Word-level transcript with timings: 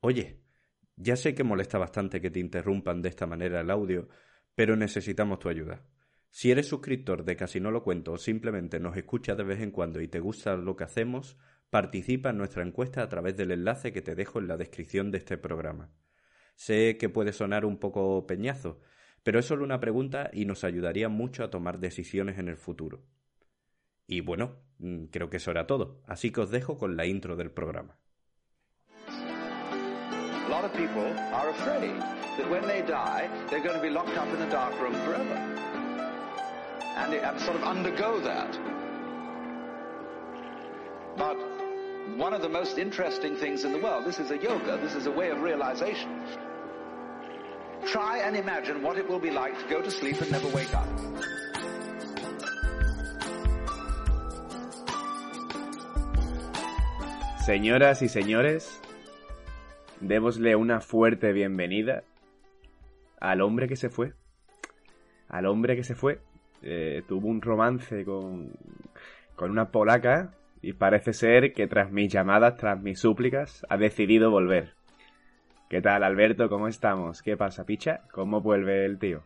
oye, 0.00 0.40
ya 0.96 1.16
sé 1.16 1.34
que 1.34 1.44
molesta 1.44 1.78
bastante 1.78 2.20
que 2.20 2.30
te 2.30 2.40
interrumpan 2.40 3.02
de 3.02 3.08
esta 3.08 3.26
manera 3.26 3.60
el 3.60 3.70
audio, 3.70 4.08
pero 4.54 4.76
necesitamos 4.76 5.38
tu 5.38 5.48
ayuda. 5.48 5.84
Si 6.30 6.50
eres 6.50 6.68
suscriptor 6.68 7.24
de 7.24 7.36
Casi 7.36 7.60
No 7.60 7.70
Lo 7.70 7.82
Cuento 7.82 8.12
o 8.12 8.18
simplemente 8.18 8.78
nos 8.78 8.96
escuchas 8.96 9.36
de 9.36 9.44
vez 9.44 9.60
en 9.60 9.70
cuando 9.72 10.00
y 10.00 10.08
te 10.08 10.20
gusta 10.20 10.56
lo 10.56 10.76
que 10.76 10.84
hacemos, 10.84 11.36
participa 11.70 12.30
en 12.30 12.38
nuestra 12.38 12.62
encuesta 12.62 13.02
a 13.02 13.08
través 13.08 13.36
del 13.36 13.50
enlace 13.50 13.92
que 13.92 14.02
te 14.02 14.14
dejo 14.14 14.38
en 14.38 14.48
la 14.48 14.56
descripción 14.56 15.10
de 15.10 15.18
este 15.18 15.38
programa. 15.38 15.90
Sé 16.54 16.98
que 16.98 17.08
puede 17.08 17.32
sonar 17.32 17.64
un 17.64 17.78
poco 17.78 18.26
peñazo, 18.26 18.80
pero 19.22 19.38
es 19.38 19.46
solo 19.46 19.64
una 19.64 19.80
pregunta 19.80 20.30
y 20.32 20.44
nos 20.44 20.64
ayudaría 20.64 21.08
mucho 21.08 21.44
a 21.44 21.50
tomar 21.50 21.78
decisiones 21.78 22.38
en 22.38 22.48
el 22.48 22.56
futuro. 22.56 23.02
Y 24.06 24.20
bueno, 24.20 24.60
mm, 24.78 25.04
creo 25.06 25.30
que 25.30 25.38
eso 25.38 25.50
era 25.50 25.66
todo, 25.66 26.02
así 26.06 26.30
que 26.30 26.40
os 26.40 26.50
dejo 26.50 26.76
con 26.76 26.96
la 26.96 27.06
intro 27.06 27.36
del 27.36 27.50
programa. 27.50 27.99
Lot 30.60 30.72
of 30.72 30.76
people 30.76 31.18
are 31.32 31.48
afraid 31.48 31.98
that 32.36 32.50
when 32.50 32.66
they 32.66 32.82
die, 32.82 33.30
they're 33.48 33.62
going 33.62 33.76
to 33.76 33.80
be 33.80 33.88
locked 33.88 34.18
up 34.18 34.28
in 34.28 34.42
a 34.42 34.50
dark 34.50 34.78
room 34.78 34.92
forever. 35.06 35.32
And, 36.98 37.14
and 37.14 37.40
sort 37.40 37.56
of 37.56 37.64
undergo 37.64 38.20
that. 38.20 38.58
But 41.16 41.38
one 42.18 42.34
of 42.34 42.42
the 42.42 42.48
most 42.50 42.76
interesting 42.76 43.36
things 43.36 43.64
in 43.64 43.72
the 43.72 43.78
world, 43.78 44.04
this 44.04 44.18
is 44.18 44.32
a 44.32 44.36
yoga, 44.36 44.76
this 44.76 44.94
is 44.94 45.06
a 45.06 45.10
way 45.10 45.30
of 45.30 45.40
realization. 45.40 46.20
Try 47.86 48.18
and 48.18 48.36
imagine 48.36 48.82
what 48.82 48.98
it 48.98 49.08
will 49.08 49.18
be 49.18 49.30
like 49.30 49.58
to 49.58 49.66
go 49.66 49.80
to 49.80 49.90
sleep 49.90 50.20
and 50.20 50.30
never 50.30 50.48
wake 50.48 50.74
up. 50.74 50.86
Señoras 57.46 58.02
y 58.02 58.08
señores, 58.08 58.80
démosle 60.00 60.56
una 60.56 60.80
fuerte 60.80 61.32
bienvenida 61.32 62.02
al 63.20 63.42
hombre 63.42 63.68
que 63.68 63.76
se 63.76 63.90
fue. 63.90 64.12
Al 65.28 65.46
hombre 65.46 65.76
que 65.76 65.84
se 65.84 65.94
fue. 65.94 66.20
Eh, 66.62 67.02
tuvo 67.06 67.28
un 67.28 67.40
romance 67.40 68.04
con, 68.04 68.52
con 69.36 69.50
una 69.50 69.70
polaca 69.70 70.32
y 70.62 70.72
parece 70.72 71.12
ser 71.12 71.52
que 71.52 71.66
tras 71.66 71.90
mis 71.90 72.12
llamadas, 72.12 72.56
tras 72.56 72.82
mis 72.82 73.00
súplicas, 73.00 73.64
ha 73.68 73.76
decidido 73.76 74.30
volver. 74.30 74.74
¿Qué 75.68 75.80
tal, 75.80 76.02
Alberto? 76.02 76.48
¿Cómo 76.48 76.66
estamos? 76.66 77.22
¿Qué 77.22 77.36
pasa, 77.36 77.64
picha? 77.64 78.00
¿Cómo 78.12 78.40
vuelve 78.40 78.84
el 78.84 78.98
tío? 78.98 79.22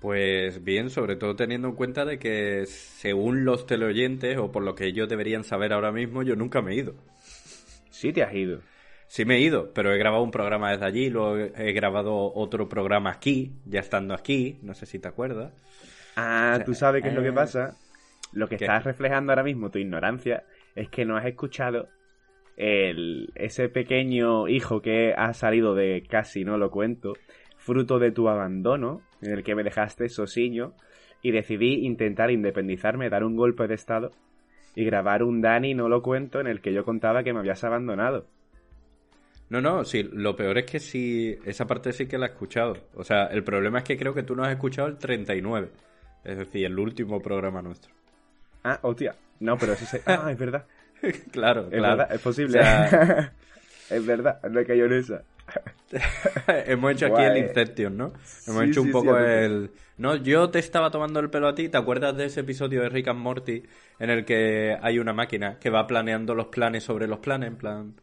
Pues 0.00 0.62
bien, 0.62 0.90
sobre 0.90 1.16
todo 1.16 1.34
teniendo 1.34 1.68
en 1.68 1.74
cuenta 1.74 2.04
de 2.04 2.18
que 2.18 2.66
según 2.66 3.44
los 3.44 3.66
teleoyentes 3.66 4.38
o 4.38 4.52
por 4.52 4.62
lo 4.62 4.74
que 4.74 4.86
ellos 4.86 5.08
deberían 5.08 5.44
saber 5.44 5.72
ahora 5.72 5.92
mismo, 5.92 6.22
yo 6.22 6.36
nunca 6.36 6.62
me 6.62 6.72
he 6.72 6.76
ido. 6.76 6.94
Sí 7.90 8.12
te 8.12 8.22
has 8.22 8.34
ido. 8.34 8.60
Sí 9.06 9.24
me 9.24 9.36
he 9.36 9.40
ido, 9.40 9.72
pero 9.72 9.92
he 9.92 9.98
grabado 9.98 10.22
un 10.22 10.30
programa 10.30 10.70
desde 10.72 10.84
allí, 10.86 11.08
luego 11.10 11.36
he 11.38 11.72
grabado 11.72 12.32
otro 12.34 12.68
programa 12.68 13.10
aquí, 13.10 13.52
ya 13.64 13.80
estando 13.80 14.14
aquí, 14.14 14.58
no 14.62 14.74
sé 14.74 14.86
si 14.86 14.98
te 14.98 15.08
acuerdas. 15.08 15.52
Ah, 16.16 16.62
tú 16.64 16.74
sabes 16.74 17.02
qué 17.02 17.08
es 17.08 17.14
lo 17.14 17.22
que 17.22 17.30
Eh, 17.30 17.32
pasa. 17.32 17.76
Lo 18.32 18.48
que 18.48 18.56
¿qué? 18.56 18.56
estás 18.56 18.84
reflejando 18.84 19.32
ahora 19.32 19.42
mismo, 19.44 19.70
tu 19.70 19.78
ignorancia, 19.78 20.44
es 20.74 20.88
que 20.90 21.04
no 21.04 21.16
has 21.16 21.26
escuchado 21.26 21.88
el, 22.56 23.32
ese 23.36 23.68
pequeño 23.68 24.48
hijo 24.48 24.82
que 24.82 25.14
ha 25.16 25.32
salido 25.34 25.74
de 25.74 26.04
casi 26.08 26.44
no 26.44 26.58
lo 26.58 26.70
cuento, 26.70 27.20
fruto 27.56 27.98
de 27.98 28.12
tu 28.12 28.28
abandono, 28.28 29.02
en 29.22 29.32
el 29.32 29.44
que 29.44 29.54
me 29.54 29.64
dejaste 29.64 30.08
sosiño, 30.08 30.74
y 31.22 31.32
decidí 31.32 31.86
intentar 31.86 32.30
independizarme, 32.30 33.10
dar 33.10 33.24
un 33.24 33.36
golpe 33.36 33.66
de 33.68 33.74
estado 33.74 34.10
y 34.74 34.84
grabar 34.84 35.22
un 35.22 35.40
Dani 35.40 35.74
no 35.74 35.88
lo 35.88 36.02
cuento 36.02 36.40
en 36.40 36.46
el 36.48 36.60
que 36.60 36.72
yo 36.72 36.84
contaba 36.84 37.22
que 37.24 37.32
me 37.32 37.40
habías 37.40 37.64
abandonado. 37.64 38.26
No, 39.50 39.60
no, 39.60 39.84
sí, 39.84 40.02
lo 40.02 40.34
peor 40.34 40.58
es 40.58 40.64
que 40.66 40.80
sí, 40.80 41.38
esa 41.44 41.66
parte 41.66 41.92
sí 41.92 42.06
que 42.06 42.18
la 42.18 42.26
he 42.26 42.28
escuchado. 42.30 42.76
O 42.94 43.04
sea, 43.04 43.26
el 43.26 43.44
problema 43.44 43.78
es 43.78 43.84
que 43.84 43.96
creo 43.98 44.14
que 44.14 44.22
tú 44.22 44.34
no 44.34 44.42
has 44.44 44.50
escuchado 44.52 44.88
el 44.88 44.96
39, 44.98 45.70
es 46.24 46.38
decir, 46.38 46.64
el 46.66 46.78
último 46.78 47.20
programa 47.20 47.62
nuestro. 47.62 47.92
Ah, 48.64 48.78
hostia. 48.82 49.14
No, 49.40 49.58
pero 49.58 49.74
eso 49.74 49.84
se... 49.84 50.02
Ah, 50.06 50.28
es 50.30 50.38
verdad. 50.38 50.64
claro, 51.30 51.68
Es 51.70 51.78
claro. 51.78 51.96
verdad, 51.98 52.14
es 52.14 52.20
posible. 52.20 52.58
O 52.58 52.62
sea- 52.62 53.32
es 53.90 54.06
verdad, 54.06 54.40
no 54.50 54.60
he 54.60 54.64
caído 54.64 54.86
en 54.86 54.92
esa. 54.94 55.22
Hemos 56.66 56.92
hecho 56.92 57.06
aquí 57.06 57.22
el 57.22 57.36
Inception, 57.36 57.96
¿no? 57.96 58.12
Hemos 58.46 58.62
Sí, 58.64 58.70
hecho 58.70 58.80
un 58.80 58.86
sí, 58.88 58.92
poco 58.92 59.16
sí, 59.16 59.22
el... 59.24 59.70
No, 59.98 60.16
yo 60.16 60.50
te 60.50 60.58
estaba 60.58 60.90
tomando 60.90 61.20
el 61.20 61.30
pelo 61.30 61.46
a 61.48 61.54
ti. 61.54 61.68
¿Te 61.68 61.76
acuerdas 61.76 62.16
de 62.16 62.24
ese 62.24 62.40
episodio 62.40 62.80
de 62.82 62.88
Rick 62.88 63.08
and 63.08 63.20
Morty 63.20 63.62
en 63.98 64.10
el 64.10 64.24
que 64.24 64.76
hay 64.80 64.98
una 64.98 65.12
máquina 65.12 65.58
que 65.60 65.70
va 65.70 65.86
planeando 65.86 66.34
los 66.34 66.46
planes 66.46 66.82
sobre 66.84 67.06
los 67.06 67.18
planes? 67.18 67.48
En 67.48 67.56
plan... 67.56 67.94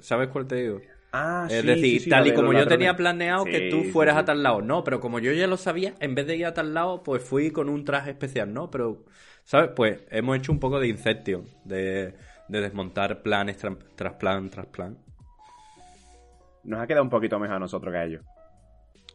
¿Sabes 0.00 0.28
cuál 0.28 0.46
te 0.46 0.56
digo? 0.56 0.80
Ah, 1.12 1.46
es 1.50 1.60
sí, 1.60 1.66
decir, 1.66 1.84
sí, 1.98 2.00
sí, 2.04 2.10
tal 2.10 2.26
y 2.28 2.34
como 2.34 2.52
yo 2.52 2.66
tenía 2.68 2.94
planeado 2.96 3.44
que 3.44 3.68
tú 3.70 3.82
fueras 3.84 4.14
sí. 4.14 4.20
a 4.20 4.24
tal 4.24 4.42
lado. 4.42 4.62
No, 4.62 4.84
pero 4.84 5.00
como 5.00 5.18
yo 5.18 5.32
ya 5.32 5.46
lo 5.46 5.56
sabía, 5.56 5.94
en 6.00 6.14
vez 6.14 6.26
de 6.26 6.36
ir 6.36 6.46
a 6.46 6.54
tal 6.54 6.72
lado, 6.72 7.02
pues 7.02 7.22
fui 7.22 7.50
con 7.50 7.68
un 7.68 7.84
traje 7.84 8.10
especial, 8.10 8.52
¿no? 8.52 8.70
Pero, 8.70 9.04
¿sabes? 9.44 9.70
Pues 9.74 10.00
hemos 10.10 10.36
hecho 10.36 10.52
un 10.52 10.60
poco 10.60 10.78
de 10.78 10.86
Inception, 10.88 11.44
de, 11.64 12.14
de 12.48 12.60
desmontar 12.60 13.22
planes 13.22 13.56
tras, 13.56 13.76
tras 13.96 14.14
plan, 14.14 14.50
tras 14.50 14.66
plan. 14.66 14.98
Nos 16.62 16.80
ha 16.80 16.86
quedado 16.86 17.02
un 17.04 17.10
poquito 17.10 17.38
mejor 17.38 17.56
a 17.56 17.60
nosotros 17.60 17.92
que 17.92 17.98
a 17.98 18.04
ellos. 18.04 18.22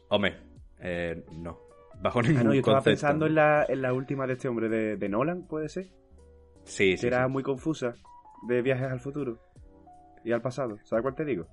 Hombre, 0.08 0.36
eh, 0.80 1.24
no. 1.32 1.58
Bajo 2.00 2.20
ningún 2.22 2.38
Ah, 2.38 2.44
no, 2.44 2.52
yo 2.52 2.60
estaba 2.60 2.78
concepto. 2.78 2.90
pensando 2.90 3.26
en 3.26 3.34
la, 3.36 3.64
en 3.68 3.80
la 3.82 3.92
última 3.92 4.26
de 4.26 4.34
este 4.34 4.48
hombre, 4.48 4.68
de, 4.68 4.96
de 4.96 5.08
Nolan, 5.08 5.46
¿puede 5.46 5.68
ser? 5.68 5.86
Sí, 6.64 6.96
Que 6.96 6.96
sí, 6.96 7.06
era 7.06 7.24
sí. 7.24 7.30
muy 7.30 7.42
confusa, 7.42 7.94
de 8.48 8.62
viajes 8.62 8.90
al 8.90 9.00
futuro 9.00 9.38
y 10.26 10.32
al 10.32 10.42
pasado. 10.42 10.76
¿Sabes 10.82 11.02
cuál 11.02 11.14
te 11.14 11.24
digo? 11.24 11.46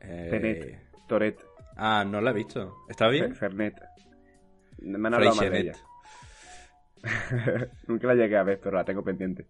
Eh, 0.00 0.80
Toret, 1.06 1.38
Ah, 1.76 2.04
no 2.06 2.20
la 2.20 2.30
he 2.30 2.34
visto. 2.34 2.74
¿Está 2.88 3.08
bien? 3.08 3.34
Fernet. 3.34 3.78
Me 4.78 5.08
han 5.08 5.14
hablado 5.14 5.36
mal 5.36 5.50
de 5.50 5.60
ella. 5.60 5.72
Nunca 7.86 8.06
la 8.06 8.14
llegué 8.14 8.36
a 8.36 8.42
ver, 8.42 8.60
pero 8.60 8.76
la 8.76 8.84
tengo 8.84 9.04
pendiente. 9.04 9.46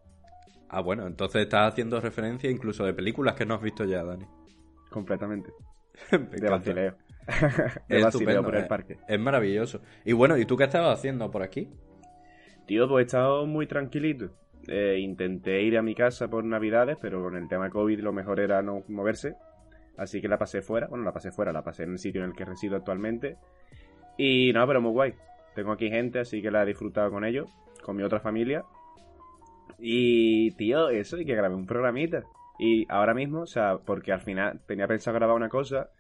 Ah, 0.69 0.81
bueno, 0.81 1.07
entonces 1.07 1.43
estás 1.43 1.73
haciendo 1.73 2.01
referencia 2.01 2.51
incluso 2.51 2.85
de 2.85 2.95
películas 2.95 3.35
que 3.37 3.47
no 3.47 3.55
has 3.55 3.63
visto 3.63 3.85
ya, 3.85 4.03
Dani. 4.03 4.27
Completamente. 4.91 5.53
Me 6.11 6.19
De 6.19 6.51
vacileo. 6.51 6.97
de 7.89 7.97
Es 7.99 8.05
vacileo 8.05 8.43
por 8.43 8.57
el 8.57 8.65
eh. 8.65 8.69
parque. 8.69 8.99
Es 9.07 9.21
maravilloso. 9.21 9.83
Y 10.05 10.13
bueno, 10.13 10.37
¿y 10.37 10.47
tú 10.47 10.57
qué 10.57 10.65
estabas 10.65 10.99
haciendo 10.99 11.31
por 11.31 11.43
aquí? 11.43 11.71
Tío, 12.67 12.89
pues 12.89 13.05
he 13.05 13.07
estado 13.07 13.47
muy 13.47 13.67
tranquilito. 13.69 14.31
Eh, 14.69 14.99
intenté 15.01 15.63
ir 15.63 15.77
a 15.77 15.83
mi 15.83 15.95
casa 15.95 16.29
por 16.29 16.45
navidades, 16.45 16.97
pero 17.01 17.23
con 17.23 17.37
el 17.37 17.49
tema 17.49 17.71
COVID 17.71 18.01
lo 18.01 18.13
mejor 18.13 18.41
era 18.41 18.63
no 18.63 18.83
moverse. 18.89 19.35
Así 19.97 20.21
que 20.21 20.29
la 20.29 20.39
pasé 20.39 20.63
fuera. 20.63 20.87
Bueno, 20.87 21.05
la 21.05 21.13
pasé 21.13 21.33
fuera, 21.33 21.53
la 21.53 21.63
pasé 21.63 21.85
en 21.85 21.93
el 21.93 21.99
sitio 21.99 22.23
en 22.23 22.31
el 22.31 22.37
que 22.37 22.45
resido 22.45 22.77
actualmente. 22.77 23.37
Y 24.17 24.53
no, 24.53 24.67
pero 24.67 24.81
muy 24.81 24.93
guay. 24.93 25.15
Tengo 25.55 25.73
aquí 25.73 25.91
gente, 25.91 26.21
así 26.21 26.41
que 26.41 26.51
la 26.51 26.63
he 26.63 26.67
disfrutado 26.67 27.11
con 27.11 27.25
ellos, 27.25 27.51
con 27.83 27.97
mi 27.97 28.03
otra 28.03 28.21
familia. 28.21 28.65
Y, 29.79 30.53
tío, 30.53 30.89
eso, 30.91 31.19
y 31.19 31.27
que 31.27 31.35
grabé 31.35 31.55
un 31.55 31.67
programita. 31.67 32.23
Y 32.59 32.87
ahora 32.89 33.15
mismo, 33.15 33.41
o 33.41 33.47
sea, 33.47 33.79
porque 33.79 34.13
al 34.13 34.21
final 34.21 34.61
tenía 34.67 34.87
pensado 34.87 35.17
grabar 35.17 35.37
una 35.37 35.49
cosa, 35.49 35.91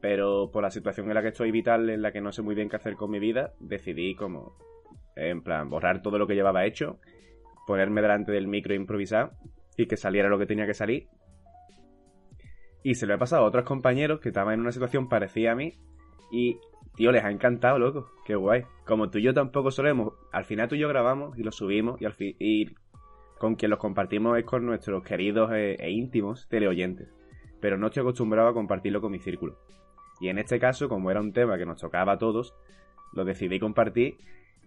pero 0.00 0.50
por 0.50 0.62
la 0.62 0.70
situación 0.70 1.08
en 1.08 1.14
la 1.14 1.22
que 1.22 1.28
estoy 1.28 1.50
vital, 1.50 1.90
en 1.90 2.02
la 2.02 2.12
que 2.12 2.20
no 2.20 2.32
sé 2.32 2.42
muy 2.42 2.54
bien 2.54 2.68
qué 2.68 2.76
hacer 2.76 2.96
con 2.96 3.10
mi 3.10 3.18
vida, 3.18 3.52
decidí 3.60 4.14
como, 4.14 4.56
en 5.16 5.42
plan, 5.42 5.68
borrar 5.68 6.02
todo 6.02 6.18
lo 6.18 6.26
que 6.26 6.34
llevaba 6.34 6.64
hecho, 6.64 6.98
ponerme 7.66 8.02
delante 8.02 8.32
del 8.32 8.46
micro 8.46 8.74
e 8.74 8.76
improvisar 8.76 9.32
y 9.76 9.86
que 9.86 9.96
saliera 9.96 10.28
lo 10.28 10.38
que 10.38 10.46
tenía 10.46 10.66
que 10.66 10.74
salir. 10.74 11.08
Y 12.82 12.94
se 12.94 13.06
lo 13.06 13.14
he 13.14 13.18
pasado 13.18 13.44
a 13.44 13.46
otros 13.46 13.64
compañeros 13.64 14.20
que 14.20 14.28
estaban 14.28 14.54
en 14.54 14.60
una 14.60 14.72
situación 14.72 15.08
parecida 15.08 15.52
a 15.52 15.54
mí 15.54 15.72
y, 16.30 16.58
tío, 16.96 17.12
les 17.12 17.24
ha 17.24 17.30
encantado, 17.30 17.78
loco. 17.78 18.10
Qué 18.24 18.34
guay. 18.34 18.64
Como 18.84 19.08
tú 19.08 19.18
y 19.18 19.22
yo 19.22 19.32
tampoco 19.32 19.70
solemos, 19.70 20.12
al 20.32 20.44
final 20.44 20.68
tú 20.68 20.74
y 20.74 20.80
yo 20.80 20.88
grabamos 20.88 21.38
y 21.38 21.42
lo 21.42 21.50
subimos 21.50 22.00
y 22.00 22.04
al 22.04 22.12
fin 22.12 22.36
y 22.38 22.74
con 23.38 23.56
quien 23.56 23.70
los 23.70 23.78
compartimos 23.78 24.38
es 24.38 24.44
con 24.44 24.64
nuestros 24.64 25.02
queridos 25.02 25.50
e, 25.52 25.74
e 25.74 25.90
íntimos 25.90 26.46
teleoyentes. 26.48 27.08
Pero 27.60 27.78
no 27.78 27.86
estoy 27.86 28.02
acostumbrado 28.02 28.48
a 28.48 28.54
compartirlo 28.54 29.00
con 29.00 29.12
mi 29.12 29.18
círculo. 29.18 29.58
Y 30.20 30.28
en 30.28 30.38
este 30.38 30.58
caso, 30.60 30.88
como 30.88 31.10
era 31.10 31.20
un 31.20 31.32
tema 31.32 31.58
que 31.58 31.66
nos 31.66 31.80
tocaba 31.80 32.12
a 32.12 32.18
todos, 32.18 32.54
lo 33.12 33.24
decidí 33.24 33.58
compartir 33.58 34.18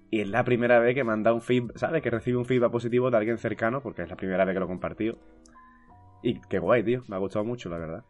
y 0.09 0.21
es 0.21 0.29
la 0.29 0.43
primera 0.43 0.79
vez 0.79 0.95
que 0.95 1.03
me 1.03 1.13
han 1.13 1.23
dado 1.23 1.35
un 1.35 1.41
feedback, 1.41 1.77
¿sabes? 1.77 2.01
Que 2.01 2.09
recibe 2.09 2.37
un 2.37 2.45
feedback 2.45 2.71
positivo 2.71 3.11
de 3.11 3.17
alguien 3.17 3.37
cercano, 3.37 3.81
porque 3.81 4.03
es 4.03 4.09
la 4.09 4.15
primera 4.15 4.45
vez 4.45 4.53
que 4.53 4.59
lo 4.59 4.65
he 4.65 4.69
compartido. 4.69 5.17
Y 6.23 6.39
qué 6.41 6.59
guay, 6.59 6.83
tío. 6.83 7.03
Me 7.07 7.15
ha 7.15 7.19
gustado 7.19 7.45
mucho, 7.45 7.69
la 7.69 7.77
verdad. 7.77 8.03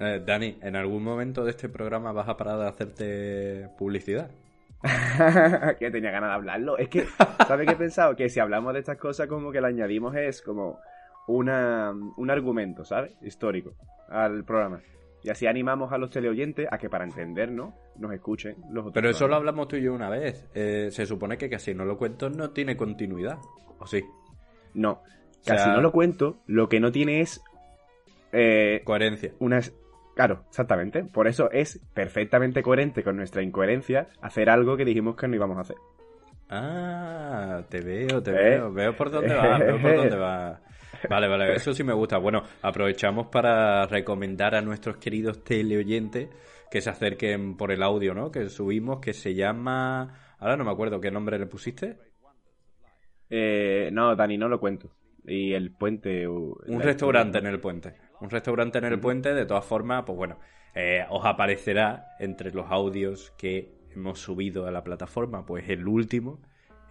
Eh, 0.00 0.22
Dani, 0.24 0.58
¿en 0.62 0.74
algún 0.74 1.04
momento 1.04 1.44
de 1.44 1.50
este 1.50 1.68
programa 1.68 2.12
vas 2.12 2.28
a 2.28 2.36
parar 2.36 2.58
de 2.58 2.68
hacerte 2.68 3.68
publicidad? 3.78 4.30
que 5.78 5.90
tenía 5.90 6.10
ganas 6.10 6.30
de 6.30 6.34
hablarlo. 6.34 6.78
Es 6.78 6.88
que, 6.88 7.06
¿sabes 7.46 7.66
qué 7.66 7.74
he 7.74 7.76
pensado? 7.76 8.16
Que 8.16 8.28
si 8.28 8.40
hablamos 8.40 8.72
de 8.72 8.80
estas 8.80 8.98
cosas, 8.98 9.28
como 9.28 9.52
que 9.52 9.60
le 9.60 9.68
añadimos 9.68 10.14
es 10.16 10.42
como 10.42 10.80
una, 11.28 11.92
un 12.16 12.30
argumento, 12.30 12.84
¿sabes? 12.84 13.16
Histórico 13.22 13.74
al 14.08 14.44
programa. 14.44 14.80
Y 15.24 15.30
así 15.30 15.46
animamos 15.46 15.92
a 15.92 15.98
los 15.98 16.10
teleoyentes 16.10 16.66
a 16.70 16.78
que 16.78 16.90
para 16.90 17.04
entendernos 17.04 17.74
nos 17.96 18.12
escuchen 18.12 18.56
los 18.70 18.82
otros. 18.86 18.92
Pero 18.94 19.08
eso 19.10 19.28
lo 19.28 19.36
hablamos 19.36 19.68
tú 19.68 19.76
y 19.76 19.82
yo 19.82 19.94
una 19.94 20.10
vez. 20.10 20.48
Eh, 20.54 20.88
se 20.90 21.06
supone 21.06 21.38
que 21.38 21.48
casi 21.48 21.74
no 21.74 21.84
lo 21.84 21.96
cuento 21.96 22.28
no 22.28 22.50
tiene 22.50 22.76
continuidad. 22.76 23.38
¿O 23.78 23.86
sí? 23.86 24.04
No, 24.74 25.02
sea- 25.40 25.56
casi 25.56 25.70
no 25.70 25.80
lo 25.80 25.92
cuento. 25.92 26.38
Lo 26.46 26.68
que 26.68 26.80
no 26.80 26.90
tiene 26.90 27.20
es 27.20 27.40
eh, 28.32 28.80
Coherencia. 28.84 29.32
unas... 29.38 29.72
Claro, 30.16 30.44
exactamente. 30.48 31.04
Por 31.04 31.26
eso 31.28 31.50
es 31.52 31.80
perfectamente 31.94 32.62
coherente 32.62 33.02
con 33.04 33.16
nuestra 33.16 33.42
incoherencia 33.42 34.08
hacer 34.20 34.50
algo 34.50 34.76
que 34.76 34.84
dijimos 34.84 35.16
que 35.16 35.26
no 35.28 35.36
íbamos 35.36 35.56
a 35.56 35.60
hacer. 35.62 35.76
Ah, 36.50 37.62
te 37.68 37.80
veo, 37.80 38.22
te 38.22 38.30
Eh. 38.30 38.34
veo. 38.34 38.72
Veo 38.72 38.96
por 38.96 39.10
dónde 39.10 39.34
va, 39.34 39.56
veo 39.58 39.80
por 39.80 39.96
dónde 39.96 40.16
va. 40.16 40.60
Vale, 41.08 41.28
vale, 41.28 41.54
eso 41.54 41.72
sí 41.72 41.82
me 41.84 41.92
gusta. 41.92 42.18
Bueno, 42.18 42.42
aprovechamos 42.60 43.28
para 43.28 43.86
recomendar 43.86 44.54
a 44.54 44.62
nuestros 44.62 44.98
queridos 44.98 45.42
teleoyentes 45.42 46.28
que 46.70 46.80
se 46.80 46.90
acerquen 46.90 47.56
por 47.56 47.72
el 47.72 47.82
audio, 47.82 48.14
¿no? 48.14 48.30
Que 48.30 48.48
subimos, 48.48 49.00
que 49.00 49.12
se 49.12 49.34
llama... 49.34 50.36
Ahora 50.38 50.56
no 50.56 50.64
me 50.64 50.70
acuerdo 50.70 51.00
qué 51.00 51.10
nombre 51.10 51.38
le 51.38 51.46
pusiste. 51.46 51.98
Eh, 53.28 53.90
no, 53.92 54.14
Dani, 54.14 54.36
no 54.36 54.48
lo 54.48 54.60
cuento. 54.60 54.94
Y 55.24 55.52
el 55.52 55.72
puente... 55.72 56.26
uh, 56.26 56.56
Un 56.66 56.80
restaurante 56.80 57.38
en 57.38 57.46
el 57.46 57.60
puente. 57.60 57.94
Un 58.20 58.30
restaurante 58.30 58.78
en 58.78 58.84
el 58.84 59.00
puente, 59.00 59.34
de 59.34 59.46
todas 59.46 59.64
formas, 59.64 60.04
pues 60.04 60.16
bueno, 60.16 60.38
eh, 60.74 61.04
os 61.10 61.24
aparecerá 61.24 62.14
entre 62.18 62.52
los 62.52 62.70
audios 62.70 63.32
que 63.36 63.74
hemos 63.94 64.18
subido 64.20 64.66
a 64.66 64.70
la 64.70 64.82
plataforma, 64.82 65.44
pues 65.44 65.68
el 65.68 65.86
último 65.86 66.40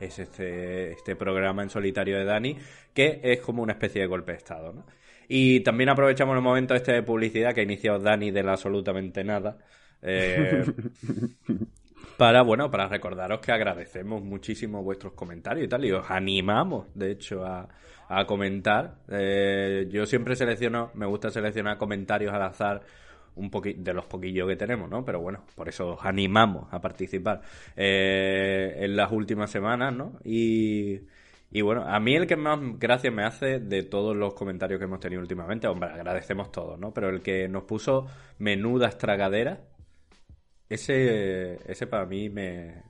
es 0.01 0.19
este, 0.19 0.91
este 0.91 1.15
programa 1.15 1.63
en 1.63 1.69
solitario 1.69 2.17
de 2.17 2.25
Dani, 2.25 2.57
que 2.93 3.19
es 3.23 3.39
como 3.41 3.63
una 3.63 3.73
especie 3.73 4.01
de 4.01 4.07
golpe 4.07 4.31
de 4.31 4.37
estado, 4.39 4.73
¿no? 4.73 4.85
Y 5.27 5.61
también 5.61 5.89
aprovechamos 5.89 6.35
el 6.35 6.41
momento 6.41 6.75
este 6.75 6.91
de 6.91 7.03
publicidad 7.03 7.53
que 7.53 7.61
ha 7.61 7.63
iniciado 7.63 7.99
Dani 7.99 8.31
de 8.31 8.43
la 8.43 8.51
absolutamente 8.53 9.23
nada. 9.23 9.57
eh, 10.01 10.65
para, 12.17 12.41
bueno, 12.41 12.69
para 12.69 12.87
recordaros 12.87 13.39
que 13.39 13.51
agradecemos 13.51 14.21
muchísimo 14.21 14.83
vuestros 14.83 15.13
comentarios 15.13 15.65
y 15.65 15.69
tal, 15.69 15.85
y 15.85 15.91
os 15.91 16.09
animamos, 16.11 16.87
de 16.93 17.11
hecho, 17.11 17.45
a, 17.45 17.69
a 18.09 18.25
comentar. 18.25 18.95
Eh, 19.07 19.87
yo 19.89 20.05
siempre 20.05 20.35
selecciono, 20.35 20.91
me 20.95 21.05
gusta 21.05 21.29
seleccionar 21.29 21.77
comentarios 21.77 22.33
al 22.33 22.41
azar 22.43 22.81
un 23.35 23.49
poqui 23.49 23.73
de 23.73 23.93
los 23.93 24.05
poquillos 24.05 24.47
que 24.47 24.55
tenemos, 24.55 24.89
¿no? 24.89 25.03
Pero 25.05 25.19
bueno, 25.19 25.45
por 25.55 25.69
eso 25.69 25.93
os 25.93 26.05
animamos 26.05 26.67
a 26.71 26.81
participar 26.81 27.41
eh, 27.75 28.75
en 28.77 28.95
las 28.95 29.11
últimas 29.11 29.49
semanas, 29.49 29.93
¿no? 29.93 30.19
Y, 30.23 31.01
y 31.51 31.61
bueno, 31.61 31.83
a 31.87 31.99
mí 31.99 32.15
el 32.15 32.27
que 32.27 32.35
más 32.35 32.59
gracias 32.79 33.13
me 33.13 33.23
hace 33.23 33.59
de 33.59 33.83
todos 33.83 34.15
los 34.15 34.33
comentarios 34.33 34.79
que 34.79 34.85
hemos 34.85 34.99
tenido 34.99 35.21
últimamente, 35.21 35.67
hombre, 35.67 35.89
agradecemos 35.89 36.51
todos, 36.51 36.79
¿no? 36.79 36.93
Pero 36.93 37.09
el 37.09 37.21
que 37.21 37.47
nos 37.47 37.63
puso 37.63 38.07
menudas 38.37 38.97
tragaderas, 38.97 39.59
ese, 40.69 41.59
ese 41.69 41.87
para 41.87 42.05
mí 42.05 42.29
me, 42.29 42.83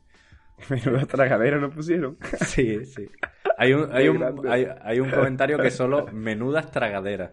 Menuda 0.70 1.06
tragadera 1.06 1.58
nos 1.58 1.74
pusieron. 1.74 2.18
Sí, 2.46 2.86
sí. 2.86 3.10
Hay 3.58 3.74
un, 3.74 3.92
hay, 3.92 4.08
un, 4.08 4.48
hay, 4.48 4.68
hay 4.82 5.00
un 5.00 5.10
comentario 5.10 5.58
que 5.58 5.72
solo 5.72 6.08
menudas 6.12 6.72
tragaderas. 6.72 7.32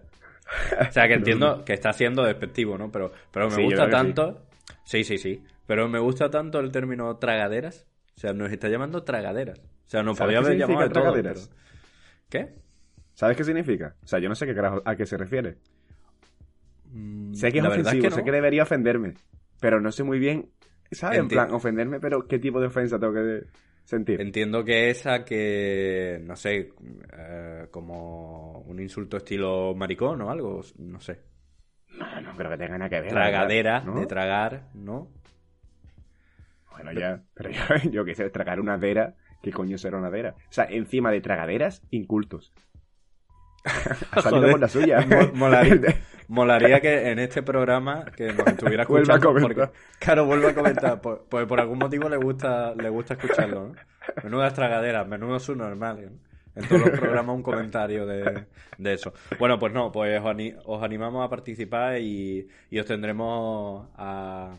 O 0.89 0.93
sea, 0.93 1.07
que 1.09 1.15
entiendo 1.15 1.65
que 1.65 1.73
está 1.75 1.93
siendo 1.93 2.23
despectivo, 2.25 2.79
¿no? 2.79 2.91
Pero, 2.91 3.13
pero 3.31 3.49
me 3.51 3.57
Sí, 3.57 3.63
gusta 3.65 3.89
tanto. 3.91 4.43
Sí. 4.85 5.05
sí, 5.05 5.19
sí, 5.19 5.43
Pero 5.67 5.89
me 5.89 5.99
gusta 5.99 6.31
tanto 6.31 6.61
el 6.61 6.71
término 6.73 7.17
tragaderas. 7.17 7.87
O 8.17 8.21
sea, 8.21 8.33
nos 8.33 8.51
está 8.51 8.69
llamando 8.69 9.03
tragaderas. 9.05 9.59
O 9.61 9.91
sea, 9.91 10.03
nos 10.03 10.17
¿Sabes 10.19 10.37
podría 10.37 10.49
haber 10.57 10.59
llamado 10.59 10.89
todo. 10.91 11.03
tragaderas? 11.03 11.51
pero- 12.29 12.47
¿Qué? 12.47 12.55
¿Sabes 13.15 13.37
qué 13.37 13.45
significa? 13.45 13.95
O 14.03 14.07
sea, 14.07 14.19
yo 14.19 14.29
no 14.29 14.35
sé 14.35 14.47
qué 14.47 14.55
carajo, 14.55 14.83
a 14.85 14.95
qué 14.97 15.07
se 15.07 15.17
refiere. 15.17 15.57
Mm, 16.93 17.35
Sé 17.35 17.53
que 17.53 17.59
es 17.59 17.65
ofensivo, 17.65 18.09
no. 18.11 18.17
sé 18.17 18.25
que 18.25 18.33
debería 18.33 18.63
ofenderme. 18.63 19.15
Pero 19.61 19.81
no 19.81 19.91
sé 19.93 20.05
muy 20.05 20.19
bien, 20.19 20.51
¿sabes? 20.93 21.19
En 21.19 21.29
plan, 21.29 21.53
ofenderme, 21.53 22.01
pero 22.01 22.27
¿qué 22.27 22.39
tipo 22.39 22.61
de 22.61 22.69
ofensa 22.69 22.99
tengo 22.99 23.13
que 23.13 23.45
sentir? 23.89 24.21
Entiendo 24.21 24.65
que 24.65 24.91
esa 24.91 25.25
que, 25.25 26.21
no 26.23 26.37
sé, 26.37 26.73
eh, 27.17 27.67
como 27.71 28.61
un 28.61 28.81
insulto 28.81 29.17
estilo 29.17 29.75
maricón 29.75 30.21
o 30.23 30.31
algo, 30.31 30.63
no 30.79 31.01
sé. 31.01 31.19
No, 31.99 32.21
no 32.21 32.37
creo 32.37 32.51
que 32.51 32.59
tenga 32.59 32.79
nada 32.79 32.91
que 32.91 33.01
ver. 33.01 33.11
Tragadera, 33.11 33.81
de 33.81 34.07
tragar, 34.07 34.63
¿no? 34.75 35.09
Bueno, 36.71 36.93
ya, 36.93 37.23
pero 37.35 37.51
yo, 37.51 37.61
yo 37.91 38.05
qué 38.05 38.15
sé, 38.15 38.29
tragar 38.31 38.61
una 38.61 38.79
dera, 38.79 39.15
¿qué 39.43 39.51
coño 39.53 39.79
será 39.79 39.97
una 39.99 40.11
dera? 40.11 40.35
O 40.37 40.53
sea, 40.53 40.67
encima 40.71 41.11
de 41.11 41.21
tragaderas, 41.21 41.83
incultos. 41.91 42.53
ha 44.13 44.21
salido 44.21 44.41
Joder, 44.41 44.51
por 44.53 44.61
la 44.61 44.69
suya. 44.69 45.01
mo- 45.01 45.33
molaría, 45.35 45.97
molaría 46.29 46.81
que 46.81 47.11
en 47.11 47.19
este 47.19 47.43
programa 47.43 48.13
que 48.17 48.33
nos 48.35 48.49
estuviera 48.49 48.85
Vuelva 48.87 49.17
a 49.17 49.21
escuchando 49.21 49.21
comentar. 49.21 49.57
porque 49.57 49.71
claro 49.99 50.27
vuelva 50.27 50.51
a 50.51 50.55
comentar 50.55 51.01
pues, 51.01 51.19
pues 51.29 51.47
por 51.47 51.61
algún 51.61 51.79
motivo 51.79 52.09
le 52.09 52.17
gusta 52.17 52.75
le 52.75 52.89
gusta 52.91 53.15
escucharlo 53.15 53.69
¿no? 53.69 53.81
menudas 54.23 54.55
tragaderas 54.55 55.07
menudo 55.09 55.39
subnormal 55.41 56.01
¿no? 56.03 56.19
en 56.55 56.67
todos 56.69 56.83
los 56.83 56.93
programas 56.93 57.37
un 57.37 57.43
comentario 57.43 58.07
de, 58.07 58.47
de 58.79 58.93
eso 58.95 59.15
bueno 59.39 59.59
pues 59.59 59.73
no 59.73 59.93
pues 59.93 60.21
os, 60.21 60.27
ani- 60.27 60.55
os 60.65 60.83
animamos 60.83 61.25
a 61.25 61.31
participar 61.31 61.99
y, 62.01 62.49
y 62.71 62.79
os 62.79 62.87
tendremos 62.87 63.89
a, 63.97 64.59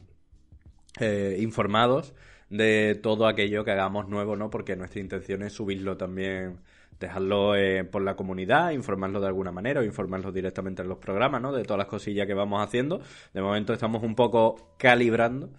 eh, 0.99 1.37
informados 1.39 2.13
de 2.49 2.99
todo 3.01 3.27
aquello 3.27 3.63
que 3.63 3.71
hagamos 3.71 4.07
nuevo, 4.09 4.35
¿no? 4.35 4.49
Porque 4.49 4.75
nuestra 4.75 4.99
intención 5.01 5.43
es 5.43 5.53
subirlo 5.53 5.97
también, 5.97 6.61
dejarlo 6.99 7.55
eh, 7.55 7.83
por 7.83 8.01
la 8.01 8.15
comunidad, 8.15 8.71
informarlo 8.71 9.21
de 9.21 9.27
alguna 9.27 9.51
manera 9.51 9.81
o 9.81 9.83
informarlo 9.83 10.31
directamente 10.31 10.81
en 10.81 10.89
los 10.89 10.97
programas, 10.97 11.41
¿no? 11.41 11.51
De 11.53 11.63
todas 11.63 11.77
las 11.77 11.87
cosillas 11.87 12.27
que 12.27 12.33
vamos 12.33 12.61
haciendo. 12.61 13.01
De 13.33 13.41
momento 13.41 13.73
estamos 13.73 14.03
un 14.03 14.15
poco 14.15 14.75
calibrando 14.77 15.49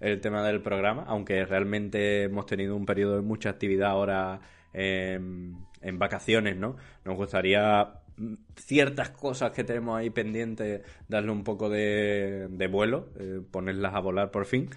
el 0.00 0.20
tema 0.20 0.42
del 0.42 0.62
programa, 0.62 1.04
aunque 1.06 1.44
realmente 1.44 2.24
hemos 2.24 2.46
tenido 2.46 2.76
un 2.76 2.86
periodo 2.86 3.16
de 3.16 3.22
mucha 3.22 3.50
actividad 3.50 3.90
ahora 3.90 4.40
en, 4.72 5.56
en 5.80 5.98
vacaciones, 5.98 6.56
¿no? 6.56 6.76
Nos 7.04 7.16
gustaría 7.16 8.00
mm, 8.16 8.34
ciertas 8.56 9.10
cosas 9.10 9.52
que 9.52 9.64
tenemos 9.64 9.98
ahí 9.98 10.10
pendientes, 10.10 10.82
darle 11.08 11.30
un 11.32 11.44
poco 11.44 11.68
de, 11.68 12.68
vuelo, 12.70 13.08
eh, 13.18 13.40
ponerlas 13.50 13.94
a 13.94 14.00
volar 14.00 14.30
por 14.30 14.46
fin. 14.46 14.70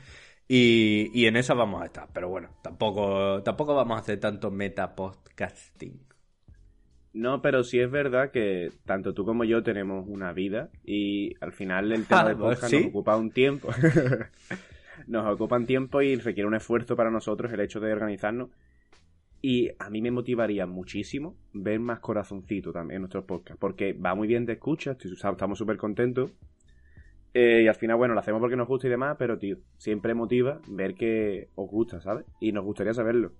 Y, 0.47 1.25
en 1.25 1.37
esa 1.37 1.53
vamos 1.53 1.81
a 1.81 1.85
estar. 1.85 2.09
Pero 2.13 2.29
bueno, 2.29 2.49
tampoco, 2.61 3.41
tampoco 3.43 3.75
vamos 3.75 3.97
a 3.97 4.01
hacer 4.01 4.19
tanto 4.19 4.51
meta 4.51 4.95
podcasting. 4.95 6.12
No, 7.13 7.41
pero 7.43 7.63
sí 7.63 7.79
es 7.79 7.91
verdad 7.91 8.31
que 8.31 8.71
tanto 8.85 9.13
tú 9.13 9.23
como 9.23 9.43
yo 9.43 9.61
tenemos 9.61 10.05
una 10.07 10.33
vida 10.33 10.69
y 10.83 11.35
al 11.41 11.53
final 11.53 11.91
el 11.91 12.05
tema 12.05 12.21
Ah, 12.21 12.27
del 12.29 12.37
podcast 12.37 12.71
¿sí? 12.71 12.77
nos 12.79 12.87
ocupa 12.87 13.15
un 13.17 13.29
tiempo. 13.31 13.69
nos 15.07 15.25
ocupa 15.27 15.57
un 15.57 15.67
tiempo 15.67 16.01
y 16.01 16.15
requiere 16.15 16.47
un 16.47 16.55
esfuerzo 16.55 16.95
para 16.95 17.11
nosotros 17.11 17.51
el 17.53 17.59
hecho 17.59 17.79
de 17.79 17.93
organizarnos. 17.93 18.49
Y 19.41 19.69
a 19.77 19.89
mí 19.89 20.01
me 20.01 20.09
motivaría 20.09 20.65
muchísimo 20.65 21.35
ver 21.51 21.79
más 21.79 21.99
corazoncito 21.99 22.71
también 22.71 22.95
en 22.95 23.01
nuestros 23.01 23.25
podcasts, 23.25 23.59
porque 23.59 23.93
va 23.93 24.15
muy 24.15 24.27
bien 24.27 24.45
de 24.45 24.53
escucha, 24.53 24.95
estamos 24.99 25.57
súper 25.57 25.77
contentos. 25.77 26.31
Eh, 27.35 27.63
y 27.63 27.67
al 27.67 27.75
final, 27.75 27.97
bueno, 27.97 28.13
lo 28.13 28.21
hacemos 28.21 28.39
porque 28.39 28.55
nos 28.55 28.67
gusta 28.67 28.87
y 28.87 28.91
demás, 28.91 29.17
pero 29.19 29.37
tío, 29.37 29.57
siempre 29.77 30.13
motiva 30.13 30.61
ver 30.67 30.95
que 30.95 31.49
os 31.55 31.69
gusta, 31.69 31.99
¿sabes? 31.99 32.25
Y 32.39 32.53
nos 32.53 32.63
gustaría 32.63 32.93
saberlo. 32.93 33.33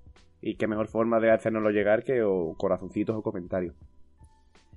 Y 0.46 0.56
qué 0.56 0.68
mejor 0.68 0.88
forma 0.90 1.22
de 1.22 1.32
hacérnoslo 1.32 1.70
llegar 1.70 2.04
que 2.04 2.22
o 2.22 2.54
corazoncitos 2.58 3.16
o 3.16 3.22
comentarios. 3.24 3.74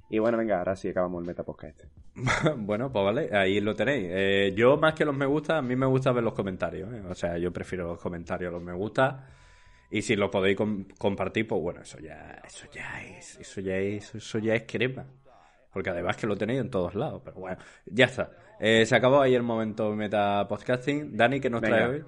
Y 0.08 0.20
bueno, 0.20 0.38
venga, 0.38 0.58
ahora 0.58 0.76
sí 0.76 0.88
acabamos 0.88 1.20
el 1.20 1.26
Metapodcast 1.26 1.80
este. 1.80 1.88
bueno, 2.56 2.92
pues 2.92 3.04
vale, 3.04 3.36
ahí 3.36 3.60
lo 3.60 3.74
tenéis. 3.74 4.06
Eh, 4.08 4.54
yo 4.56 4.76
más 4.76 4.94
que 4.94 5.04
los 5.04 5.16
me 5.16 5.26
gusta, 5.26 5.58
a 5.58 5.62
mí 5.62 5.74
me 5.74 5.86
gusta 5.86 6.12
ver 6.12 6.22
los 6.22 6.34
comentarios. 6.34 6.92
¿eh? 6.94 7.02
O 7.10 7.14
sea, 7.16 7.36
yo 7.38 7.52
prefiero 7.52 7.88
los 7.88 8.00
comentarios 8.00 8.50
a 8.50 8.52
los 8.52 8.62
me 8.62 8.72
gusta. 8.74 9.26
Y 9.90 10.02
si 10.02 10.14
los 10.14 10.30
podéis 10.30 10.56
com- 10.56 10.84
compartir, 10.98 11.48
pues 11.48 11.60
bueno, 11.60 11.80
eso 11.80 11.98
ya, 11.98 12.40
eso 12.46 12.68
ya 12.72 13.02
es, 13.04 13.36
eso 13.40 13.60
ya 13.60 13.76
es, 13.76 14.14
eso 14.14 14.38
ya 14.38 14.54
es 14.54 14.62
crema. 14.68 15.04
Porque 15.72 15.90
además 15.90 16.16
que 16.16 16.28
lo 16.28 16.36
tenéis 16.36 16.60
en 16.60 16.70
todos 16.70 16.94
lados. 16.94 17.22
Pero 17.24 17.38
bueno, 17.40 17.58
ya 17.86 18.04
está. 18.04 18.30
Eh, 18.60 18.86
se 18.86 18.94
acabó 18.94 19.20
ahí 19.20 19.34
el 19.34 19.42
momento 19.42 19.92
meta 19.96 20.46
podcasting. 20.48 21.16
Dani, 21.16 21.40
¿qué 21.40 21.50
nos 21.50 21.60
Venga. 21.60 21.76
trae 21.76 21.88
hoy? 21.88 22.04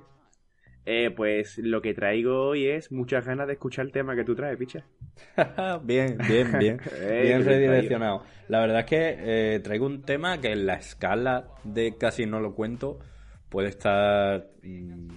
Eh, 0.91 1.11
pues 1.11 1.59
lo 1.59 1.83
que 1.83 1.93
traigo 1.93 2.49
hoy 2.49 2.67
es 2.67 2.91
muchas 2.91 3.27
ganas 3.27 3.47
de 3.47 3.53
escuchar 3.53 3.85
el 3.85 3.93
tema 3.93 4.17
que 4.17 4.25
tú 4.25 4.35
traes, 4.35 4.57
picha. 4.57 4.87
bien, 5.83 6.17
bien, 6.27 6.59
bien. 6.59 6.81
Eh, 6.99 7.25
bien 7.25 7.45
redireccionado. 7.45 8.23
La 8.49 8.61
verdad 8.61 8.81
es 8.81 8.87
que 8.87 9.17
eh, 9.19 9.61
traigo 9.61 9.85
un 9.85 10.01
tema 10.01 10.41
que 10.41 10.51
en 10.51 10.65
la 10.65 10.77
escala 10.77 11.49
de 11.63 11.95
casi 11.99 12.25
no 12.25 12.41
lo 12.41 12.55
cuento 12.55 13.01
puede 13.51 13.69
estar 13.69 14.47
mm, 14.63 15.09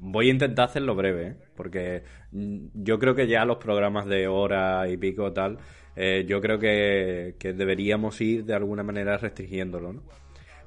Voy 0.00 0.28
a 0.28 0.32
intentar 0.32 0.64
hacerlo 0.64 0.96
breve, 0.96 1.26
¿eh? 1.28 1.36
porque 1.54 2.02
mm, 2.32 2.66
yo 2.74 2.98
creo 2.98 3.14
que 3.14 3.28
ya 3.28 3.44
los 3.44 3.58
programas 3.58 4.06
de 4.06 4.26
hora 4.26 4.88
y 4.88 4.96
pico 4.96 5.32
tal, 5.32 5.58
eh, 5.94 6.24
yo 6.26 6.40
creo 6.40 6.58
que, 6.58 7.36
que, 7.38 7.52
deberíamos 7.52 8.20
ir 8.20 8.44
de 8.44 8.54
alguna 8.54 8.82
manera 8.82 9.16
restringiéndolo, 9.16 9.92
¿no? 9.92 10.02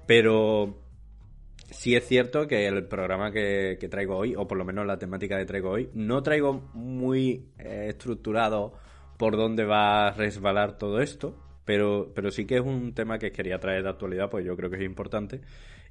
Pero 0.08 0.83
sí 1.74 1.96
es 1.96 2.08
cierto 2.08 2.48
que 2.48 2.68
el 2.68 2.86
programa 2.86 3.32
que, 3.32 3.78
traigo 3.90 4.18
hoy, 4.18 4.36
o 4.36 4.48
por 4.48 4.58
lo 4.58 4.66
menos 4.66 4.86
la 4.86 4.98
temática 4.98 5.38
que 5.38 5.46
traigo 5.46 5.72
hoy, 5.72 5.90
no 5.94 6.24
traigo 6.24 6.70
muy 6.74 7.50
eh, 7.60 7.88
estructurado 7.90 8.74
por 9.18 9.38
dónde 9.38 9.66
va 9.66 10.08
a 10.08 10.12
resbalar 10.12 10.78
todo 10.78 11.02
esto, 11.02 11.38
pero, 11.66 12.12
pero 12.16 12.32
sí 12.32 12.46
que 12.46 12.56
es 12.56 12.62
un 12.62 12.94
tema 12.94 13.20
que 13.20 13.32
quería 13.32 13.60
traer 13.60 13.84
de 13.84 13.90
actualidad, 13.90 14.30
pues 14.30 14.46
yo 14.46 14.56
creo 14.56 14.70
que 14.70 14.78
es 14.78 14.84
importante 14.84 15.42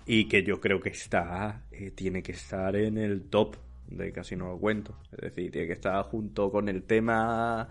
y 0.07 0.29
que 0.29 0.43
yo 0.43 0.61
creo 0.61 0.81
que 0.81 0.91
está, 0.91 1.65
eh, 1.71 1.91
tiene 1.91 2.23
que 2.23 2.33
estar 2.33 2.75
en 2.77 2.99
el 2.99 3.29
top 3.29 3.57
de 3.87 4.13
casi 4.13 4.37
no 4.37 4.49
lo 4.49 4.59
cuento. 4.59 4.97
Es 5.13 5.21
decir, 5.21 5.51
tiene 5.51 5.67
que 5.67 5.75
estar 5.75 6.03
junto 6.05 6.51
con 6.51 6.69
el 6.69 6.85
tema 6.85 7.69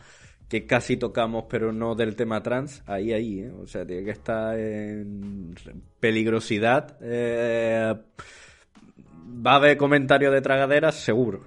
que 0.52 0.66
casi 0.66 0.98
tocamos, 0.98 1.46
pero 1.50 1.72
no 1.72 1.96
del 1.96 2.18
tema 2.18 2.44
trans, 2.44 2.84
ahí, 2.86 3.14
ahí, 3.14 3.40
¿eh? 3.40 3.54
o 3.58 3.68
sea, 3.68 3.86
tiene 3.86 4.04
que 4.04 4.12
estar 4.12 4.60
en 4.60 5.56
peligrosidad. 5.98 6.98
Eh, 7.00 7.96
va 9.48 9.54
a 9.54 9.56
haber 9.56 9.78
comentarios 9.78 10.34
de 10.34 10.42
tragaderas, 10.42 10.96
seguro. 10.96 11.40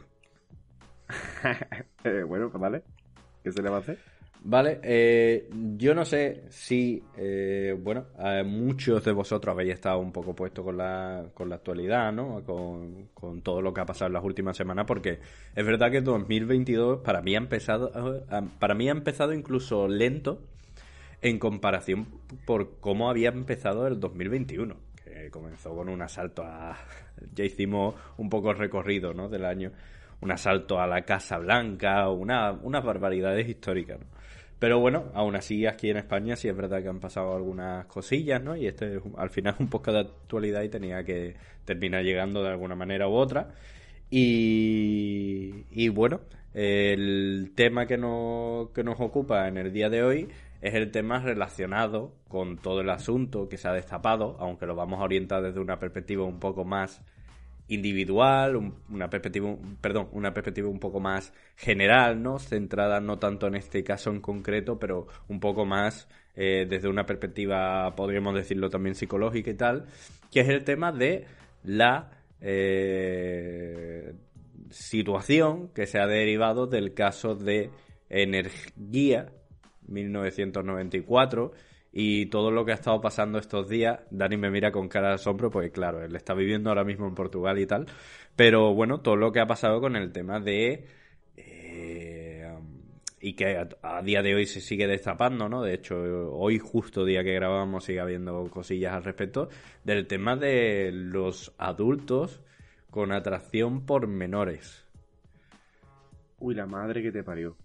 bueno, 2.26 2.48
pues 2.48 2.60
vale. 2.62 2.82
¿Qué 3.42 3.52
se 3.52 3.60
le 3.60 3.68
va 3.68 3.76
a 3.76 3.80
hacer? 3.80 3.98
Vale, 4.46 4.78
eh, 4.82 5.48
yo 5.78 5.94
no 5.94 6.04
sé 6.04 6.44
si, 6.50 7.02
eh, 7.16 7.74
bueno, 7.80 8.04
muchos 8.44 9.02
de 9.02 9.12
vosotros 9.12 9.54
habéis 9.54 9.72
estado 9.72 9.98
un 10.00 10.12
poco 10.12 10.36
puestos 10.36 10.62
con 10.62 10.76
la, 10.76 11.24
con 11.32 11.48
la 11.48 11.54
actualidad, 11.54 12.12
¿no? 12.12 12.44
Con, 12.44 13.08
con, 13.14 13.40
todo 13.40 13.62
lo 13.62 13.72
que 13.72 13.80
ha 13.80 13.86
pasado 13.86 14.08
en 14.08 14.12
las 14.12 14.22
últimas 14.22 14.54
semanas, 14.54 14.84
porque 14.86 15.18
es 15.54 15.66
verdad 15.66 15.90
que 15.90 16.02
2022 16.02 17.00
para 17.00 17.22
mí 17.22 17.34
ha 17.34 17.38
empezado, 17.38 17.90
para 18.58 18.74
mí 18.74 18.86
ha 18.88 18.92
empezado 18.92 19.32
incluso 19.32 19.88
lento 19.88 20.42
en 21.22 21.38
comparación 21.38 22.06
por 22.44 22.80
cómo 22.80 23.08
había 23.08 23.30
empezado 23.30 23.86
el 23.86 23.98
2021, 23.98 24.76
que 25.02 25.30
comenzó 25.30 25.74
con 25.74 25.88
un 25.88 26.02
asalto 26.02 26.42
a, 26.42 26.76
ya 27.34 27.44
hicimos 27.44 27.94
un 28.18 28.28
poco 28.28 28.50
el 28.50 28.58
recorrido, 28.58 29.14
¿no? 29.14 29.30
Del 29.30 29.46
año, 29.46 29.72
un 30.20 30.32
asalto 30.32 30.82
a 30.82 30.86
la 30.86 31.00
Casa 31.06 31.38
Blanca, 31.38 32.10
una, 32.10 32.52
unas 32.52 32.84
barbaridades 32.84 33.48
históricas, 33.48 34.00
¿no? 34.00 34.13
Pero 34.64 34.80
bueno, 34.80 35.10
aún 35.12 35.36
así 35.36 35.66
aquí 35.66 35.90
en 35.90 35.98
España 35.98 36.36
sí 36.36 36.48
es 36.48 36.56
verdad 36.56 36.80
que 36.80 36.88
han 36.88 36.98
pasado 36.98 37.36
algunas 37.36 37.84
cosillas, 37.84 38.42
¿no? 38.42 38.56
Y 38.56 38.66
este 38.66 38.96
es 38.96 39.02
al 39.18 39.28
final 39.28 39.56
un 39.58 39.68
poco 39.68 39.92
de 39.92 40.00
actualidad 40.00 40.62
y 40.62 40.70
tenía 40.70 41.04
que 41.04 41.34
terminar 41.66 42.02
llegando 42.02 42.42
de 42.42 42.48
alguna 42.48 42.74
manera 42.74 43.06
u 43.06 43.12
otra. 43.12 43.50
Y, 44.08 45.66
y 45.70 45.90
bueno, 45.90 46.22
el 46.54 47.52
tema 47.54 47.84
que 47.84 47.98
nos, 47.98 48.70
que 48.70 48.82
nos 48.82 48.98
ocupa 49.00 49.48
en 49.48 49.58
el 49.58 49.70
día 49.70 49.90
de 49.90 50.02
hoy 50.02 50.28
es 50.62 50.72
el 50.72 50.90
tema 50.90 51.18
relacionado 51.18 52.14
con 52.26 52.56
todo 52.56 52.80
el 52.80 52.88
asunto 52.88 53.50
que 53.50 53.58
se 53.58 53.68
ha 53.68 53.74
destapado, 53.74 54.38
aunque 54.40 54.64
lo 54.64 54.74
vamos 54.74 54.98
a 54.98 55.04
orientar 55.04 55.42
desde 55.42 55.60
una 55.60 55.78
perspectiva 55.78 56.24
un 56.24 56.40
poco 56.40 56.64
más 56.64 57.02
individual, 57.68 58.72
una 58.90 59.08
perspectiva, 59.08 59.56
perdón, 59.80 60.08
una 60.12 60.34
perspectiva 60.34 60.68
un 60.68 60.78
poco 60.78 61.00
más 61.00 61.32
general, 61.56 62.22
¿no? 62.22 62.38
Centrada 62.38 63.00
no 63.00 63.18
tanto 63.18 63.46
en 63.46 63.54
este 63.54 63.82
caso 63.82 64.10
en 64.10 64.20
concreto, 64.20 64.78
pero 64.78 65.06
un 65.28 65.40
poco 65.40 65.64
más 65.64 66.08
eh, 66.36 66.66
desde 66.68 66.88
una 66.88 67.06
perspectiva, 67.06 67.94
podríamos 67.96 68.34
decirlo 68.34 68.68
también 68.68 68.94
psicológica 68.94 69.50
y 69.50 69.54
tal, 69.54 69.86
que 70.30 70.40
es 70.40 70.48
el 70.48 70.64
tema 70.64 70.92
de 70.92 71.26
la 71.62 72.10
eh, 72.40 74.14
situación 74.70 75.68
que 75.68 75.86
se 75.86 75.98
ha 75.98 76.06
derivado 76.06 76.66
del 76.66 76.92
caso 76.92 77.34
de 77.34 77.70
Energía 78.10 79.32
1994 79.86 81.52
y 81.96 82.26
todo 82.26 82.50
lo 82.50 82.64
que 82.64 82.72
ha 82.72 82.74
estado 82.74 83.00
pasando 83.00 83.38
estos 83.38 83.68
días, 83.68 84.00
Dani 84.10 84.36
me 84.36 84.50
mira 84.50 84.72
con 84.72 84.88
cara 84.88 85.10
de 85.10 85.14
asombro, 85.14 85.48
pues 85.48 85.70
claro, 85.70 86.02
él 86.02 86.16
está 86.16 86.34
viviendo 86.34 86.68
ahora 86.68 86.82
mismo 86.82 87.06
en 87.06 87.14
Portugal 87.14 87.56
y 87.60 87.66
tal, 87.66 87.86
pero 88.34 88.74
bueno, 88.74 89.00
todo 89.00 89.14
lo 89.14 89.30
que 89.30 89.38
ha 89.38 89.46
pasado 89.46 89.80
con 89.80 89.94
el 89.94 90.12
tema 90.12 90.40
de... 90.40 90.88
Eh, 91.36 92.52
y 93.20 93.34
que 93.34 93.64
a, 93.80 94.02
día 94.02 94.22
de 94.22 94.34
hoy 94.34 94.44
se 94.46 94.60
sigue 94.60 94.88
destapando, 94.88 95.48
¿no? 95.48 95.62
De 95.62 95.72
hecho, 95.72 95.96
hoy 96.32 96.58
justo 96.58 97.04
día 97.04 97.22
que 97.22 97.32
grabamos 97.32 97.84
sigue 97.84 98.00
habiendo 98.00 98.50
cosillas 98.50 98.92
al 98.92 99.04
respecto, 99.04 99.48
del 99.84 100.08
tema 100.08 100.34
de 100.34 100.90
los 100.92 101.54
adultos 101.58 102.40
con 102.90 103.12
atracción 103.12 103.86
por 103.86 104.08
menores. 104.08 104.84
Uy, 106.40 106.56
la 106.56 106.66
madre 106.66 107.02
que 107.02 107.12
te 107.12 107.22
parió. 107.22 107.56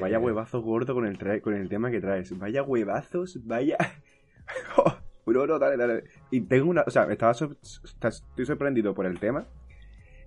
Vaya 0.00 0.18
huevazos 0.18 0.62
gordo 0.62 0.94
con 0.94 1.06
el, 1.06 1.40
con 1.40 1.54
el 1.54 1.68
tema 1.68 1.90
que 1.90 2.00
traes. 2.00 2.36
Vaya 2.38 2.62
huevazos, 2.62 3.38
vaya. 3.46 3.76
no, 5.26 5.46
no, 5.46 5.58
dale, 5.58 5.76
dale. 5.76 6.04
Y 6.30 6.40
tengo 6.42 6.70
una. 6.70 6.82
O 6.86 6.90
sea, 6.90 7.04
estaba 7.10 7.32
estoy 7.32 8.46
sorprendido 8.46 8.94
por 8.94 9.06
el 9.06 9.18
tema. 9.18 9.46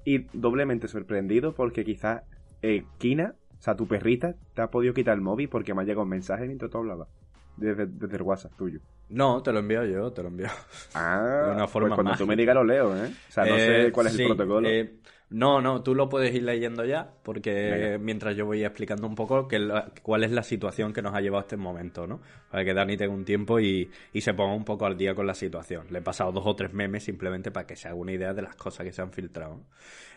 Y 0.05 0.25
doblemente 0.33 0.87
sorprendido 0.87 1.53
porque 1.53 1.83
quizás 1.83 2.23
eh, 2.61 2.85
Kina, 2.97 3.35
o 3.57 3.61
sea, 3.61 3.75
tu 3.75 3.87
perrita, 3.87 4.35
te 4.53 4.61
ha 4.61 4.71
podido 4.71 4.93
quitar 4.93 5.15
el 5.15 5.21
móvil 5.21 5.49
porque 5.49 5.73
me 5.73 5.81
ha 5.81 5.85
llegado 5.85 6.03
un 6.03 6.09
mensaje 6.09 6.45
mientras 6.45 6.71
tú 6.71 6.77
hablabas. 6.77 7.09
Desde, 7.57 7.85
desde 7.85 8.15
el 8.15 8.21
WhatsApp 8.21 8.53
tuyo. 8.57 8.79
No, 9.09 9.41
te 9.41 9.51
lo 9.51 9.59
envío 9.59 9.83
yo, 9.85 10.11
te 10.11 10.21
lo 10.21 10.29
envío. 10.29 10.47
Ah, 10.93 11.45
de 11.47 11.55
una 11.55 11.67
forma 11.67 11.89
pues 11.89 11.95
cuando 11.95 12.15
tú 12.15 12.27
me 12.27 12.35
digas 12.35 12.55
lo 12.55 12.63
leo, 12.63 12.95
¿eh? 12.95 13.09
O 13.27 13.31
sea, 13.31 13.43
no 13.45 13.55
sé 13.55 13.87
eh, 13.87 13.91
cuál 13.91 14.07
es 14.07 14.17
el 14.17 14.27
protocolo. 14.27 14.69
Eh, 14.69 14.99
no, 15.31 15.61
no, 15.61 15.83
tú 15.83 15.93
lo 15.93 16.09
puedes 16.09 16.33
ir 16.33 16.41
leyendo 16.41 16.83
ya, 16.85 17.11
porque 17.21 17.99
mientras 18.01 18.35
yo 18.35 18.47
voy 18.47 18.63
explicando 18.63 19.05
un 19.05 19.13
poco 19.13 19.47
que 19.47 19.59
cuál 20.01 20.23
es 20.23 20.31
la 20.31 20.41
situación 20.41 20.91
que 20.91 21.03
nos 21.03 21.13
ha 21.13 21.21
llevado 21.21 21.41
a 21.41 21.43
este 21.43 21.55
momento, 21.55 22.07
¿no? 22.07 22.19
Para 22.49 22.65
que 22.65 22.73
Dani 22.73 22.97
tenga 22.97 23.13
un 23.13 23.25
tiempo 23.25 23.59
y, 23.59 23.91
se 24.19 24.33
ponga 24.33 24.55
un 24.55 24.65
poco 24.65 24.87
al 24.87 24.97
día 24.97 25.13
con 25.13 25.27
la 25.27 25.35
situación. 25.35 25.85
Le 25.91 25.99
he 25.99 26.01
pasado 26.01 26.31
dos 26.31 26.43
o 26.47 26.55
tres 26.55 26.73
memes 26.73 27.03
simplemente 27.03 27.51
para 27.51 27.67
que 27.67 27.75
se 27.75 27.87
haga 27.87 27.95
una 27.95 28.11
idea 28.11 28.33
de 28.33 28.41
las 28.41 28.55
cosas 28.55 28.85
que 28.85 28.91
se 28.91 29.03
han 29.03 29.11
filtrado. 29.11 29.61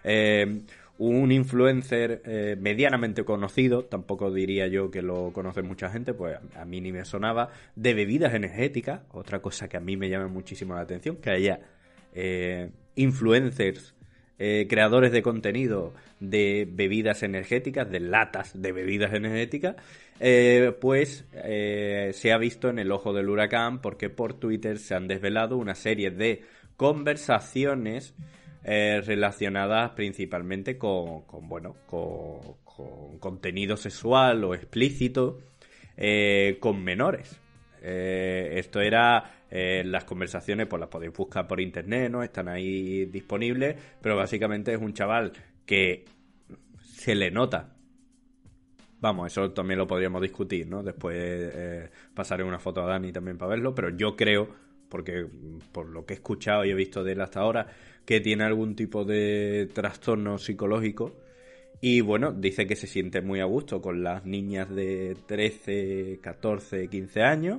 Eh, 0.02 0.62
un 0.97 1.31
influencer 1.31 2.23
eh, 2.25 2.57
medianamente 2.59 3.25
conocido, 3.25 3.85
tampoco 3.85 4.31
diría 4.31 4.66
yo 4.69 4.90
que 4.90 5.02
lo 5.02 5.33
conoce 5.33 5.62
mucha 5.62 5.90
gente, 5.90 6.14
pues 6.14 6.38
a 6.57 6.64
mí 6.64 6.81
ni 6.81 6.90
me 6.90 7.04
sonaba, 7.04 7.50
de 7.76 7.92
bebidas 7.92 8.33
energéticas, 8.33 9.02
otra 9.11 9.40
cosa 9.40 9.69
que 9.69 9.76
a 9.76 9.81
mí 9.81 9.97
me 9.97 10.09
llama 10.09 10.28
muchísimo 10.28 10.75
la 10.75 10.81
atención, 10.81 11.16
que 11.16 11.31
haya 11.31 11.61
eh, 12.14 12.71
influencers 12.95 13.95
eh, 14.38 14.66
creadores 14.68 15.12
de 15.12 15.22
contenido 15.22 15.94
de 16.18 16.66
bebidas 16.68 17.22
energéticas, 17.22 17.90
de 17.90 18.00
latas 18.00 18.60
de 18.60 18.72
bebidas 18.72 19.12
energéticas, 19.12 19.76
eh, 20.20 20.74
pues 20.80 21.26
eh, 21.32 22.10
se 22.14 22.32
ha 22.32 22.38
visto 22.38 22.68
en 22.68 22.78
el 22.78 22.90
ojo 22.92 23.12
del 23.12 23.28
huracán 23.28 23.80
porque 23.80 24.10
por 24.10 24.34
Twitter 24.34 24.78
se 24.78 24.94
han 24.94 25.06
desvelado 25.06 25.56
una 25.56 25.74
serie 25.74 26.10
de 26.10 26.42
conversaciones 26.76 28.14
relacionadas 28.64 29.90
principalmente 29.90 30.78
con, 30.78 31.24
bueno, 31.48 31.74
con, 31.86 33.18
contenido 33.18 33.76
sexual 33.76 34.44
o 34.44 34.54
explícito 34.54 35.40
con 36.60 36.84
menores. 36.84 37.41
Esto 37.82 38.80
era 38.80 39.42
eh, 39.50 39.82
las 39.84 40.04
conversaciones 40.04 40.66
pues 40.66 40.80
las 40.80 40.88
podéis 40.88 41.12
buscar 41.12 41.46
por 41.46 41.60
internet, 41.60 42.10
¿no? 42.10 42.22
Están 42.22 42.48
ahí 42.48 43.04
disponibles, 43.04 43.76
pero 44.00 44.16
básicamente 44.16 44.72
es 44.72 44.80
un 44.80 44.94
chaval 44.94 45.32
que 45.66 46.06
se 46.80 47.14
le 47.14 47.30
nota. 47.30 47.76
Vamos, 49.00 49.32
eso 49.32 49.50
también 49.50 49.78
lo 49.78 49.86
podríamos 49.86 50.22
discutir, 50.22 50.66
¿no? 50.68 50.82
Después 50.82 51.16
eh, 51.18 51.90
pasaré 52.14 52.44
una 52.44 52.58
foto 52.58 52.82
a 52.82 52.86
Dani 52.86 53.12
también 53.12 53.36
para 53.36 53.50
verlo, 53.50 53.74
pero 53.74 53.90
yo 53.90 54.16
creo, 54.16 54.48
porque 54.88 55.26
por 55.72 55.86
lo 55.86 56.06
que 56.06 56.14
he 56.14 56.16
escuchado 56.16 56.64
y 56.64 56.70
he 56.70 56.74
visto 56.74 57.04
de 57.04 57.12
él 57.12 57.20
hasta 57.20 57.40
ahora, 57.40 57.66
que 58.06 58.20
tiene 58.20 58.44
algún 58.44 58.74
tipo 58.74 59.04
de 59.04 59.68
trastorno 59.74 60.38
psicológico. 60.38 61.16
Y 61.84 62.00
bueno, 62.00 62.30
dice 62.30 62.68
que 62.68 62.76
se 62.76 62.86
siente 62.86 63.22
muy 63.22 63.40
a 63.40 63.44
gusto 63.44 63.82
con 63.82 64.04
las 64.04 64.24
niñas 64.24 64.70
de 64.70 65.16
13, 65.26 66.20
14, 66.22 66.86
15 66.86 67.22
años 67.22 67.58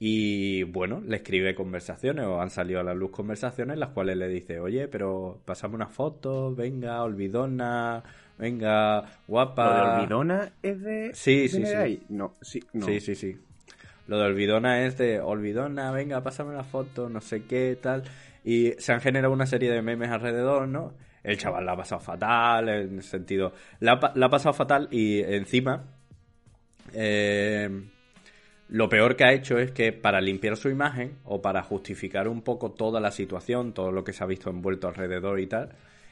y 0.00 0.64
bueno, 0.64 1.00
le 1.06 1.18
escribe 1.18 1.54
conversaciones 1.54 2.26
o 2.26 2.40
han 2.40 2.50
salido 2.50 2.80
a 2.80 2.82
la 2.82 2.92
luz 2.92 3.12
conversaciones 3.12 3.74
en 3.74 3.80
las 3.80 3.90
cuales 3.90 4.16
le 4.16 4.26
dice, 4.26 4.58
oye, 4.58 4.88
pero 4.88 5.40
pasame 5.44 5.76
una 5.76 5.86
foto, 5.86 6.56
venga, 6.56 7.00
olvidona, 7.04 8.02
venga, 8.36 9.04
guapa. 9.28 9.64
¿Lo 9.64 9.74
de 9.74 9.94
olvidona 9.94 10.52
es 10.60 10.82
de... 10.82 11.10
Sí, 11.14 11.48
sí, 11.48 11.64
sí. 11.64 12.02
No, 12.08 12.34
sí, 12.42 12.60
sí, 12.84 12.98
sí, 13.00 13.14
sí. 13.14 13.36
Lo 14.08 14.18
de 14.18 14.24
olvidona 14.24 14.84
es 14.84 14.98
de 14.98 15.20
olvidona, 15.20 15.92
venga, 15.92 16.20
pásame 16.20 16.50
una 16.50 16.64
foto, 16.64 17.08
no 17.08 17.20
sé 17.20 17.44
qué, 17.44 17.78
tal. 17.80 18.02
Y 18.44 18.72
se 18.78 18.92
han 18.92 19.00
generado 19.00 19.32
una 19.32 19.46
serie 19.46 19.70
de 19.70 19.82
memes 19.82 20.10
alrededor, 20.10 20.66
¿no? 20.66 21.05
El 21.26 21.36
chaval 21.38 21.66
la 21.66 21.72
ha 21.72 21.76
pasado 21.76 22.00
fatal, 22.00 22.68
en 22.68 22.98
el 22.98 23.02
sentido... 23.02 23.52
La, 23.80 23.94
ha 23.94 24.30
pasado 24.30 24.52
fatal 24.54 24.86
y 24.92 25.20
encima... 25.20 25.84
Eh, 26.94 27.68
lo 28.68 28.88
peor 28.88 29.16
que 29.16 29.24
ha 29.24 29.32
hecho 29.32 29.58
es 29.58 29.72
que 29.72 29.92
para 29.92 30.20
limpiar 30.20 30.56
su 30.56 30.68
imagen 30.68 31.18
o 31.24 31.42
para 31.42 31.64
justificar 31.64 32.28
un 32.28 32.42
poco 32.42 32.70
toda 32.70 33.00
la 33.00 33.10
situación, 33.10 33.72
todo 33.72 33.90
lo 33.90 34.04
que 34.04 34.12
se 34.12 34.22
ha 34.22 34.26
visto 34.28 34.50
envuelto 34.50 34.86
alrededor 34.86 35.40
y 35.40 35.48
tal, 35.48 35.70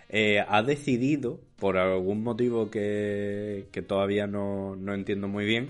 eh, 0.08 0.44
ha 0.46 0.62
decidido, 0.64 1.40
por 1.60 1.78
algún 1.78 2.24
motivo 2.24 2.68
que, 2.68 3.68
que 3.70 3.82
todavía 3.82 4.26
no, 4.26 4.74
no, 4.74 4.94
entiendo 4.94 5.28
muy 5.28 5.44
bien, 5.44 5.68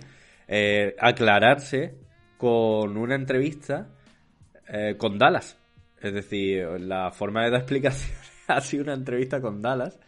eh, 0.49 0.97
aclararse 0.99 1.95
con 2.39 2.97
una 2.97 3.15
entrevista 3.15 3.89
eh, 4.69 4.97
con 4.97 5.19
Dallas. 5.19 5.59
Es 6.01 6.15
decir, 6.15 6.67
la 6.81 7.11
forma 7.11 7.45
de 7.45 7.51
dar 7.51 7.61
explicaciones 7.61 8.24
sido 8.63 8.85
una 8.85 8.95
entrevista 8.95 9.41
con 9.41 9.63
Dallas, 9.63 9.99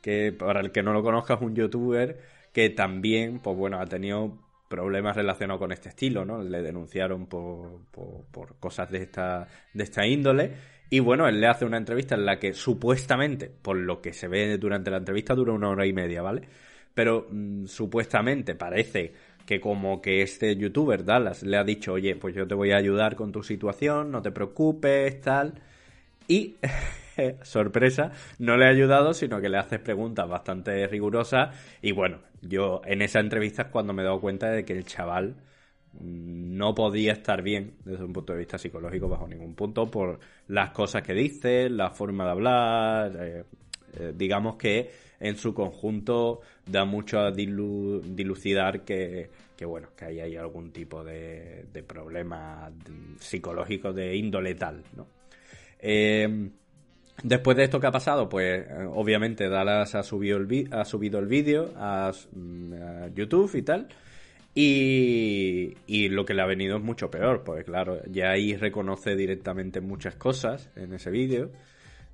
que 0.00 0.32
para 0.32 0.60
el 0.60 0.72
que 0.72 0.82
no 0.82 0.92
lo 0.92 1.02
conozca 1.02 1.34
es 1.34 1.40
un 1.40 1.54
youtuber 1.54 2.18
que 2.52 2.70
también, 2.70 3.40
pues 3.40 3.56
bueno, 3.56 3.78
ha 3.80 3.86
tenido 3.86 4.38
problemas 4.68 5.16
relacionados 5.16 5.60
con 5.60 5.72
este 5.72 5.90
estilo, 5.90 6.24
¿no? 6.24 6.42
Le 6.42 6.62
denunciaron 6.62 7.26
por, 7.26 7.80
por, 7.90 8.56
cosas 8.58 8.90
de 8.90 9.02
esta, 9.02 9.46
de 9.72 9.84
esta 9.84 10.06
índole. 10.06 10.52
Y 10.88 11.00
bueno, 11.00 11.28
él 11.28 11.40
le 11.40 11.48
hace 11.48 11.64
una 11.64 11.76
entrevista 11.76 12.14
en 12.14 12.24
la 12.24 12.38
que 12.38 12.54
supuestamente, 12.54 13.50
por 13.50 13.76
lo 13.76 14.00
que 14.00 14.12
se 14.12 14.28
ve 14.28 14.56
durante 14.58 14.90
la 14.90 14.98
entrevista, 14.98 15.34
dura 15.34 15.52
una 15.52 15.68
hora 15.68 15.86
y 15.86 15.92
media, 15.92 16.22
¿vale? 16.22 16.48
Pero 16.94 17.26
mm, 17.30 17.66
supuestamente 17.66 18.54
parece 18.54 19.12
que 19.44 19.60
como 19.60 20.00
que 20.00 20.22
este 20.22 20.56
youtuber, 20.56 21.04
Dallas, 21.04 21.42
le 21.42 21.56
ha 21.56 21.64
dicho, 21.64 21.92
oye, 21.92 22.16
pues 22.16 22.34
yo 22.34 22.46
te 22.46 22.54
voy 22.54 22.72
a 22.72 22.78
ayudar 22.78 23.16
con 23.16 23.32
tu 23.32 23.42
situación, 23.42 24.10
no 24.10 24.22
te 24.22 24.32
preocupes, 24.32 25.20
tal. 25.20 25.54
Y, 26.28 26.56
sorpresa, 27.42 28.12
no 28.38 28.56
le 28.56 28.66
ha 28.66 28.68
ayudado, 28.68 29.14
sino 29.14 29.40
que 29.40 29.48
le 29.48 29.58
hace 29.58 29.78
preguntas 29.78 30.28
bastante 30.28 30.86
rigurosas. 30.86 31.56
Y 31.82 31.92
bueno, 31.92 32.18
yo 32.42 32.82
en 32.84 33.02
esa 33.02 33.20
entrevista 33.20 33.62
es 33.62 33.68
cuando 33.68 33.92
me 33.92 34.02
he 34.02 34.04
dado 34.04 34.20
cuenta 34.20 34.50
de 34.50 34.64
que 34.64 34.72
el 34.72 34.84
chaval 34.84 35.36
no 36.00 36.74
podía 36.74 37.12
estar 37.12 37.42
bien 37.42 37.74
desde 37.84 38.04
un 38.04 38.12
punto 38.12 38.32
de 38.32 38.40
vista 38.40 38.58
psicológico 38.58 39.08
bajo 39.08 39.26
ningún 39.26 39.54
punto 39.54 39.90
por 39.90 40.18
las 40.48 40.70
cosas 40.70 41.02
que 41.02 41.14
dice, 41.14 41.70
la 41.70 41.90
forma 41.90 42.24
de 42.24 42.30
hablar, 42.30 43.16
eh, 43.18 43.44
eh, 43.98 44.12
digamos 44.14 44.56
que 44.56 44.90
en 45.20 45.36
su 45.36 45.54
conjunto 45.54 46.42
da 46.66 46.84
mucho 46.84 47.20
a 47.20 47.30
dilucidar 47.30 48.82
que, 48.82 49.30
bueno, 49.62 49.88
que 49.96 50.04
ahí 50.04 50.20
hay 50.20 50.36
algún 50.36 50.70
tipo 50.72 51.02
de, 51.02 51.64
de 51.72 51.82
problema 51.82 52.70
psicológico 53.18 53.92
de 53.94 54.16
índole 54.16 54.54
tal, 54.54 54.82
¿no? 54.94 55.15
Eh, 55.88 56.50
después 57.22 57.56
de 57.56 57.62
esto 57.62 57.78
que 57.78 57.86
ha 57.86 57.92
pasado, 57.92 58.28
pues 58.28 58.66
obviamente 58.92 59.48
Dallas 59.48 59.94
ha 59.94 60.02
subido 60.02 60.36
el, 60.38 60.68
ha 60.72 60.84
subido 60.84 61.20
el 61.20 61.26
vídeo 61.26 61.72
a, 61.76 62.12
mm, 62.32 62.72
a 62.72 63.08
YouTube 63.14 63.54
y 63.54 63.62
tal. 63.62 63.88
Y, 64.52 65.76
y, 65.86 66.08
lo 66.08 66.24
que 66.24 66.34
le 66.34 66.42
ha 66.42 66.46
venido 66.46 66.78
es 66.78 66.82
mucho 66.82 67.10
peor, 67.10 67.44
porque 67.44 67.62
claro, 67.62 68.00
ya 68.10 68.30
ahí 68.30 68.56
reconoce 68.56 69.14
directamente 69.14 69.80
muchas 69.80 70.16
cosas 70.16 70.70
en 70.74 70.94
ese 70.94 71.10
vídeo. 71.10 71.50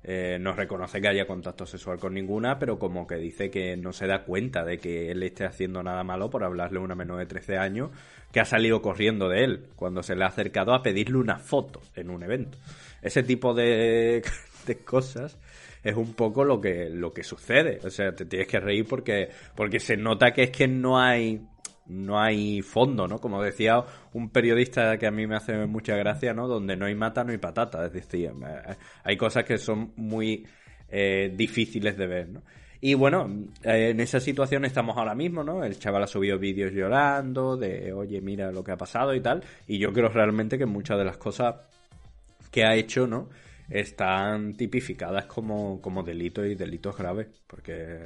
Eh, 0.05 0.37
no 0.39 0.53
reconoce 0.53 0.99
que 0.99 1.07
haya 1.07 1.25
contacto 1.25 1.65
sexual 1.65 1.97
con 1.97 2.13
ninguna, 2.13 2.59
pero 2.59 2.77
como 2.77 3.07
que 3.07 3.15
dice 3.15 3.49
que 3.49 3.77
no 3.77 3.93
se 3.93 4.05
da 4.05 4.25
cuenta 4.25 4.65
de 4.65 4.77
que 4.77 5.11
él 5.11 5.23
esté 5.23 5.45
haciendo 5.45 5.81
nada 5.81 6.03
malo 6.03 6.29
por 6.29 6.43
hablarle 6.43 6.79
a 6.79 6.81
una 6.81 6.95
menor 6.95 7.19
de 7.19 7.25
13 7.25 7.57
años 7.57 7.91
que 8.33 8.41
ha 8.41 8.45
salido 8.45 8.81
corriendo 8.81 9.29
de 9.29 9.45
él 9.45 9.67
cuando 9.77 10.03
se 10.03 10.15
le 10.15 10.25
ha 10.25 10.27
acercado 10.27 10.73
a 10.73 10.83
pedirle 10.83 11.17
una 11.17 11.37
foto 11.37 11.81
en 11.95 12.09
un 12.09 12.21
evento. 12.23 12.57
Ese 13.01 13.23
tipo 13.23 13.53
de, 13.53 14.23
de 14.65 14.77
cosas 14.79 15.37
es 15.83 15.95
un 15.95 16.13
poco 16.13 16.43
lo 16.43 16.59
que, 16.59 16.89
lo 16.89 17.13
que 17.13 17.23
sucede. 17.23 17.79
O 17.83 17.89
sea, 17.89 18.13
te 18.13 18.25
tienes 18.25 18.47
que 18.47 18.59
reír 18.59 18.85
porque, 18.87 19.29
porque 19.55 19.79
se 19.79 19.95
nota 19.95 20.31
que 20.31 20.43
es 20.43 20.51
que 20.51 20.67
no 20.67 20.99
hay 20.99 21.45
no 21.87 22.19
hay 22.19 22.61
fondo, 22.61 23.07
¿no? 23.07 23.19
Como 23.19 23.41
decía 23.41 23.83
un 24.13 24.29
periodista 24.29 24.97
que 24.97 25.07
a 25.07 25.11
mí 25.11 25.27
me 25.27 25.35
hace 25.35 25.65
mucha 25.65 25.95
gracia, 25.95 26.33
¿no? 26.33 26.47
Donde 26.47 26.75
no 26.75 26.85
hay 26.85 26.95
mata, 26.95 27.23
no 27.23 27.31
hay 27.31 27.37
patata. 27.37 27.85
Es 27.85 27.93
decir, 27.93 28.31
eh, 28.45 28.75
hay 29.03 29.17
cosas 29.17 29.43
que 29.43 29.57
son 29.57 29.93
muy 29.95 30.45
eh, 30.89 31.33
difíciles 31.35 31.97
de 31.97 32.07
ver, 32.07 32.29
¿no? 32.29 32.41
Y 32.85 32.95
bueno, 32.95 33.29
eh, 33.63 33.91
en 33.91 34.01
esa 34.01 34.19
situación 34.19 34.65
estamos 34.65 34.97
ahora 34.97 35.15
mismo, 35.15 35.41
¿no? 35.41 35.63
El 35.63 35.79
chaval 35.79 36.03
ha 36.03 36.07
subido 36.07 36.37
vídeos 36.37 36.73
llorando, 36.73 37.55
de 37.55 37.93
oye, 37.93 38.19
mira 38.19 38.51
lo 38.51 38.61
que 38.61 38.73
ha 38.73 38.77
pasado 38.77 39.15
y 39.15 39.21
tal. 39.21 39.41
Y 39.67 39.79
yo 39.79 39.93
creo 39.93 40.09
realmente 40.09 40.57
que 40.57 40.65
muchas 40.65 40.97
de 40.97 41.05
las 41.05 41.15
cosas 41.15 41.55
que 42.51 42.65
ha 42.65 42.75
hecho, 42.75 43.07
¿no? 43.07 43.29
Están 43.69 44.55
tipificadas 44.55 45.27
como, 45.27 45.81
como 45.81 46.03
delitos 46.03 46.45
y 46.45 46.55
delitos 46.55 46.97
graves. 46.97 47.27
Porque, 47.47 47.99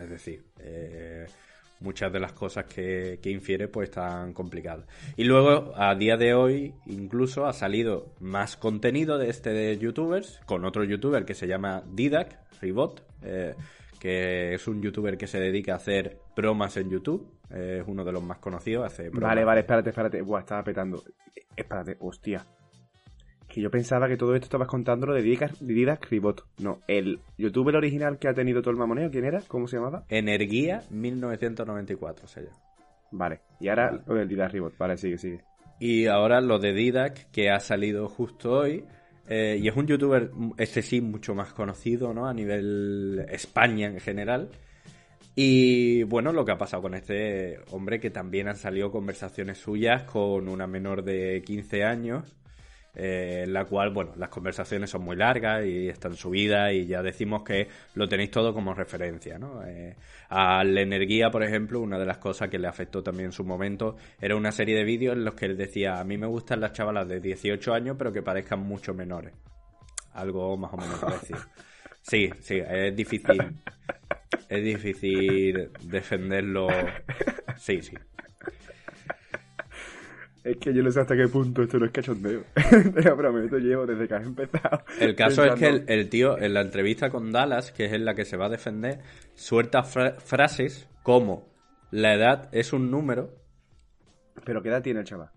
es 0.00 0.08
decir, 0.08 0.42
eh, 0.60 1.26
muchas 1.82 2.12
de 2.12 2.20
las 2.20 2.32
cosas 2.32 2.64
que, 2.64 3.18
infiere 3.24 3.68
pues 3.68 3.88
están 3.88 4.32
complicadas. 4.32 4.86
Y 5.16 5.24
luego, 5.24 5.72
a 5.76 5.94
día 5.94 6.16
de 6.16 6.34
hoy, 6.34 6.74
incluso 6.86 7.46
ha 7.46 7.52
salido 7.52 8.14
más 8.20 8.56
contenido 8.56 9.18
de 9.18 9.30
este 9.30 9.50
de 9.50 9.78
youtubers, 9.78 10.40
con 10.46 10.64
otro 10.64 10.84
youtuber 10.84 11.24
que 11.24 11.34
se 11.34 11.46
llama 11.46 11.82
Didac, 11.92 12.38
Ribot, 12.60 13.02
eh, 13.22 13.54
que 13.98 14.54
es 14.54 14.66
un 14.66 14.82
youtuber 14.82 15.16
que 15.16 15.26
se 15.26 15.40
dedica 15.40 15.72
a 15.72 15.76
hacer 15.76 16.18
bromas 16.36 16.76
en 16.76 16.90
YouTube. 16.90 17.28
es 17.50 17.84
uno 17.86 18.04
de 18.04 18.12
los 18.12 18.22
más 18.22 18.38
conocidos. 18.38 18.86
Hace 18.86 19.10
Vale, 19.10 19.44
vale, 19.44 19.60
espérate, 19.60 19.90
espérate. 19.90 20.22
Buah, 20.22 20.40
estaba 20.40 20.64
petando. 20.64 21.02
Espérate, 21.56 21.96
hostia 22.00 22.44
que 23.52 23.60
yo 23.60 23.70
pensaba 23.70 24.08
que 24.08 24.16
todo 24.16 24.34
esto 24.34 24.46
estabas 24.46 24.66
contando 24.66 25.06
lo 25.06 25.14
de 25.14 25.22
Didac 25.22 26.08
Ribot. 26.10 26.46
No, 26.58 26.80
el 26.88 27.20
youtuber 27.36 27.76
original 27.76 28.18
que 28.18 28.28
ha 28.28 28.32
tenido 28.32 28.62
todo 28.62 28.70
el 28.70 28.78
mamoneo, 28.78 29.10
¿quién 29.10 29.26
era? 29.26 29.42
¿Cómo 29.46 29.68
se 29.68 29.76
llamaba? 29.76 30.04
Energía 30.08 30.82
1994 30.88 32.26
se 32.28 32.44
llama. 32.44 32.56
Vale, 33.10 33.40
y 33.60 33.68
ahora 33.68 34.02
lo 34.06 34.14
del 34.14 34.26
Didac 34.26 34.52
Ribot. 34.52 34.78
Vale, 34.78 34.96
sigue, 34.96 35.18
sigue. 35.18 35.44
Y 35.78 36.06
ahora 36.06 36.40
lo 36.40 36.58
de 36.58 36.72
Didac, 36.72 37.30
que 37.30 37.50
ha 37.50 37.60
salido 37.60 38.08
justo 38.08 38.52
hoy. 38.52 38.86
Eh, 39.28 39.58
y 39.60 39.68
es 39.68 39.76
un 39.76 39.86
youtuber, 39.86 40.30
este 40.56 40.80
sí, 40.80 41.02
mucho 41.02 41.34
más 41.34 41.52
conocido, 41.52 42.14
¿no? 42.14 42.26
A 42.26 42.32
nivel 42.32 43.26
España 43.28 43.86
en 43.86 44.00
general. 44.00 44.48
Y 45.34 46.04
bueno, 46.04 46.32
lo 46.32 46.46
que 46.46 46.52
ha 46.52 46.58
pasado 46.58 46.82
con 46.82 46.94
este 46.94 47.58
hombre, 47.70 48.00
que 48.00 48.10
también 48.10 48.48
han 48.48 48.56
salido 48.56 48.90
conversaciones 48.90 49.58
suyas 49.58 50.04
con 50.04 50.48
una 50.48 50.66
menor 50.66 51.04
de 51.04 51.42
15 51.44 51.84
años 51.84 52.34
eh, 52.94 53.44
en 53.44 53.52
la 53.54 53.64
cual, 53.64 53.90
bueno, 53.90 54.12
las 54.16 54.28
conversaciones 54.28 54.90
son 54.90 55.02
muy 55.02 55.16
largas 55.16 55.64
y 55.64 55.88
están 55.88 56.14
subidas 56.14 56.72
y 56.72 56.86
ya 56.86 57.02
decimos 57.02 57.42
que 57.42 57.68
lo 57.94 58.06
tenéis 58.06 58.30
todo 58.30 58.52
como 58.52 58.74
referencia, 58.74 59.38
¿no? 59.38 59.64
Eh, 59.64 59.96
a 60.28 60.62
la 60.62 60.80
energía, 60.82 61.30
por 61.30 61.42
ejemplo, 61.42 61.80
una 61.80 61.98
de 61.98 62.04
las 62.04 62.18
cosas 62.18 62.50
que 62.50 62.58
le 62.58 62.68
afectó 62.68 63.02
también 63.02 63.26
en 63.26 63.32
su 63.32 63.44
momento 63.44 63.96
era 64.20 64.36
una 64.36 64.52
serie 64.52 64.76
de 64.76 64.84
vídeos 64.84 65.16
en 65.16 65.24
los 65.24 65.34
que 65.34 65.46
él 65.46 65.56
decía, 65.56 66.00
a 66.00 66.04
mí 66.04 66.18
me 66.18 66.26
gustan 66.26 66.60
las 66.60 66.72
chavalas 66.72 67.08
de 67.08 67.20
18 67.20 67.72
años 67.72 67.96
pero 67.98 68.12
que 68.12 68.22
parezcan 68.22 68.60
mucho 68.60 68.92
menores. 68.92 69.32
Algo 70.12 70.56
más 70.58 70.72
o 70.74 70.76
menos 70.76 70.98
parecido. 71.00 71.40
Sí, 72.02 72.30
sí, 72.40 72.58
es 72.58 72.94
difícil. 72.94 73.62
Es 74.48 74.62
difícil 74.62 75.70
defenderlo. 75.84 76.68
Sí, 77.56 77.80
sí. 77.80 77.96
Es 80.44 80.56
que 80.56 80.74
yo 80.74 80.82
no 80.82 80.90
sé 80.90 81.00
hasta 81.00 81.16
qué 81.16 81.28
punto 81.28 81.62
esto 81.62 81.78
no 81.78 81.86
es 81.86 81.92
cachondeo. 81.92 82.42
Te 82.54 83.02
lo 83.02 83.16
prometo, 83.16 83.58
llevo 83.58 83.86
desde 83.86 84.08
que 84.08 84.14
has 84.14 84.26
empezado. 84.26 84.82
El 84.98 85.14
caso 85.14 85.44
es 85.44 85.54
que 85.54 85.84
el, 85.86 86.08
tío, 86.08 86.36
en 86.36 86.54
la 86.54 86.62
entrevista 86.62 87.10
con 87.10 87.30
Dallas, 87.30 87.70
que 87.70 87.84
es 87.84 87.92
en 87.92 88.04
la 88.04 88.14
que 88.14 88.24
se 88.24 88.36
va 88.36 88.46
a 88.46 88.48
defender, 88.48 89.00
suelta 89.34 89.84
frases 89.84 90.88
como 91.04 91.48
la 91.92 92.14
edad 92.14 92.48
es 92.52 92.72
un 92.72 92.90
número. 92.90 93.30
¿Pero 94.44 94.62
qué 94.62 94.70
edad 94.70 94.82
tiene 94.82 95.00
el 95.00 95.06
chaval? 95.06 95.30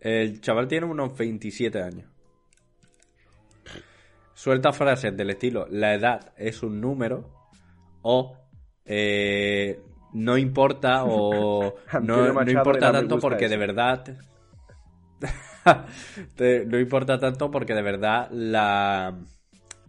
El 0.00 0.40
chaval 0.40 0.66
tiene 0.66 0.86
unos 0.86 1.16
27 1.16 1.80
años. 1.80 2.10
Suelta 4.34 4.72
frases 4.72 5.16
del 5.16 5.30
estilo 5.30 5.66
la 5.70 5.94
edad 5.94 6.32
es 6.36 6.62
un 6.64 6.80
número 6.80 7.30
o 8.02 8.36
eh, 8.84 9.80
no 10.14 10.38
importa 10.38 11.04
o 11.04 11.74
no, 12.02 12.42
importa 12.50 12.90
tanto 12.90 13.18
porque 13.18 13.48
de 13.48 13.56
verdad 13.58 14.16
no 16.66 16.78
importa 16.78 17.18
tanto 17.18 17.50
porque 17.50 17.74
de 17.74 17.82
verdad 17.82 18.28
la 18.30 19.14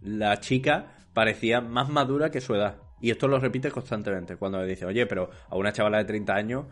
la 0.02 0.40
chica 0.40 0.86
parecía 1.14 1.62
más 1.62 1.88
madura 1.88 2.30
que 2.30 2.42
su 2.42 2.54
edad 2.54 2.76
y 3.00 3.10
esto 3.10 3.28
lo 3.28 3.38
repite 3.38 3.70
constantemente 3.70 4.36
cuando 4.36 4.60
le 4.60 4.66
dice 4.66 4.84
oye 4.84 5.06
pero 5.06 5.30
a 5.48 5.56
una 5.56 5.72
chavala 5.72 5.98
de 5.98 6.04
30 6.04 6.34
años 6.34 6.66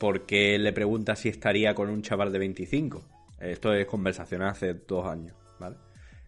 ¿por 0.00 0.24
qué 0.24 0.58
le 0.58 0.72
pregunta 0.72 1.14
si 1.14 1.28
estaría 1.28 1.74
con 1.74 1.90
un 1.90 2.02
chaval 2.02 2.32
de 2.32 2.38
25? 2.38 3.02
Esto 3.38 3.74
es 3.74 3.86
conversación 3.86 4.42
hace 4.42 4.72
dos 4.74 5.06
años, 5.06 5.36
¿vale? 5.58 5.76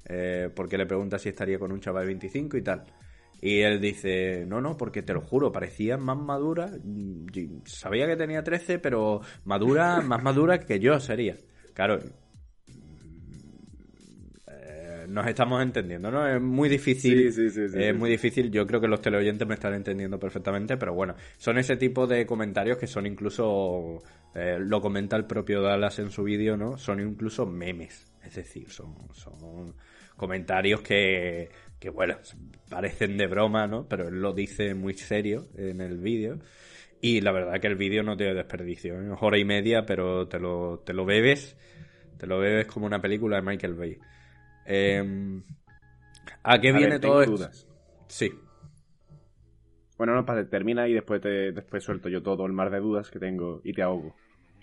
Eh, 0.05 0.51
¿Por 0.55 0.69
qué 0.69 0.77
le 0.77 0.85
pregunta 0.85 1.19
si 1.19 1.31
estaría 1.31 1.59
con 1.59 1.73
un 1.73 1.81
chaval 1.81 2.03
de 2.03 2.09
25 2.09 2.59
y 2.59 2.63
tal? 2.63 2.85
Y 3.45 3.63
él 3.63 3.81
dice, 3.81 4.47
no, 4.47 4.61
no, 4.61 4.77
porque 4.77 5.03
te 5.03 5.13
lo 5.13 5.21
juro, 5.21 5.51
parecía 5.51 5.97
más 5.97 6.17
madura. 6.17 6.71
Sabía 7.65 8.07
que 8.07 8.15
tenía 8.15 8.45
13, 8.45 8.79
pero 8.79 9.21
madura, 9.45 10.01
más 10.01 10.23
madura 10.23 10.61
que 10.61 10.79
yo 10.79 11.01
sería. 11.01 11.37
Claro, 11.75 11.99
eh, 14.47 15.07
nos 15.09 15.27
estamos 15.27 15.61
entendiendo, 15.61 16.09
¿no? 16.13 16.25
Es 16.25 16.41
muy 16.41 16.69
difícil. 16.69 17.33
Sí, 17.33 17.51
sí, 17.51 17.69
sí, 17.69 17.77
es 17.77 17.97
muy 17.97 18.11
difícil. 18.11 18.49
Yo 18.49 18.65
creo 18.65 18.81
que 18.81 18.87
los 18.87 19.01
teleoyentes 19.01 19.49
me 19.49 19.55
están 19.55 19.75
entendiendo 19.75 20.21
perfectamente, 20.21 20.77
pero 20.77 20.95
bueno, 20.95 21.17
son 21.37 21.59
ese 21.59 21.77
tipo 21.77 22.07
de 22.07 22.25
comentarios 22.25 22.79
que 22.79 22.87
son 22.87 23.07
incluso, 23.07 24.05
eh, 24.37 24.59
lo 24.61 24.81
comenta 24.81 25.17
el 25.17 25.25
propio 25.25 25.63
Dallas 25.63 25.99
en 25.99 26.13
su 26.13 26.23
vídeo, 26.23 26.57
¿no? 26.57 26.79
Son 26.79 27.01
incluso 27.01 27.45
memes 27.45 28.13
Es 28.23 28.37
decir, 28.37 28.71
son, 28.71 28.95
son 29.13 29.75
comentarios 30.17 30.81
que, 30.83 31.51
que, 31.79 31.91
bueno, 31.91 32.17
parecen 32.69 33.17
de 33.17 33.27
broma, 33.27 33.67
¿no? 33.67 33.89
Pero 33.89 34.09
él 34.09 34.21
lo 34.21 34.33
dice 34.33 34.75
muy 34.75 34.95
serio 34.95 35.49
en 35.57 35.81
el 35.81 35.99
vídeo. 35.99 36.39
Y 37.01 37.21
la 37.21 37.33
verdad 37.33 37.61
que 37.61 37.67
el 37.67 37.75
vídeo 37.75 38.05
no 38.05 38.17
tiene 38.17 38.35
desperdicio. 38.35 39.01
Es 39.01 39.09
¿eh? 39.09 39.17
hora 39.21 39.37
y 39.37 39.45
media, 39.45 39.85
pero 39.85 40.29
te 40.29 40.39
lo, 40.39 40.79
te 40.87 40.93
lo 40.93 41.05
bebes. 41.05 41.57
Te 42.17 42.29
lo 42.29 42.39
bebes 42.39 42.67
como 42.67 42.87
una 42.87 43.03
película 43.03 43.37
de 43.37 43.43
Michael 43.43 43.75
Bay. 43.75 43.99
Em, 44.65 45.43
¿A 46.45 46.61
qué 46.61 46.73
viene 46.73 47.01
todo 47.01 47.23
esto? 47.23 47.51
Sí. 48.07 48.31
Bueno, 49.99 50.15
no, 50.15 50.25
para, 50.25 50.49
termina 50.49 50.89
y 50.89 50.95
después, 50.95 51.21
te, 51.21 51.51
después 51.53 51.83
suelto 51.83 52.09
yo 52.09 52.23
todo 52.23 52.47
el 52.47 52.53
mar 52.53 52.71
de 52.71 52.79
dudas 52.79 53.11
que 53.11 53.19
tengo 53.19 53.61
y 53.65 53.73
te 53.73 53.83
ahogo. 53.83 54.15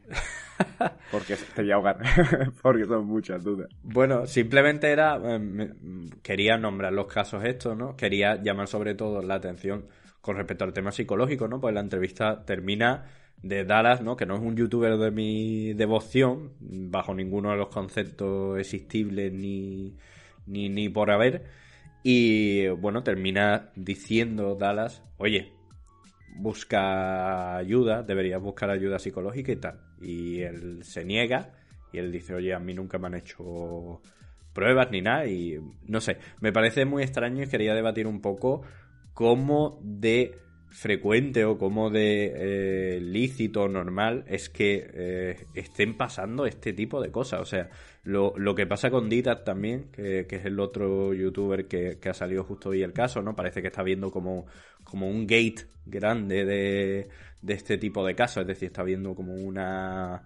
Porque 1.12 1.36
te 1.56 1.62
voy 1.62 1.72
a 1.72 1.76
ahogar. 1.76 1.98
Porque 2.62 2.86
son 2.86 3.06
muchas 3.06 3.44
dudas. 3.44 3.70
Bueno, 3.84 4.26
simplemente 4.28 4.92
era. 4.92 5.20
Eh, 5.24 5.74
quería 6.22 6.58
nombrar 6.58 6.94
los 6.94 7.08
casos 7.08 7.44
estos, 7.46 7.78
¿no? 7.78 7.96
Quería 7.96 8.42
llamar 8.42 8.68
sobre 8.68 8.96
todo 8.96 9.22
la 9.22 9.36
atención 9.36 9.86
con 10.22 10.36
respecto 10.36 10.66
al 10.66 10.74
tema 10.74 10.92
psicológico, 10.92 11.48
¿no? 11.48 11.60
Pues 11.60 11.74
la 11.74 11.82
entrevista 11.82 12.46
termina 12.46 13.06
de 13.42 13.64
Dallas, 13.64 14.02
¿no? 14.02 14.16
Que 14.18 14.26
no 14.26 14.36
es 14.36 14.42
un 14.42 14.56
youtuber 14.56 14.98
de 14.98 15.12
mi 15.12 15.74
devoción, 15.74 16.52
bajo 16.60 17.14
ninguno 17.14 17.52
de 17.52 17.58
los 17.58 17.70
conceptos 17.70 18.60
existibles 18.60 19.32
ni, 19.32 19.96
ni, 20.46 20.70
ni 20.70 20.90
por 20.90 21.12
haber. 21.12 21.46
Y 22.04 22.68
bueno, 22.70 23.04
termina 23.04 23.72
diciendo 23.76 24.56
Dallas, 24.56 25.04
oye, 25.18 25.54
busca 26.36 27.58
ayuda, 27.58 28.04
deberías 28.04 28.42
buscar 28.42 28.70
ayuda 28.70 29.00
psicológica 29.00 29.52
y 29.52 29.56
tal. 29.56 29.80
Y 30.02 30.42
él 30.42 30.84
se 30.84 31.06
niega 31.06 31.54
y 31.92 31.98
él 31.98 32.12
dice, 32.12 32.34
oye, 32.34 32.54
a 32.54 32.60
mí 32.60 32.74
nunca 32.74 32.98
me 32.98 33.08
han 33.08 33.16
hecho 33.16 34.02
pruebas 34.54 34.92
ni 34.92 35.02
nada 35.02 35.26
y 35.28 35.60
no 35.88 36.02
sé, 36.02 36.18
me 36.42 36.52
parece 36.52 36.86
muy 36.86 37.04
extraño 37.04 37.44
y 37.44 37.48
quería 37.48 37.76
debatir 37.76 38.08
un 38.08 38.20
poco 38.20 38.62
cómo 39.14 39.80
de 39.84 40.36
frecuente 40.70 41.46
o 41.46 41.58
como 41.58 41.90
de 41.90 42.34
eh, 42.36 43.00
lícito 43.02 43.68
normal 43.68 44.24
es 44.28 44.50
que 44.50 44.90
eh, 44.94 45.46
estén 45.56 45.98
pasando 45.98 46.46
este 46.46 46.74
tipo 46.74 47.02
de 47.02 47.12
cosas. 47.12 47.42
O 47.42 47.46
sea, 47.46 47.70
lo, 48.04 48.34
lo 48.38 48.56
que 48.56 48.66
pasa 48.66 48.90
con 48.90 49.10
Dita 49.10 49.44
también, 49.44 49.90
que, 49.92 50.26
es 50.30 50.46
el 50.46 50.60
otro 50.60 51.14
youtuber 51.14 51.68
que, 51.68 52.00
que, 52.00 52.10
ha 52.10 52.14
salido 52.14 52.44
justo 52.44 52.70
hoy 52.70 52.82
el 52.82 52.94
caso, 52.94 53.22
¿no? 53.22 53.36
Parece 53.36 53.62
que 53.62 53.68
está 53.68 53.84
viendo 53.84 54.12
como, 54.12 54.46
como 54.84 55.08
un 55.08 55.28
gate 55.28 55.68
grande 55.86 56.46
de, 56.46 57.10
de 57.42 57.54
este 57.54 57.78
tipo 57.78 58.06
de 58.06 58.16
casos, 58.16 58.42
es 58.42 58.48
decir, 58.48 58.68
está 58.68 58.84
viendo 58.84 59.16
como 59.16 59.34
una 59.34 60.24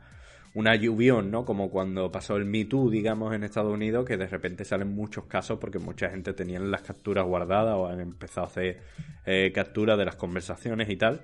una 0.53 0.75
lluvión, 0.75 1.31
¿no? 1.31 1.45
Como 1.45 1.69
cuando 1.69 2.11
pasó 2.11 2.35
el 2.35 2.45
Me 2.45 2.65
Too, 2.65 2.89
digamos, 2.89 3.33
en 3.33 3.43
Estados 3.43 3.73
Unidos, 3.73 4.05
que 4.05 4.17
de 4.17 4.27
repente 4.27 4.65
salen 4.65 4.93
muchos 4.93 5.25
casos 5.25 5.57
porque 5.59 5.79
mucha 5.79 6.09
gente 6.09 6.33
tenía 6.33 6.59
las 6.59 6.81
capturas 6.81 7.25
guardadas 7.25 7.75
o 7.75 7.87
han 7.87 7.99
empezado 7.99 8.45
a 8.45 8.49
hacer 8.49 8.81
eh, 9.25 9.51
capturas 9.53 9.97
de 9.97 10.05
las 10.05 10.15
conversaciones 10.15 10.89
y 10.89 10.95
tal. 10.95 11.21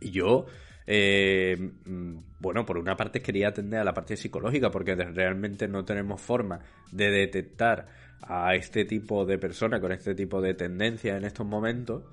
Y 0.00 0.10
yo, 0.10 0.46
eh, 0.90 1.54
mm, 1.84 2.16
bueno, 2.40 2.64
por 2.64 2.78
una 2.78 2.96
parte 2.96 3.20
quería 3.20 3.48
atender 3.48 3.80
a 3.80 3.84
la 3.84 3.92
parte 3.92 4.16
psicológica 4.16 4.70
porque 4.70 4.94
realmente 4.94 5.68
no 5.68 5.84
tenemos 5.84 6.18
forma 6.18 6.60
de 6.90 7.10
detectar 7.10 7.86
a 8.22 8.54
este 8.54 8.86
tipo 8.86 9.26
de 9.26 9.36
personas 9.36 9.80
con 9.80 9.92
este 9.92 10.14
tipo 10.14 10.40
de 10.40 10.54
tendencias 10.54 11.18
en 11.18 11.26
estos 11.26 11.46
momentos. 11.46 12.04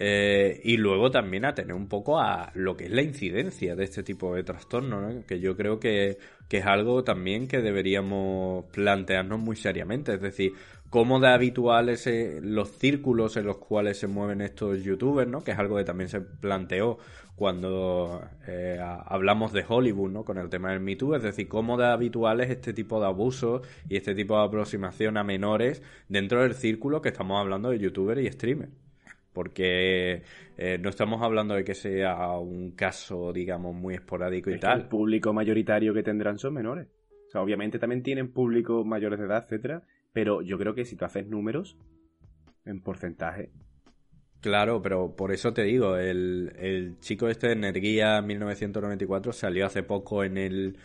Eh, 0.00 0.60
y 0.64 0.78
luego 0.78 1.10
también 1.10 1.44
a 1.44 1.54
un 1.74 1.88
poco 1.88 2.18
a 2.18 2.50
lo 2.54 2.76
que 2.76 2.84
es 2.84 2.92
la 2.92 3.02
incidencia 3.02 3.74
de 3.74 3.84
este 3.84 4.02
tipo 4.02 4.34
de 4.34 4.42
trastorno, 4.42 5.24
que 5.26 5.40
yo 5.40 5.54
creo 5.54 5.78
que, 5.78 6.16
es 6.48 6.64
algo 6.64 7.04
también 7.04 7.46
que 7.46 7.58
deberíamos 7.58 8.64
plantearnos 8.72 9.38
muy 9.38 9.56
seriamente. 9.56 10.14
Es 10.14 10.22
decir, 10.22 10.52
cómo 10.90 11.20
de 11.20 11.28
habituales 11.28 12.06
es 12.06 12.42
los 12.42 12.70
círculos 12.70 13.36
en 13.36 13.46
los 13.46 13.58
cuales 13.58 13.98
se 13.98 14.06
mueven 14.06 14.40
estos 14.40 14.82
youtubers, 14.82 15.30
¿no? 15.30 15.42
que 15.42 15.52
es 15.52 15.58
algo 15.58 15.76
que 15.76 15.84
también 15.84 16.08
se 16.08 16.20
planteó 16.20 16.98
cuando 17.36 18.22
eh, 18.48 18.80
hablamos 18.80 19.52
de 19.52 19.64
Hollywood, 19.66 20.10
¿no? 20.10 20.24
con 20.24 20.38
el 20.38 20.48
tema 20.48 20.72
del 20.72 20.80
Me 20.80 20.96
Too, 20.96 21.14
es 21.14 21.22
decir, 21.22 21.46
cómo 21.46 21.76
de 21.76 21.86
habituales 21.86 22.50
este 22.50 22.72
tipo 22.72 23.00
de 23.00 23.06
abusos 23.06 23.62
y 23.88 23.96
este 23.96 24.14
tipo 24.14 24.36
de 24.36 24.44
aproximación 24.44 25.16
a 25.16 25.24
menores 25.24 25.82
dentro 26.08 26.42
del 26.42 26.54
círculo 26.54 27.00
que 27.00 27.10
estamos 27.10 27.38
hablando 27.38 27.70
de 27.70 27.78
youtubers 27.78 28.20
y 28.20 28.30
streamers 28.30 28.72
porque 29.32 30.22
eh, 30.56 30.78
no 30.80 30.88
estamos 30.88 31.22
hablando 31.22 31.54
de 31.54 31.62
que 31.62 31.74
sea 31.74 32.36
un 32.38 32.72
caso, 32.72 33.32
digamos, 33.32 33.72
muy 33.72 33.94
esporádico 33.94 34.50
y 34.50 34.58
tal. 34.58 34.80
el 34.80 34.88
público 34.88 35.32
mayoritario 35.32 35.94
que 35.94 36.02
tendrán 36.02 36.38
son 36.38 36.54
menores. 36.54 36.88
O 37.28 37.30
sea, 37.30 37.42
obviamente 37.42 37.78
también 37.78 38.02
tienen 38.02 38.32
público 38.32 38.84
mayores 38.84 39.20
de 39.20 39.26
edad, 39.26 39.44
etcétera, 39.44 39.84
pero 40.12 40.42
yo 40.42 40.58
creo 40.58 40.74
que 40.74 40.84
si 40.84 40.96
tú 40.96 41.04
haces 41.04 41.26
números 41.26 41.76
en 42.64 42.80
porcentaje. 42.80 43.50
Claro, 44.40 44.80
pero 44.82 45.16
por 45.16 45.32
eso 45.32 45.52
te 45.52 45.64
digo, 45.64 45.96
el, 45.96 46.52
el 46.58 46.98
chico 47.00 47.28
este 47.28 47.48
de 47.48 47.52
Energía 47.54 48.22
1994 48.22 49.32
salió 49.32 49.66
hace 49.66 49.82
poco 49.82 50.22
en 50.22 50.38
el 50.38 50.78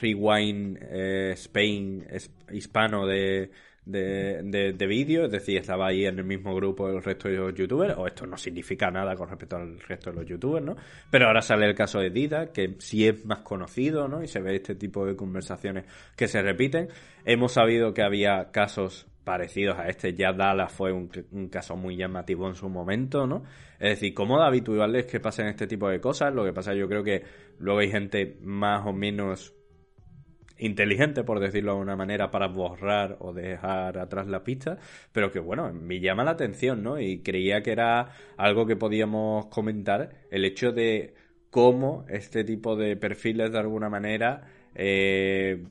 Rewind 0.00 0.78
eh, 0.82 1.30
Spain 1.32 2.06
hispano 2.52 3.06
de, 3.06 3.50
de, 3.88 4.72
de, 4.74 4.86
vídeo, 4.86 5.24
es 5.24 5.30
decir, 5.30 5.56
estaba 5.56 5.88
ahí 5.88 6.04
en 6.04 6.18
el 6.18 6.24
mismo 6.24 6.54
grupo 6.54 6.88
del 6.88 7.02
resto 7.02 7.28
de 7.28 7.36
los 7.36 7.54
youtubers, 7.54 7.96
o 7.96 8.06
esto 8.06 8.26
no 8.26 8.36
significa 8.36 8.90
nada 8.90 9.16
con 9.16 9.28
respecto 9.28 9.56
al 9.56 9.80
resto 9.80 10.10
de 10.10 10.16
los 10.16 10.26
youtubers, 10.26 10.64
¿no? 10.64 10.76
Pero 11.10 11.26
ahora 11.26 11.40
sale 11.40 11.66
el 11.66 11.74
caso 11.74 11.98
de 11.98 12.10
Dida, 12.10 12.52
que 12.52 12.76
sí 12.78 13.08
es 13.08 13.24
más 13.24 13.40
conocido, 13.40 14.06
¿no? 14.06 14.22
Y 14.22 14.28
se 14.28 14.40
ve 14.40 14.56
este 14.56 14.74
tipo 14.74 15.06
de 15.06 15.16
conversaciones 15.16 15.86
que 16.14 16.28
se 16.28 16.42
repiten. 16.42 16.88
Hemos 17.24 17.52
sabido 17.52 17.94
que 17.94 18.02
había 18.02 18.50
casos 18.50 19.06
parecidos 19.24 19.78
a 19.78 19.88
este, 19.88 20.14
ya 20.14 20.32
Dallas 20.32 20.72
fue 20.72 20.92
un, 20.92 21.10
un, 21.32 21.48
caso 21.48 21.76
muy 21.76 21.96
llamativo 21.96 22.46
en 22.46 22.54
su 22.54 22.68
momento, 22.68 23.26
¿no? 23.26 23.42
Es 23.78 24.00
decir, 24.00 24.12
cómo 24.12 24.38
de 24.38 24.46
habitual 24.46 24.96
es 24.96 25.06
que 25.06 25.20
pasen 25.20 25.46
este 25.46 25.66
tipo 25.66 25.88
de 25.88 26.00
cosas, 26.00 26.34
lo 26.34 26.44
que 26.44 26.52
pasa 26.52 26.74
yo 26.74 26.88
creo 26.88 27.02
que 27.02 27.22
luego 27.58 27.80
hay 27.80 27.90
gente 27.90 28.38
más 28.42 28.86
o 28.86 28.92
menos 28.92 29.54
inteligente, 30.58 31.24
por 31.24 31.40
decirlo 31.40 31.74
de 31.74 31.80
una 31.80 31.96
manera, 31.96 32.30
para 32.30 32.48
borrar 32.48 33.16
o 33.20 33.32
dejar 33.32 33.98
atrás 33.98 34.26
la 34.26 34.44
pista, 34.44 34.78
pero 35.12 35.30
que 35.30 35.38
bueno, 35.38 35.72
me 35.72 36.00
llama 36.00 36.24
la 36.24 36.32
atención, 36.32 36.82
¿no? 36.82 37.00
Y 37.00 37.20
creía 37.22 37.62
que 37.62 37.72
era 37.72 38.10
algo 38.36 38.66
que 38.66 38.76
podíamos 38.76 39.46
comentar, 39.46 40.26
el 40.30 40.44
hecho 40.44 40.72
de 40.72 41.14
cómo 41.50 42.04
este 42.08 42.44
tipo 42.44 42.76
de 42.76 42.96
perfiles 42.96 43.52
de 43.52 43.58
alguna 43.58 43.88
manera 43.88 44.42
eh, 44.74 45.64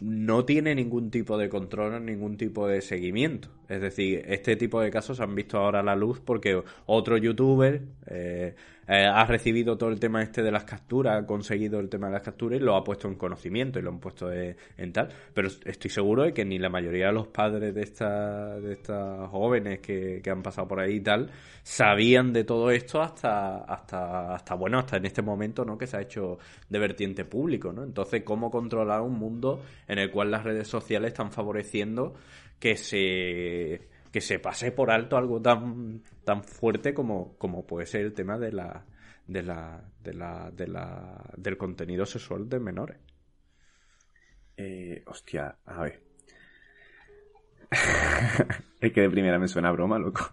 no 0.00 0.44
tiene 0.44 0.74
ningún 0.74 1.10
tipo 1.10 1.38
de 1.38 1.48
control, 1.48 2.04
ningún 2.04 2.36
tipo 2.36 2.66
de 2.66 2.80
seguimiento. 2.80 3.50
Es 3.72 3.80
decir, 3.80 4.22
este 4.26 4.56
tipo 4.56 4.80
de 4.80 4.90
casos 4.90 5.20
han 5.20 5.34
visto 5.34 5.58
ahora 5.58 5.82
la 5.82 5.96
luz 5.96 6.20
porque 6.20 6.62
otro 6.86 7.16
youtuber 7.16 7.80
eh, 8.06 8.54
eh, 8.86 9.06
ha 9.06 9.24
recibido 9.24 9.78
todo 9.78 9.88
el 9.88 9.98
tema 9.98 10.22
este 10.22 10.42
de 10.42 10.50
las 10.50 10.64
capturas, 10.64 11.22
ha 11.22 11.26
conseguido 11.26 11.80
el 11.80 11.88
tema 11.88 12.08
de 12.08 12.12
las 12.12 12.22
capturas 12.22 12.60
y 12.60 12.62
lo 12.62 12.76
ha 12.76 12.84
puesto 12.84 13.08
en 13.08 13.14
conocimiento 13.14 13.78
y 13.78 13.82
lo 13.82 13.90
han 13.90 13.98
puesto 13.98 14.30
en 14.30 14.92
tal. 14.92 15.08
Pero 15.32 15.48
estoy 15.64 15.90
seguro 15.90 16.24
de 16.24 16.34
que 16.34 16.44
ni 16.44 16.58
la 16.58 16.68
mayoría 16.68 17.06
de 17.06 17.12
los 17.12 17.28
padres 17.28 17.74
de, 17.74 17.82
esta, 17.82 18.60
de 18.60 18.72
estas 18.72 19.30
jóvenes 19.30 19.80
que, 19.80 20.20
que 20.22 20.30
han 20.30 20.42
pasado 20.42 20.68
por 20.68 20.80
ahí 20.80 20.96
y 20.96 21.00
tal 21.00 21.30
sabían 21.62 22.32
de 22.32 22.44
todo 22.44 22.70
esto 22.70 23.00
hasta, 23.00 23.58
hasta, 23.58 24.34
hasta, 24.34 24.54
bueno, 24.54 24.78
hasta 24.78 24.96
en 24.96 25.06
este 25.06 25.22
momento, 25.22 25.64
¿no? 25.64 25.78
Que 25.78 25.86
se 25.86 25.96
ha 25.96 26.00
hecho 26.00 26.38
de 26.68 26.78
vertiente 26.78 27.24
público, 27.24 27.72
¿no? 27.72 27.84
Entonces, 27.84 28.22
¿cómo 28.24 28.50
controlar 28.50 29.00
un 29.00 29.18
mundo 29.18 29.62
en 29.86 29.98
el 29.98 30.10
cual 30.10 30.30
las 30.30 30.44
redes 30.44 30.68
sociales 30.68 31.12
están 31.12 31.30
favoreciendo 31.30 32.14
que 32.62 32.76
se 32.76 33.88
que 34.12 34.20
se 34.20 34.38
pase 34.38 34.70
por 34.70 34.92
alto 34.92 35.16
algo 35.16 35.42
tan, 35.42 36.00
tan 36.22 36.44
fuerte 36.44 36.94
como, 36.94 37.36
como 37.36 37.66
puede 37.66 37.86
ser 37.86 38.02
el 38.02 38.12
tema 38.12 38.38
de 38.38 38.52
la, 38.52 38.84
de 39.26 39.42
la, 39.42 39.82
de 40.00 40.14
la, 40.14 40.50
de 40.52 40.68
la, 40.68 41.24
del 41.36 41.56
contenido 41.56 42.06
sexual 42.06 42.48
de 42.48 42.60
menores. 42.60 42.98
Eh, 44.56 45.02
hostia, 45.06 45.56
a 45.64 45.82
ver. 45.82 46.02
es 48.80 48.92
que 48.92 49.00
de 49.00 49.10
primera 49.10 49.40
me 49.40 49.48
suena 49.48 49.70
a 49.70 49.72
broma, 49.72 49.98
loco. 49.98 50.30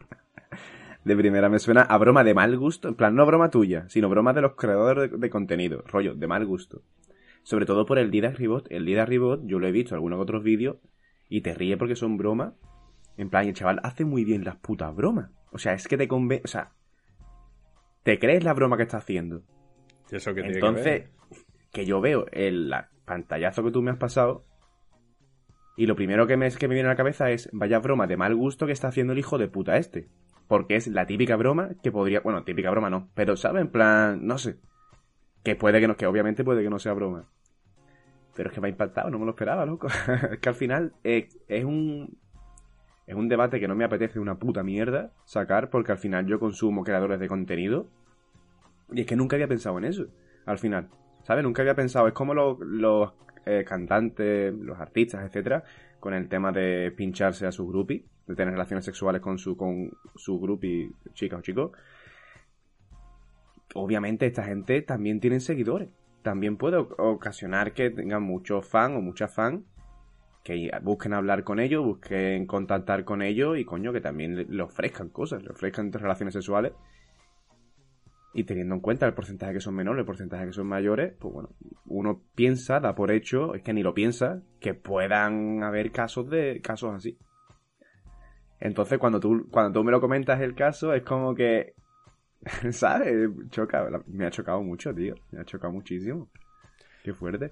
De 1.03 1.15
primera 1.15 1.49
me 1.49 1.57
suena 1.57 1.81
a 1.81 1.97
broma 1.97 2.23
de 2.23 2.35
mal 2.35 2.55
gusto. 2.57 2.89
En 2.89 2.95
plan, 2.95 3.15
no 3.15 3.25
broma 3.25 3.49
tuya, 3.49 3.89
sino 3.89 4.07
broma 4.07 4.33
de 4.33 4.41
los 4.41 4.53
creadores 4.53 5.19
de, 5.19 5.29
contenido. 5.31 5.83
Rollo, 5.87 6.13
de 6.13 6.27
mal 6.27 6.45
gusto. 6.45 6.83
Sobre 7.41 7.65
todo 7.65 7.87
por 7.87 7.97
el 7.97 8.11
Dida 8.11 8.29
Ribot. 8.29 8.67
El 8.69 8.85
Dida 8.85 9.05
Ribot, 9.05 9.41
yo 9.45 9.57
lo 9.57 9.67
he 9.67 9.71
visto 9.71 9.95
en 9.95 9.95
algunos 9.95 10.19
otros 10.19 10.43
vídeos 10.43 10.75
y 11.29 11.41
te 11.41 11.53
ríe 11.53 11.77
porque 11.77 11.95
son 11.95 12.17
bromas 12.17 12.53
en 13.19 13.29
plan, 13.29 13.45
el 13.45 13.53
chaval 13.53 13.81
hace 13.83 14.05
muy 14.05 14.23
bien 14.23 14.45
las 14.45 14.55
putas 14.55 14.95
bromas. 14.95 15.29
O 15.51 15.57
sea, 15.57 15.73
es 15.73 15.89
que 15.89 15.97
te 15.97 16.07
convence. 16.07 16.43
O 16.45 16.47
sea, 16.47 16.71
¿te 18.03 18.17
crees 18.17 18.45
la 18.45 18.53
broma 18.53 18.77
que 18.77 18.83
está 18.83 18.95
haciendo? 18.95 19.43
¿Eso 20.09 20.33
que 20.33 20.39
Entonces, 20.39 21.09
que, 21.73 21.85
yo 21.85 21.99
veo 21.99 22.27
el 22.31 22.73
pantallazo 23.03 23.61
que 23.61 23.71
tú 23.71 23.81
me 23.81 23.91
has 23.91 23.97
pasado. 23.97 24.45
Y 25.75 25.85
lo 25.85 25.97
primero 25.97 26.27
que 26.27 26.37
me, 26.37 26.49
que 26.49 26.69
me 26.69 26.75
viene 26.75 26.87
a 26.87 26.93
la 26.93 26.95
cabeza 26.95 27.29
es, 27.29 27.49
vaya 27.51 27.79
broma 27.79 28.07
de 28.07 28.15
mal 28.15 28.35
gusto 28.35 28.65
que 28.65 28.71
está 28.71 28.87
haciendo 28.87 29.11
el 29.11 29.19
hijo 29.19 29.37
de 29.37 29.49
puta 29.49 29.75
este. 29.75 30.07
Porque 30.47 30.77
es 30.77 30.87
la 30.87 31.05
típica 31.05 31.35
broma 31.35 31.71
que 31.83 31.91
podría. 31.91 32.21
Bueno, 32.21 32.45
típica 32.45 32.71
broma 32.71 32.89
no. 32.89 33.09
Pero, 33.15 33.35
¿sabes? 33.35 33.63
En 33.63 33.69
plan, 33.69 34.25
no 34.25 34.37
sé. 34.37 34.59
Que 35.43 35.57
puede 35.57 35.81
que 35.81 35.89
no, 35.89 35.97
que 35.97 36.07
obviamente 36.07 36.45
puede 36.45 36.63
que 36.63 36.69
no 36.69 36.79
sea 36.79 36.93
broma. 36.93 37.27
Pero 38.39 38.51
es 38.51 38.55
que 38.55 38.61
me 38.61 38.67
ha 38.67 38.71
impactado, 38.71 39.09
no 39.09 39.19
me 39.19 39.25
lo 39.25 39.31
esperaba, 39.31 39.65
loco. 39.65 39.87
es 40.31 40.39
que 40.39 40.47
al 40.47 40.55
final 40.55 40.93
eh, 41.03 41.27
es 41.49 41.65
un. 41.65 42.17
Es 43.05 43.13
un 43.13 43.27
debate 43.27 43.59
que 43.59 43.67
no 43.67 43.75
me 43.75 43.83
apetece 43.83 44.17
una 44.17 44.39
puta 44.39 44.63
mierda 44.63 45.11
sacar 45.25 45.69
porque 45.69 45.91
al 45.91 45.97
final 45.97 46.25
yo 46.25 46.39
consumo 46.39 46.85
creadores 46.85 47.19
de 47.19 47.27
contenido. 47.27 47.89
Y 48.93 49.01
es 49.01 49.07
que 49.07 49.17
nunca 49.17 49.35
había 49.35 49.49
pensado 49.49 49.77
en 49.77 49.83
eso. 49.83 50.05
Al 50.45 50.57
final. 50.57 50.87
¿Sabes? 51.23 51.43
Nunca 51.43 51.63
había 51.63 51.75
pensado. 51.75 52.07
Es 52.07 52.13
como 52.13 52.33
los, 52.33 52.57
los 52.61 53.11
eh, 53.45 53.65
cantantes, 53.67 54.53
los 54.53 54.79
artistas, 54.79 55.25
etcétera, 55.25 55.65
con 55.99 56.13
el 56.13 56.29
tema 56.29 56.53
de 56.53 56.93
pincharse 56.95 57.45
a 57.45 57.51
su 57.51 57.67
groupie, 57.67 58.05
de 58.25 58.35
tener 58.35 58.53
relaciones 58.53 58.85
sexuales 58.85 59.21
con 59.21 59.37
su, 59.37 59.57
con 59.57 59.91
su 60.15 60.39
groupie, 60.39 60.91
chica 61.11 61.35
o 61.35 61.41
chico. 61.41 61.73
Obviamente 63.73 64.27
esta 64.27 64.45
gente 64.45 64.81
también 64.81 65.19
tiene 65.19 65.41
seguidores. 65.41 65.89
También 66.21 66.57
puede 66.57 66.77
ocasionar 66.77 67.73
que 67.73 67.89
tengan 67.89 68.23
muchos 68.23 68.67
fans 68.67 68.97
o 68.97 69.01
muchas 69.01 69.33
fans 69.33 69.63
que 70.43 70.71
busquen 70.81 71.13
hablar 71.13 71.43
con 71.43 71.59
ellos, 71.59 71.83
busquen 71.83 72.45
contactar 72.45 73.03
con 73.03 73.21
ellos 73.21 73.57
y 73.57 73.65
coño, 73.65 73.93
que 73.93 74.01
también 74.01 74.45
le 74.49 74.63
ofrezcan 74.63 75.09
cosas, 75.09 75.43
le 75.43 75.49
ofrezcan 75.49 75.91
relaciones 75.91 76.33
sexuales 76.33 76.73
y 78.33 78.43
teniendo 78.43 78.75
en 78.75 78.81
cuenta 78.81 79.07
el 79.07 79.13
porcentaje 79.13 79.53
que 79.53 79.59
son 79.59 79.75
menores, 79.75 80.01
el 80.01 80.05
porcentaje 80.05 80.45
que 80.45 80.53
son 80.53 80.67
mayores, 80.67 81.13
pues 81.19 81.33
bueno, 81.33 81.49
uno 81.85 82.21
piensa, 82.35 82.79
da 82.79 82.93
por 82.93 83.11
hecho, 83.11 83.55
es 83.55 83.63
que 83.63 83.73
ni 83.73 83.81
lo 83.81 83.93
piensa, 83.93 84.43
que 84.59 84.73
puedan 84.73 85.63
haber 85.63 85.91
casos 85.91 86.29
de 86.29 86.61
casos 86.61 86.93
así. 86.95 87.17
Entonces 88.59 88.99
cuando 88.99 89.19
tú, 89.19 89.47
cuando 89.51 89.79
tú 89.79 89.83
me 89.83 89.91
lo 89.91 89.99
comentas 89.99 90.39
el 90.41 90.53
caso, 90.53 90.93
es 90.93 91.03
como 91.03 91.33
que, 91.33 91.73
¿sabes? 92.71 93.29
Choca, 93.49 93.87
me 94.07 94.25
ha 94.25 94.31
chocado 94.31 94.61
mucho, 94.61 94.93
tío, 94.93 95.15
me 95.31 95.41
ha 95.41 95.45
chocado 95.45 95.73
muchísimo. 95.73 96.29
Qué 97.03 97.13
fuerte. 97.13 97.51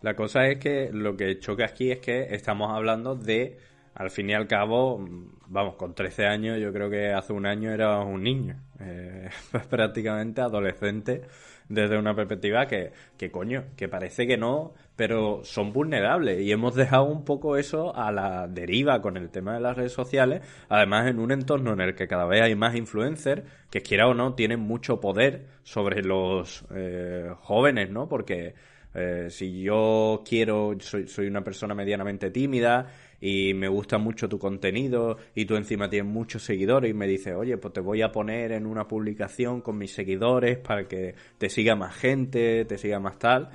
La 0.00 0.14
cosa 0.14 0.46
es 0.48 0.58
que 0.58 0.90
lo 0.92 1.16
que 1.16 1.38
choca 1.38 1.64
aquí 1.64 1.90
es 1.92 2.00
que 2.00 2.34
estamos 2.34 2.70
hablando 2.72 3.14
de 3.14 3.58
al 3.94 4.10
fin 4.10 4.30
y 4.30 4.34
al 4.34 4.46
cabo, 4.46 5.04
vamos, 5.48 5.76
con 5.76 5.94
13 5.94 6.26
años, 6.26 6.58
yo 6.58 6.72
creo 6.72 6.88
que 6.88 7.12
hace 7.12 7.32
un 7.32 7.44
año 7.44 7.70
era 7.70 8.00
un 8.00 8.22
niño, 8.22 8.56
eh, 8.80 9.28
prácticamente 9.70 10.40
adolescente, 10.40 11.22
desde 11.68 11.98
una 11.98 12.14
perspectiva 12.14 12.66
que, 12.66 12.92
que 13.18 13.30
coño, 13.30 13.66
que 13.76 13.88
parece 13.88 14.26
que 14.26 14.38
no, 14.38 14.72
pero 15.02 15.40
son 15.42 15.72
vulnerables 15.72 16.42
y 16.42 16.52
hemos 16.52 16.76
dejado 16.76 17.06
un 17.06 17.24
poco 17.24 17.56
eso 17.56 17.92
a 17.96 18.12
la 18.12 18.46
deriva 18.46 19.02
con 19.02 19.16
el 19.16 19.30
tema 19.30 19.54
de 19.54 19.60
las 19.60 19.76
redes 19.76 19.90
sociales, 19.90 20.42
además 20.68 21.08
en 21.08 21.18
un 21.18 21.32
entorno 21.32 21.72
en 21.72 21.80
el 21.80 21.96
que 21.96 22.06
cada 22.06 22.24
vez 22.24 22.40
hay 22.42 22.54
más 22.54 22.76
influencers 22.76 23.42
que 23.68 23.80
quiera 23.80 24.06
o 24.06 24.14
no 24.14 24.34
tienen 24.34 24.60
mucho 24.60 25.00
poder 25.00 25.46
sobre 25.64 26.04
los 26.04 26.64
eh, 26.72 27.32
jóvenes, 27.40 27.90
¿no? 27.90 28.08
Porque 28.08 28.54
eh, 28.94 29.26
si 29.28 29.62
yo 29.62 30.22
quiero, 30.24 30.76
soy, 30.78 31.08
soy 31.08 31.26
una 31.26 31.42
persona 31.42 31.74
medianamente 31.74 32.30
tímida 32.30 32.86
y 33.20 33.54
me 33.54 33.66
gusta 33.66 33.98
mucho 33.98 34.28
tu 34.28 34.38
contenido 34.38 35.16
y 35.34 35.46
tú 35.46 35.56
encima 35.56 35.90
tienes 35.90 36.12
muchos 36.12 36.44
seguidores 36.44 36.92
y 36.92 36.94
me 36.94 37.08
dices, 37.08 37.34
oye, 37.34 37.56
pues 37.56 37.74
te 37.74 37.80
voy 37.80 38.02
a 38.02 38.12
poner 38.12 38.52
en 38.52 38.66
una 38.66 38.86
publicación 38.86 39.62
con 39.62 39.78
mis 39.78 39.92
seguidores 39.92 40.58
para 40.58 40.86
que 40.86 41.16
te 41.38 41.48
siga 41.48 41.74
más 41.74 41.96
gente, 41.96 42.64
te 42.66 42.78
siga 42.78 43.00
más 43.00 43.18
tal, 43.18 43.50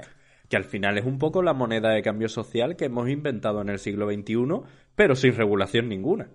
que 0.50 0.58
al 0.58 0.64
final 0.64 0.98
es 0.98 1.06
un 1.06 1.20
poco 1.20 1.42
la 1.42 1.54
moneda 1.54 1.92
de 1.92 2.02
cambio 2.02 2.30
social 2.30 2.76
que 2.76 2.86
hemos 2.86 3.10
inventado 3.10 3.62
en 3.62 3.70
el 3.70 3.80
siglo 3.80 4.12
XXI, 4.12 4.62
pero 4.96 5.16
sin 5.16 5.36
regulación 5.36 5.90
ninguna. 5.90 6.30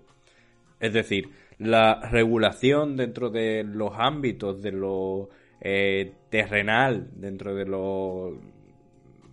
Es 0.80 0.92
decir, 0.92 1.30
la 1.58 2.00
regulación 2.10 2.96
dentro 2.96 3.30
de 3.30 3.64
los 3.64 3.92
ámbitos 3.96 4.60
de 4.60 4.72
lo 4.72 5.28
eh, 5.60 6.12
terrenal, 6.28 7.08
dentro 7.14 7.54
de 7.54 7.64
lo, 7.64 8.36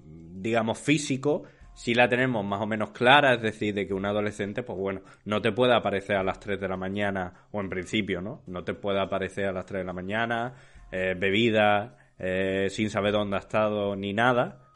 digamos, 0.05 0.77
físico, 0.77 1.43
si 1.73 1.93
la 1.93 2.09
tenemos 2.09 2.45
más 2.45 2.61
o 2.61 2.67
menos 2.67 2.91
clara, 2.91 3.33
es 3.33 3.41
decir, 3.41 3.73
de 3.73 3.87
que 3.87 3.93
un 3.93 4.05
adolescente, 4.05 4.63
pues 4.63 4.77
bueno, 4.77 5.01
no 5.25 5.41
te 5.41 5.51
puede 5.51 5.73
aparecer 5.73 6.17
a 6.17 6.23
las 6.23 6.39
3 6.39 6.59
de 6.59 6.67
la 6.67 6.77
mañana, 6.77 7.47
o 7.51 7.61
en 7.61 7.69
principio, 7.69 8.21
¿no? 8.21 8.43
No 8.47 8.63
te 8.63 8.73
puede 8.73 8.99
aparecer 8.99 9.45
a 9.45 9.53
las 9.53 9.65
3 9.65 9.81
de 9.81 9.85
la 9.85 9.93
mañana, 9.93 10.55
eh, 10.91 11.15
bebida, 11.17 11.97
eh, 12.19 12.67
sin 12.69 12.89
saber 12.89 13.13
dónde 13.13 13.37
ha 13.37 13.39
estado 13.39 13.95
ni 13.95 14.13
nada, 14.13 14.68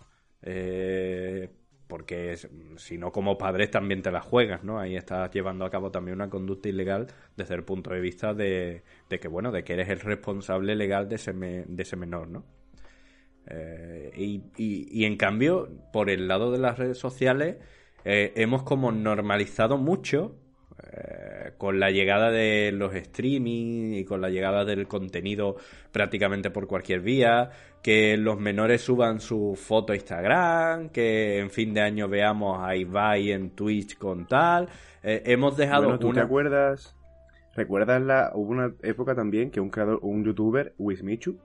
eh, 0.44 1.50
porque 1.88 2.36
si 2.78 2.98
no 2.98 3.12
como 3.12 3.38
padres 3.38 3.70
también 3.70 4.02
te 4.02 4.12
la 4.12 4.22
juegas, 4.22 4.64
¿no? 4.64 4.80
Ahí 4.80 4.96
estás 4.96 5.32
llevando 5.32 5.66
a 5.66 5.70
cabo 5.70 5.92
también 5.92 6.16
una 6.16 6.30
conducta 6.30 6.70
ilegal 6.70 7.08
desde 7.38 7.56
el 7.56 7.64
punto 7.64 7.92
de 7.92 8.00
vista 8.00 8.34
de, 8.34 8.84
que, 9.10 9.28
bueno, 9.28 9.52
de 9.52 9.64
que 9.64 9.74
eres 9.74 9.90
el 9.90 10.00
responsable 10.00 10.76
legal 10.76 11.08
de 11.08 11.16
ese, 11.16 11.34
de 11.34 11.84
ese 11.84 11.96
menor, 11.96 12.30
¿no? 12.30 12.46
Eh, 13.46 14.12
y, 14.58 15.06
en 15.06 15.18
cambio, 15.18 15.70
por 15.92 16.10
el 16.10 16.28
lado 16.28 16.52
de 16.52 16.60
las 16.60 16.80
redes 16.80 16.98
sociales, 16.98 17.58
eh, 18.06 18.34
hemos 18.36 18.64
como 18.64 18.92
normalizado 18.92 19.78
mucho 19.78 20.36
eh, 20.92 21.52
con 21.58 21.80
la 21.80 21.92
llegada 21.92 22.32
de 22.32 22.72
los 22.72 22.94
streaming 22.96 23.94
y 23.94 24.06
con 24.06 24.22
la 24.22 24.30
llegada 24.30 24.66
del 24.66 24.88
contenido 24.88 25.56
prácticamente 25.92 26.50
por 26.50 26.68
cualquier 26.68 27.02
vía, 27.02 27.50
que 27.82 28.18
los 28.18 28.40
menores 28.40 28.82
suban 28.82 29.20
su 29.20 29.56
foto 29.56 29.94
a 29.94 29.96
Instagram, 29.96 30.90
que 30.90 31.40
en 31.40 31.50
fin 31.50 31.74
de 31.74 31.82
año 31.82 32.08
veamos 32.08 32.60
a 32.62 32.76
Ibai 32.76 33.32
en 33.32 33.52
Twitch 33.52 33.98
con 33.98 34.26
tal. 34.26 34.70
hemos 35.02 35.58
dejado 35.58 35.84
bueno, 35.84 36.00
¿tú 36.00 36.14
te 36.14 36.22
acuerdas? 36.22 36.96
¿Recuerdas 37.56 38.02
la 38.02 38.32
hubo 38.34 38.52
una 38.52 38.74
época 38.82 39.14
también 39.14 39.52
que 39.52 39.60
un 39.60 39.70
creador, 39.70 40.00
un 40.02 40.24
youtuber, 40.24 40.74
Wismichu, 40.78 41.38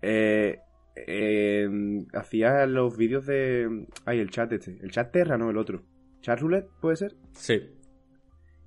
eh, 0.00 0.58
eh, 0.96 2.04
hacía 2.12 2.66
los 2.66 2.96
vídeos 2.96 3.26
de... 3.26 3.86
Ay, 4.04 4.20
el 4.20 4.30
chat 4.30 4.52
este. 4.52 4.78
El 4.80 4.90
chat 4.90 5.10
Terra, 5.10 5.36
no 5.38 5.50
el 5.50 5.56
otro. 5.56 5.82
¿Chat 6.22 6.40
Roulette 6.40 6.70
puede 6.80 6.96
ser? 6.96 7.14
Sí. 7.32 7.60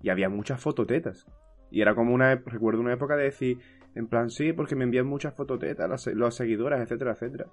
Y 0.01 0.09
había 0.09 0.29
muchas 0.29 0.61
fototetas. 0.61 1.25
Y 1.71 1.81
era 1.81 1.95
como 1.95 2.13
una... 2.13 2.35
Recuerdo 2.35 2.81
una 2.81 2.93
época 2.93 3.15
de 3.15 3.23
decir... 3.23 3.57
En 3.95 4.07
plan, 4.07 4.29
sí, 4.29 4.51
porque 4.51 4.75
me 4.75 4.83
envían 4.83 5.07
muchas 5.07 5.33
fototetas, 5.33 5.89
las, 5.89 6.05
las 6.07 6.35
seguidoras, 6.35 6.81
etcétera, 6.81 7.13
etcétera. 7.13 7.45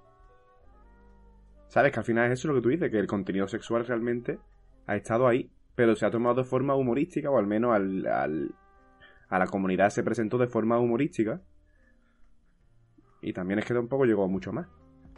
¿Sabes? 1.67 1.93
Que 1.93 1.99
al 1.99 2.05
final 2.05 2.29
es 2.29 2.39
eso 2.39 2.49
lo 2.49 2.55
que 2.55 2.61
tú 2.61 2.67
dices, 2.67 2.91
que 2.91 2.99
el 2.99 3.07
contenido 3.07 3.47
sexual 3.47 3.87
realmente 3.87 4.39
ha 4.85 4.97
estado 4.97 5.25
ahí, 5.25 5.49
pero 5.73 5.95
se 5.95 6.05
ha 6.05 6.11
tomado 6.11 6.35
de 6.35 6.43
forma 6.43 6.75
humorística, 6.75 7.31
o 7.31 7.37
al 7.37 7.47
menos 7.47 7.73
al, 7.73 8.05
al, 8.07 8.55
a 9.29 9.39
la 9.39 9.47
comunidad 9.47 9.89
se 9.89 10.03
presentó 10.03 10.37
de 10.37 10.47
forma 10.47 10.77
humorística, 10.79 11.41
y 13.21 13.31
también 13.31 13.59
es 13.59 13.65
que 13.65 13.73
tampoco 13.73 14.03
llegó 14.03 14.25
a 14.25 14.27
mucho 14.27 14.51
más. 14.51 14.67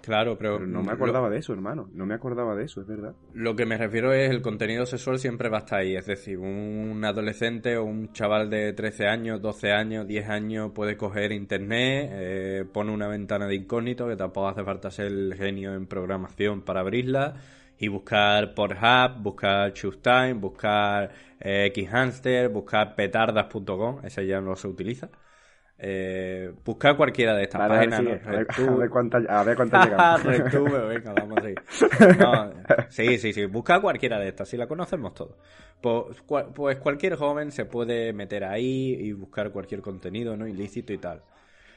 Claro, 0.01 0.37
pero, 0.37 0.59
no 0.59 0.83
me 0.83 0.91
acordaba 0.91 1.29
de 1.29 1.39
eso, 1.39 1.53
hermano. 1.53 1.89
No 1.93 2.05
me 2.05 2.13
acordaba 2.13 2.55
de 2.55 2.65
eso, 2.65 2.81
es 2.81 2.87
verdad. 2.87 3.15
Lo 3.33 3.55
que 3.55 3.65
me 3.65 3.77
refiero 3.77 4.13
es 4.13 4.29
el 4.29 4.41
contenido 4.41 4.85
sexual 4.85 5.17
siempre 5.17 5.49
va 5.49 5.57
a 5.57 5.59
estar 5.61 5.79
ahí. 5.79 5.95
Es 5.95 6.05
decir, 6.05 6.37
un 6.37 7.03
adolescente 7.03 7.75
o 7.77 7.85
un 7.85 8.13
chaval 8.13 8.49
de 8.49 8.73
13 8.73 9.07
años, 9.07 9.41
12 9.41 9.71
años, 9.71 10.07
10 10.07 10.29
años 10.29 10.71
puede 10.73 10.95
coger 10.95 11.31
internet, 11.31 12.09
eh, 12.11 12.65
pone 12.71 12.91
una 12.91 13.07
ventana 13.07 13.47
de 13.47 13.55
incógnito, 13.55 14.07
que 14.07 14.15
tampoco 14.15 14.49
hace 14.49 14.63
falta 14.63 14.91
ser 14.91 15.07
el 15.07 15.33
genio 15.35 15.73
en 15.73 15.87
programación 15.87 16.61
para 16.61 16.81
abrirla, 16.81 17.35
y 17.77 17.87
buscar 17.87 18.53
Pornhub, 18.53 19.21
buscar 19.21 19.73
Time, 19.73 20.33
buscar 20.33 21.11
eh, 21.39 21.73
Xhamster, 21.75 22.49
buscar 22.49 22.95
petardas.com, 22.95 23.99
ese 24.03 24.25
ya 24.25 24.39
no 24.39 24.55
se 24.55 24.67
utiliza. 24.67 25.09
Eh, 25.77 26.53
buscar 26.63 26.95
cualquiera 26.95 27.35
de 27.35 27.43
estas 27.43 27.67
páginas. 27.67 27.99
a, 27.99 28.03
ver, 28.71 28.89
cuántas 28.89 29.21
llegamos. 29.85 30.23
venga, 30.87 31.13
vamos 31.13 31.39
sí, 32.89 33.17
sí, 33.17 33.33
sí. 33.33 33.45
Busca 33.45 33.81
cualquiera 33.81 34.19
de 34.19 34.29
estas, 34.29 34.47
si 34.47 34.57
la 34.57 34.67
conocemos 34.67 35.13
todos. 35.13 35.35
Pues, 35.81 36.21
pues, 36.55 36.79
cualquier 36.79 37.15
joven 37.15 37.51
se 37.51 37.65
puede 37.65 38.13
meter 38.13 38.45
ahí 38.45 38.93
y 38.93 39.11
buscar 39.11 39.51
cualquier 39.51 39.81
contenido 39.81 40.37
no 40.37 40.47
ilícito 40.47 40.93
y 40.93 40.97
tal. 40.97 41.23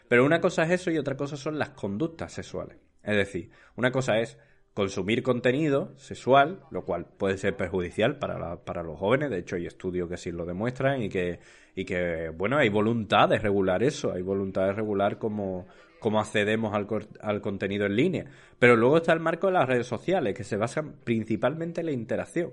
Pero 0.08 0.24
una 0.24 0.40
cosa 0.40 0.62
es 0.62 0.70
eso 0.70 0.90
y 0.90 0.98
otra 0.98 1.16
cosa 1.16 1.36
son 1.36 1.58
las 1.58 1.70
conductas 1.70 2.32
sexuales. 2.32 2.78
Es 3.02 3.16
decir, 3.16 3.50
una 3.76 3.90
cosa 3.90 4.18
es 4.20 4.38
consumir 4.78 5.24
contenido 5.24 5.92
sexual, 5.96 6.60
lo 6.70 6.84
cual 6.84 7.04
puede 7.04 7.36
ser 7.36 7.56
perjudicial 7.56 8.20
para, 8.20 8.62
para 8.64 8.84
los 8.84 8.96
jóvenes. 8.96 9.28
De 9.28 9.38
hecho, 9.38 9.56
hay 9.56 9.66
estudios 9.66 10.08
que 10.08 10.16
sí 10.16 10.30
lo 10.30 10.46
demuestran 10.46 11.02
y 11.02 11.08
que, 11.08 11.40
y 11.74 11.84
que 11.84 12.28
bueno, 12.28 12.58
hay 12.58 12.68
voluntad 12.68 13.28
de 13.28 13.40
regular 13.40 13.82
eso, 13.82 14.12
hay 14.12 14.22
voluntad 14.22 14.66
de 14.66 14.74
regular 14.74 15.18
cómo, 15.18 15.66
cómo 15.98 16.20
accedemos 16.20 16.74
al, 16.74 16.86
al 17.20 17.40
contenido 17.40 17.86
en 17.86 17.96
línea. 17.96 18.26
Pero 18.60 18.76
luego 18.76 18.98
está 18.98 19.12
el 19.12 19.18
marco 19.18 19.48
de 19.48 19.54
las 19.54 19.66
redes 19.66 19.88
sociales, 19.88 20.32
que 20.32 20.44
se 20.44 20.56
basan 20.56 20.94
principalmente 21.02 21.80
en 21.80 21.86
la 21.86 21.92
interacción. 21.92 22.52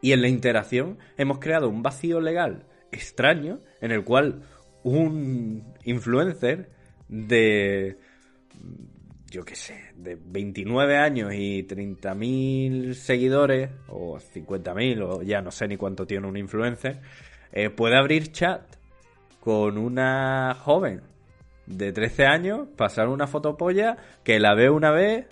Y 0.00 0.12
en 0.12 0.22
la 0.22 0.28
interacción 0.28 0.98
hemos 1.16 1.40
creado 1.40 1.68
un 1.68 1.82
vacío 1.82 2.20
legal 2.20 2.66
extraño 2.92 3.58
en 3.80 3.90
el 3.90 4.04
cual 4.04 4.42
un 4.84 5.64
influencer 5.82 6.70
de 7.08 7.98
yo 9.36 9.44
qué 9.44 9.54
sé, 9.54 9.92
de 9.96 10.16
29 10.18 10.96
años 10.96 11.34
y 11.34 11.62
30.000 11.66 12.94
seguidores, 12.94 13.68
o 13.86 14.16
50.000, 14.16 15.02
o 15.02 15.22
ya 15.22 15.42
no 15.42 15.50
sé 15.50 15.68
ni 15.68 15.76
cuánto 15.76 16.06
tiene 16.06 16.26
un 16.26 16.38
influencer, 16.38 17.02
eh, 17.52 17.68
puede 17.68 17.98
abrir 17.98 18.32
chat 18.32 18.62
con 19.40 19.76
una 19.76 20.56
joven 20.58 21.02
de 21.66 21.92
13 21.92 22.24
años, 22.24 22.66
pasar 22.78 23.08
una 23.08 23.26
fotopolla, 23.26 23.98
que 24.24 24.40
la 24.40 24.54
ve 24.54 24.70
una 24.70 24.90
vez, 24.90 25.26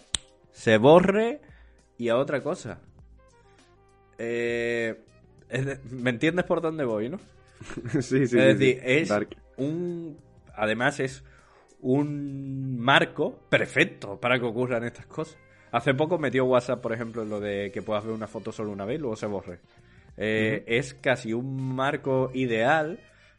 se 0.52 0.76
borre 0.76 1.40
y 1.96 2.10
a 2.10 2.18
otra 2.18 2.42
cosa. 2.42 2.80
Eh, 4.18 5.00
¿Me 5.90 6.10
entiendes 6.10 6.44
por 6.44 6.60
dónde 6.60 6.84
voy, 6.84 7.08
no? 7.08 7.20
sí, 8.02 8.26
sí. 8.26 8.38
Es 8.38 8.58
decir, 8.58 8.82
es 8.84 9.10
un. 9.56 10.18
Además, 10.54 11.00
es 11.00 11.24
un 11.84 12.78
marco 12.78 13.38
perfecto 13.50 14.18
para 14.18 14.38
que 14.38 14.46
ocurran 14.46 14.84
estas 14.84 15.06
cosas. 15.06 15.36
Hace 15.70 15.92
poco 15.92 16.18
metió 16.18 16.46
WhatsApp, 16.46 16.80
por 16.80 16.92
ejemplo, 16.92 17.24
lo 17.24 17.40
de 17.40 17.70
que 17.72 17.82
puedas 17.82 18.04
ver 18.04 18.14
una 18.14 18.26
foto 18.26 18.52
solo 18.52 18.70
una 18.70 18.86
vez 18.86 18.98
y 18.98 19.00
luego 19.00 19.16
se 19.16 19.26
borre. 19.26 19.58
Eh, 20.16 20.64
es 20.66 20.94
casi 20.94 21.32
un 21.32 21.74
marco 21.74 22.30
ideal 22.32 22.98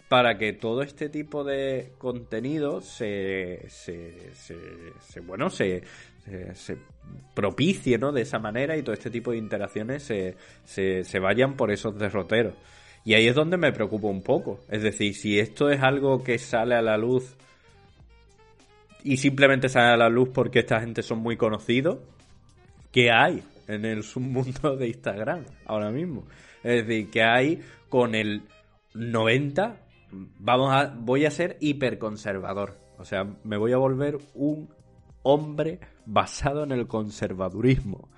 para 0.10 0.38
que 0.38 0.54
todo 0.54 0.84
este 0.84 1.10
tipo 1.10 1.44
de 1.44 1.94
contenido 1.98 2.82
se, 2.82 3.66
se, 3.70 4.36
se, 4.36 5.20
bueno 5.22 5.50
se, 5.50 5.82
se, 6.54 6.78
propicie 7.34 7.98
¿no? 7.98 8.12
de 8.12 8.22
esa 8.22 8.38
manera 8.38 8.78
y 8.78 8.84
todo 8.84 8.94
este 8.94 9.10
tipo 9.10 9.32
de 9.32 9.38
interacciones 9.38 10.04
se, 10.04 10.36
se, 10.66 11.20
vayan 11.20 11.56
por 11.56 11.72
esos 11.72 11.98
derroteros. 11.98 12.54
Y 13.04 13.16
ahí 13.16 13.28
es 13.28 13.36
donde 13.36 13.58
me 13.58 13.72
preocupa 13.72 14.08
un 14.08 14.22
poco. 14.22 14.60
Es 14.70 14.84
decir, 14.84 15.16
si 15.16 15.40
esto 15.40 15.72
es 15.72 15.82
algo 15.82 16.24
que 16.24 16.38
sale 16.38 16.76
a 16.76 16.82
la 16.82 16.98
luz 16.98 17.36
y 19.06 19.18
simplemente 19.18 19.70
sale 19.70 19.94
a 19.94 19.98
la 19.98 20.10
luz 20.10 20.30
porque 20.34 20.60
esta 20.60 20.82
gente 20.82 21.02
son 21.02 21.20
muy 21.20 21.38
conocidos, 21.38 22.00
¿qué 22.92 23.12
hay 23.12 23.42
en 23.68 23.86
el 23.86 24.04
submundo 24.04 24.76
de 24.76 24.88
Instagram 24.88 25.46
ahora 25.66 25.92
mismo? 25.92 26.26
Es 26.64 26.86
decir, 26.86 27.10
¿qué 27.10 27.24
hay 27.24 27.62
con 27.88 28.16
el 28.16 28.42
90 28.94 29.86
vamos 30.40 30.74
a, 30.74 30.94
voy 30.96 31.26
a 31.26 31.32
ser 31.32 31.58
hiperconservador. 31.60 32.78
O 32.98 33.06
sea, 33.06 33.26
me 33.44 33.58
voy 33.58 33.74
a 33.74 33.78
volver 33.78 34.18
un 34.34 34.70
hombre 35.24 35.80
basado 36.06 36.64
en 36.64 36.72
el 36.72 36.88
conservadurismo. 36.88 38.10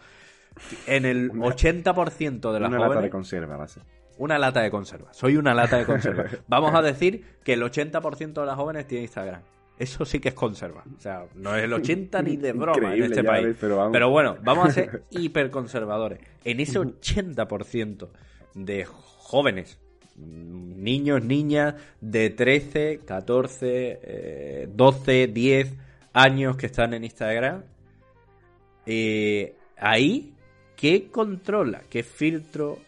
En 0.87 1.05
el 1.05 1.31
80% 1.31 2.51
de 2.51 2.59
las 2.59 2.69
Una 2.69 2.79
lata 2.79 3.01
de 3.01 3.09
conserva, 3.09 3.57
va 3.57 3.63
a 3.65 3.67
ser. 3.67 3.83
Una 4.17 4.39
lata 4.39 4.61
de 4.61 4.71
conserva. 4.71 5.13
Soy 5.13 5.37
una 5.37 5.53
lata 5.53 5.77
de 5.77 5.85
conserva. 5.85 6.25
Vamos 6.47 6.73
a 6.73 6.81
decir 6.81 7.23
que 7.43 7.53
el 7.53 7.61
80% 7.61 8.33
de 8.33 8.45
las 8.45 8.55
jóvenes 8.55 8.87
tiene 8.87 9.03
Instagram. 9.03 9.41
Eso 9.79 10.05
sí 10.05 10.19
que 10.19 10.29
es 10.29 10.35
conserva. 10.35 10.83
O 10.97 10.99
sea, 10.99 11.25
no 11.35 11.55
es 11.55 11.63
el 11.63 11.73
80 11.73 12.21
ni 12.23 12.37
de 12.37 12.53
broma 12.53 12.95
en 12.95 13.03
este 13.03 13.23
país. 13.23 13.55
pero, 13.59 13.89
pero, 13.91 14.09
bueno, 14.09 14.37
vamos 14.43 14.69
a 14.69 14.71
ser 14.71 15.03
hiperconservadores. 15.11 16.19
En 16.43 16.59
ese 16.59 16.79
80% 16.79 18.07
de 18.55 18.85
jóvenes 18.85 19.79
niños, 20.17 21.23
niñas 21.23 21.75
de 22.01 22.29
13, 22.31 23.01
14, 23.05 24.67
12, 24.73 25.27
10 25.27 25.73
años 26.13 26.57
que 26.57 26.65
están 26.65 26.93
en 26.93 27.03
Instagram. 27.03 27.63
Eh, 28.85 29.55
ahí, 29.77 30.33
¿qué 30.75 31.09
controla? 31.11 31.81
¿Qué 31.89 32.03
filtro 32.03 32.79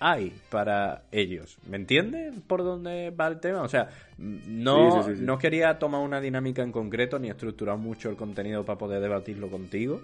hay 0.00 0.32
para 0.50 1.02
ellos? 1.12 1.58
¿Me 1.66 1.76
entiendes 1.76 2.34
por 2.46 2.62
dónde 2.62 3.10
va 3.10 3.28
el 3.28 3.40
tema? 3.40 3.62
O 3.62 3.68
sea, 3.68 3.88
no, 4.18 5.08
no 5.08 5.38
quería 5.38 5.78
tomar 5.78 6.00
una 6.00 6.20
dinámica 6.20 6.62
en 6.62 6.72
concreto 6.72 7.18
ni 7.18 7.28
estructurar 7.28 7.76
mucho 7.78 8.10
el 8.10 8.16
contenido 8.16 8.64
para 8.64 8.78
poder 8.78 9.00
debatirlo 9.00 9.50
contigo. 9.50 10.00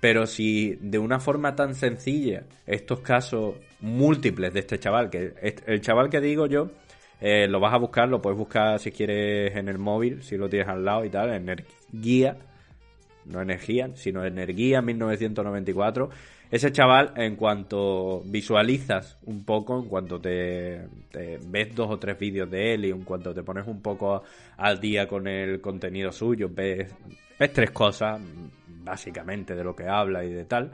Pero 0.00 0.26
si 0.26 0.76
de 0.80 0.98
una 0.98 1.20
forma 1.20 1.54
tan 1.54 1.74
sencilla 1.74 2.44
estos 2.66 3.00
casos 3.00 3.54
múltiples 3.80 4.52
de 4.52 4.60
este 4.60 4.78
chaval, 4.78 5.10
que 5.10 5.34
el 5.66 5.80
chaval 5.80 6.10
que 6.10 6.20
digo 6.20 6.46
yo, 6.46 6.70
eh, 7.20 7.48
lo 7.48 7.60
vas 7.60 7.72
a 7.72 7.78
buscar, 7.78 8.08
lo 8.08 8.20
puedes 8.20 8.38
buscar 8.38 8.78
si 8.78 8.92
quieres 8.92 9.56
en 9.56 9.68
el 9.68 9.78
móvil, 9.78 10.22
si 10.22 10.36
lo 10.36 10.48
tienes 10.48 10.68
al 10.68 10.84
lado 10.84 11.04
y 11.04 11.10
tal, 11.10 11.32
Energía, 11.32 12.36
no 13.24 13.40
energía, 13.40 13.90
sino 13.94 14.24
Energía 14.24 14.82
1994. 14.82 16.10
Ese 16.50 16.70
chaval, 16.70 17.12
en 17.16 17.34
cuanto 17.34 18.22
visualizas 18.24 19.18
un 19.24 19.44
poco, 19.44 19.80
en 19.80 19.88
cuanto 19.88 20.20
te, 20.20 20.86
ves 21.48 21.74
dos 21.74 21.90
o 21.90 21.98
tres 21.98 22.16
vídeos 22.18 22.48
de 22.48 22.74
él 22.74 22.84
y 22.84 22.90
en 22.90 23.02
cuanto 23.02 23.34
te 23.34 23.42
pones 23.42 23.66
un 23.66 23.82
poco 23.82 24.22
al 24.56 24.80
día 24.80 25.08
con 25.08 25.26
el 25.26 25.60
contenido 25.60 26.12
suyo, 26.12 26.48
ves, 26.48 26.94
tres 27.52 27.70
cosas 27.72 28.20
básicamente 28.84 29.56
de 29.56 29.64
lo 29.64 29.74
que 29.74 29.88
habla 29.88 30.24
y 30.24 30.32
de 30.32 30.44
tal, 30.44 30.72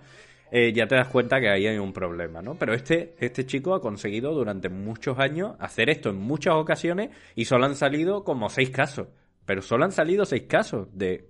eh, 0.50 0.74
ya 0.74 0.86
te 0.86 0.96
das 0.96 1.08
cuenta 1.08 1.40
que 1.40 1.48
ahí 1.48 1.66
hay 1.66 1.78
un 1.78 1.94
problema, 1.94 2.42
¿no? 2.42 2.56
Pero 2.56 2.74
este, 2.74 3.14
este 3.18 3.46
chico 3.46 3.74
ha 3.74 3.80
conseguido 3.80 4.34
durante 4.34 4.68
muchos 4.68 5.18
años 5.18 5.56
hacer 5.58 5.88
esto 5.88 6.10
en 6.10 6.16
muchas 6.16 6.54
ocasiones 6.56 7.08
y 7.34 7.46
solo 7.46 7.64
han 7.64 7.74
salido 7.74 8.22
como 8.22 8.50
seis 8.50 8.68
casos. 8.68 9.08
Pero 9.46 9.62
solo 9.62 9.86
han 9.86 9.92
salido 9.92 10.26
seis 10.26 10.42
casos 10.42 10.88
de 10.92 11.26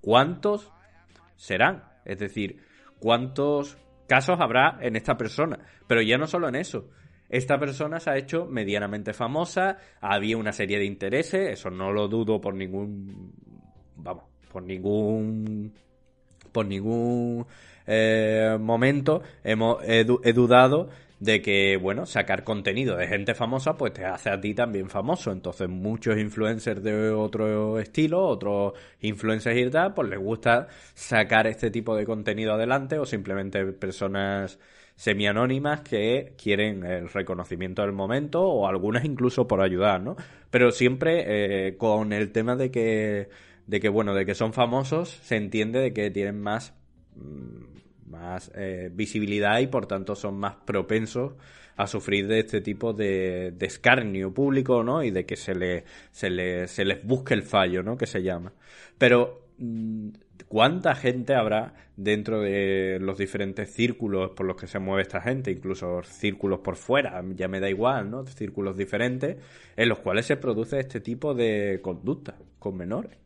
cuántos 0.00 0.72
serán. 1.36 1.84
Es 2.04 2.18
decir, 2.18 2.64
cuántos 2.98 3.78
casos 4.06 4.38
habrá 4.40 4.78
en 4.80 4.96
esta 4.96 5.16
persona. 5.16 5.58
Pero 5.86 6.02
ya 6.02 6.18
no 6.18 6.26
solo 6.26 6.48
en 6.48 6.56
eso. 6.56 6.88
Esta 7.28 7.58
persona 7.58 8.00
se 8.00 8.10
ha 8.10 8.16
hecho 8.16 8.46
medianamente 8.46 9.12
famosa, 9.12 9.78
había 10.00 10.36
una 10.36 10.52
serie 10.52 10.78
de 10.78 10.84
intereses, 10.84 11.52
eso 11.52 11.70
no 11.70 11.92
lo 11.92 12.06
dudo 12.08 12.40
por 12.40 12.54
ningún... 12.54 13.32
Vamos, 13.96 14.24
por 14.52 14.62
ningún 14.62 15.72
por 16.54 16.66
ningún 16.66 17.44
eh, 17.86 18.56
momento 18.58 19.22
he, 19.42 20.32
dudado 20.32 20.88
de 21.20 21.40
que, 21.42 21.76
bueno, 21.76 22.06
sacar 22.06 22.44
contenido 22.44 22.96
de 22.96 23.06
gente 23.06 23.34
famosa, 23.34 23.76
pues 23.76 23.92
te 23.92 24.04
hace 24.04 24.30
a 24.30 24.40
ti 24.40 24.54
también 24.54 24.90
famoso. 24.90 25.32
Entonces, 25.32 25.68
muchos 25.68 26.18
influencers 26.18 26.82
de 26.82 27.10
otro 27.10 27.78
estilo, 27.78 28.26
otros 28.26 28.74
influencers 29.00 29.56
y 29.56 29.70
tal, 29.70 29.94
pues 29.94 30.08
les 30.10 30.18
gusta 30.18 30.68
sacar 30.94 31.46
este 31.46 31.70
tipo 31.70 31.96
de 31.96 32.04
contenido 32.04 32.54
adelante 32.54 32.98
o 32.98 33.06
simplemente 33.06 33.64
personas 33.72 34.58
semi-anónimas 34.96 35.80
que 35.80 36.34
quieren 36.40 36.84
el 36.84 37.08
reconocimiento 37.08 37.82
del 37.82 37.92
momento 37.92 38.42
o 38.42 38.68
algunas 38.68 39.04
incluso 39.04 39.48
por 39.48 39.60
ayudar, 39.60 40.00
¿no? 40.00 40.16
Pero 40.50 40.70
siempre 40.70 41.68
eh, 41.68 41.76
con 41.76 42.12
el 42.12 42.30
tema 42.32 42.54
de 42.56 42.70
que 42.70 43.28
de 43.66 43.80
que 43.80 43.88
bueno, 43.88 44.14
de 44.14 44.26
que 44.26 44.34
son 44.34 44.52
famosos, 44.52 45.08
se 45.10 45.36
entiende 45.36 45.80
de 45.80 45.92
que 45.92 46.10
tienen 46.10 46.40
más, 46.40 46.74
mm, 47.16 47.73
más 48.14 48.50
eh, 48.54 48.90
visibilidad 48.92 49.58
y 49.60 49.66
por 49.66 49.86
tanto 49.86 50.14
son 50.14 50.36
más 50.38 50.56
propensos 50.64 51.34
a 51.76 51.86
sufrir 51.86 52.28
de 52.28 52.40
este 52.40 52.60
tipo 52.60 52.92
de, 52.92 53.52
de 53.56 53.66
escarnio 53.66 54.32
público, 54.32 54.82
¿no? 54.84 55.02
Y 55.02 55.10
de 55.10 55.26
que 55.26 55.36
se, 55.36 55.54
le, 55.54 55.84
se, 56.12 56.30
le, 56.30 56.68
se 56.68 56.84
les 56.84 57.04
busque 57.04 57.34
el 57.34 57.42
fallo, 57.42 57.82
¿no? 57.82 57.96
Que 57.96 58.06
se 58.06 58.22
llama. 58.22 58.52
Pero, 58.96 59.48
mm, 59.58 60.10
¿cuánta 60.48 60.94
gente 60.94 61.34
habrá 61.34 61.74
dentro 61.96 62.40
de 62.40 62.98
los 63.00 63.18
diferentes 63.18 63.70
círculos 63.72 64.30
por 64.30 64.46
los 64.46 64.56
que 64.56 64.68
se 64.68 64.78
mueve 64.78 65.02
esta 65.02 65.20
gente? 65.20 65.50
Incluso 65.50 66.02
círculos 66.04 66.60
por 66.60 66.76
fuera, 66.76 67.22
ya 67.34 67.48
me 67.48 67.60
da 67.60 67.68
igual, 67.68 68.10
¿no? 68.10 68.24
Círculos 68.26 68.76
diferentes, 68.76 69.36
en 69.76 69.88
los 69.88 69.98
cuales 69.98 70.26
se 70.26 70.36
produce 70.36 70.78
este 70.78 71.00
tipo 71.00 71.34
de 71.34 71.80
conducta 71.82 72.36
con 72.60 72.76
menores 72.76 73.24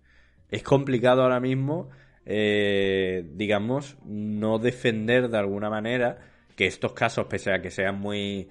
es 0.51 0.63
complicado 0.63 1.23
ahora 1.23 1.41
mismo, 1.41 1.91
eh, 2.31 3.25
digamos, 3.33 3.97
no 4.05 4.59
defender 4.59 5.31
de 5.31 5.39
alguna 5.39 5.71
manera 5.71 6.19
que 6.55 6.67
estos 6.67 6.93
casos, 6.93 7.25
pese 7.25 7.55
a 7.55 7.63
que 7.63 7.71
sean 7.71 7.99
muy 7.99 8.51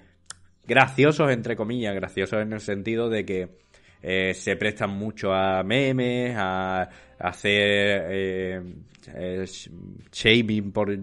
graciosos, 0.66 1.30
entre 1.30 1.54
comillas, 1.54 1.94
graciosos 1.94 2.42
en 2.42 2.52
el 2.52 2.60
sentido 2.60 3.08
de 3.08 3.24
que 3.24 3.58
eh, 4.02 4.34
se 4.34 4.56
prestan 4.56 4.90
mucho 4.90 5.32
a 5.32 5.62
memes, 5.62 6.34
a, 6.36 6.88
hacer 7.20 8.06
eh, 8.10 8.62
shaming 10.12 10.72
por, 10.72 10.98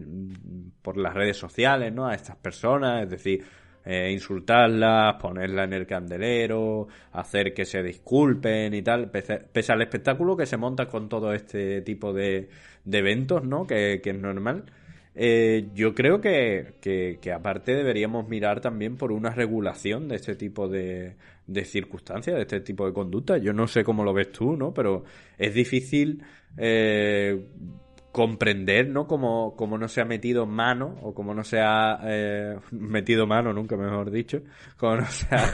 por 0.81 0.97
las 0.97 1.13
redes 1.13 1.38
sociales, 1.38 1.93
¿no? 1.93 2.07
A 2.07 2.13
estas 2.13 2.35
personas, 2.35 3.03
es 3.03 3.09
decir, 3.09 3.45
eh, 3.85 4.11
insultarlas, 4.11 5.15
ponerla 5.21 5.63
en 5.65 5.73
el 5.73 5.85
candelero, 5.85 6.87
hacer 7.11 7.53
que 7.53 7.65
se 7.65 7.83
disculpen 7.83 8.73
y 8.73 8.81
tal, 8.81 9.11
pese, 9.11 9.71
al 9.71 9.81
espectáculo 9.81 10.35
que 10.35 10.47
se 10.47 10.57
monta 10.57 10.87
con 10.87 11.07
todo 11.07 11.33
este 11.33 11.81
tipo 11.81 12.11
de, 12.11 12.49
de 12.83 12.97
eventos, 12.97 13.43
¿no? 13.43 13.67
Que, 13.67 14.01
es 14.03 14.19
normal. 14.19 14.65
Eh, 15.13 15.69
yo 15.73 15.93
creo 15.93 16.19
que, 16.19 16.73
que, 16.81 17.31
aparte 17.31 17.75
deberíamos 17.75 18.27
mirar 18.27 18.59
también 18.59 18.97
por 18.97 19.11
una 19.11 19.29
regulación 19.29 20.07
de 20.07 20.15
este 20.15 20.35
tipo 20.35 20.67
de, 20.67 21.15
de 21.47 21.65
circunstancias, 21.65 22.35
de 22.35 22.41
este 22.41 22.61
tipo 22.61 22.85
de 22.85 22.93
conducta. 22.93 23.37
Yo 23.37 23.53
no 23.53 23.67
sé 23.67 23.83
cómo 23.83 24.03
lo 24.03 24.13
ves 24.13 24.31
tú, 24.31 24.57
¿no? 24.57 24.73
Pero 24.73 25.03
es 25.38 25.53
difícil 25.53 26.23
eh, 26.57 27.45
comprender, 28.16 28.88
¿no? 28.88 29.07
Como, 29.07 29.78
no 29.78 29.89
se 29.89 29.99
ha 29.99 30.05
metido 30.05 30.45
mano, 30.45 30.95
o 31.01 31.13
como 31.13 31.34
no 31.34 31.43
se 31.43 31.59
ha 31.59 31.99
eh, 32.03 32.57
metido 32.72 33.28
mano, 33.28 33.51
nunca 33.51 33.76
mejor 33.76 34.09
dicho, 34.09 34.41
como 34.78 34.95
no 34.95 35.05
se 35.05 35.36
ha... 35.36 35.51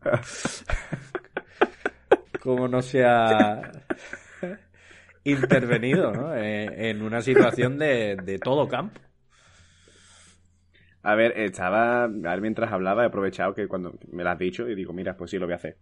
como 2.40 2.66
no 2.66 2.80
se 2.80 3.04
ha 3.04 3.60
intervenido, 5.24 6.12
¿no? 6.12 6.34
Eh, 6.34 6.88
en 6.88 7.02
una 7.02 7.20
situación 7.20 7.76
de, 7.76 8.16
de 8.16 8.38
todo 8.38 8.66
campo. 8.66 9.02
A 11.02 11.14
ver, 11.14 11.38
estaba, 11.38 12.04
a 12.04 12.08
ver, 12.08 12.40
mientras 12.40 12.72
hablaba, 12.72 13.02
he 13.02 13.08
aprovechado 13.08 13.52
que 13.52 13.68
cuando 13.68 13.98
me 14.10 14.24
lo 14.24 14.30
has 14.30 14.38
dicho 14.38 14.66
y 14.66 14.74
digo, 14.74 14.94
mira, 14.94 15.14
pues 15.14 15.30
sí, 15.30 15.38
lo 15.38 15.44
voy 15.44 15.52
a 15.52 15.56
hacer. 15.56 15.76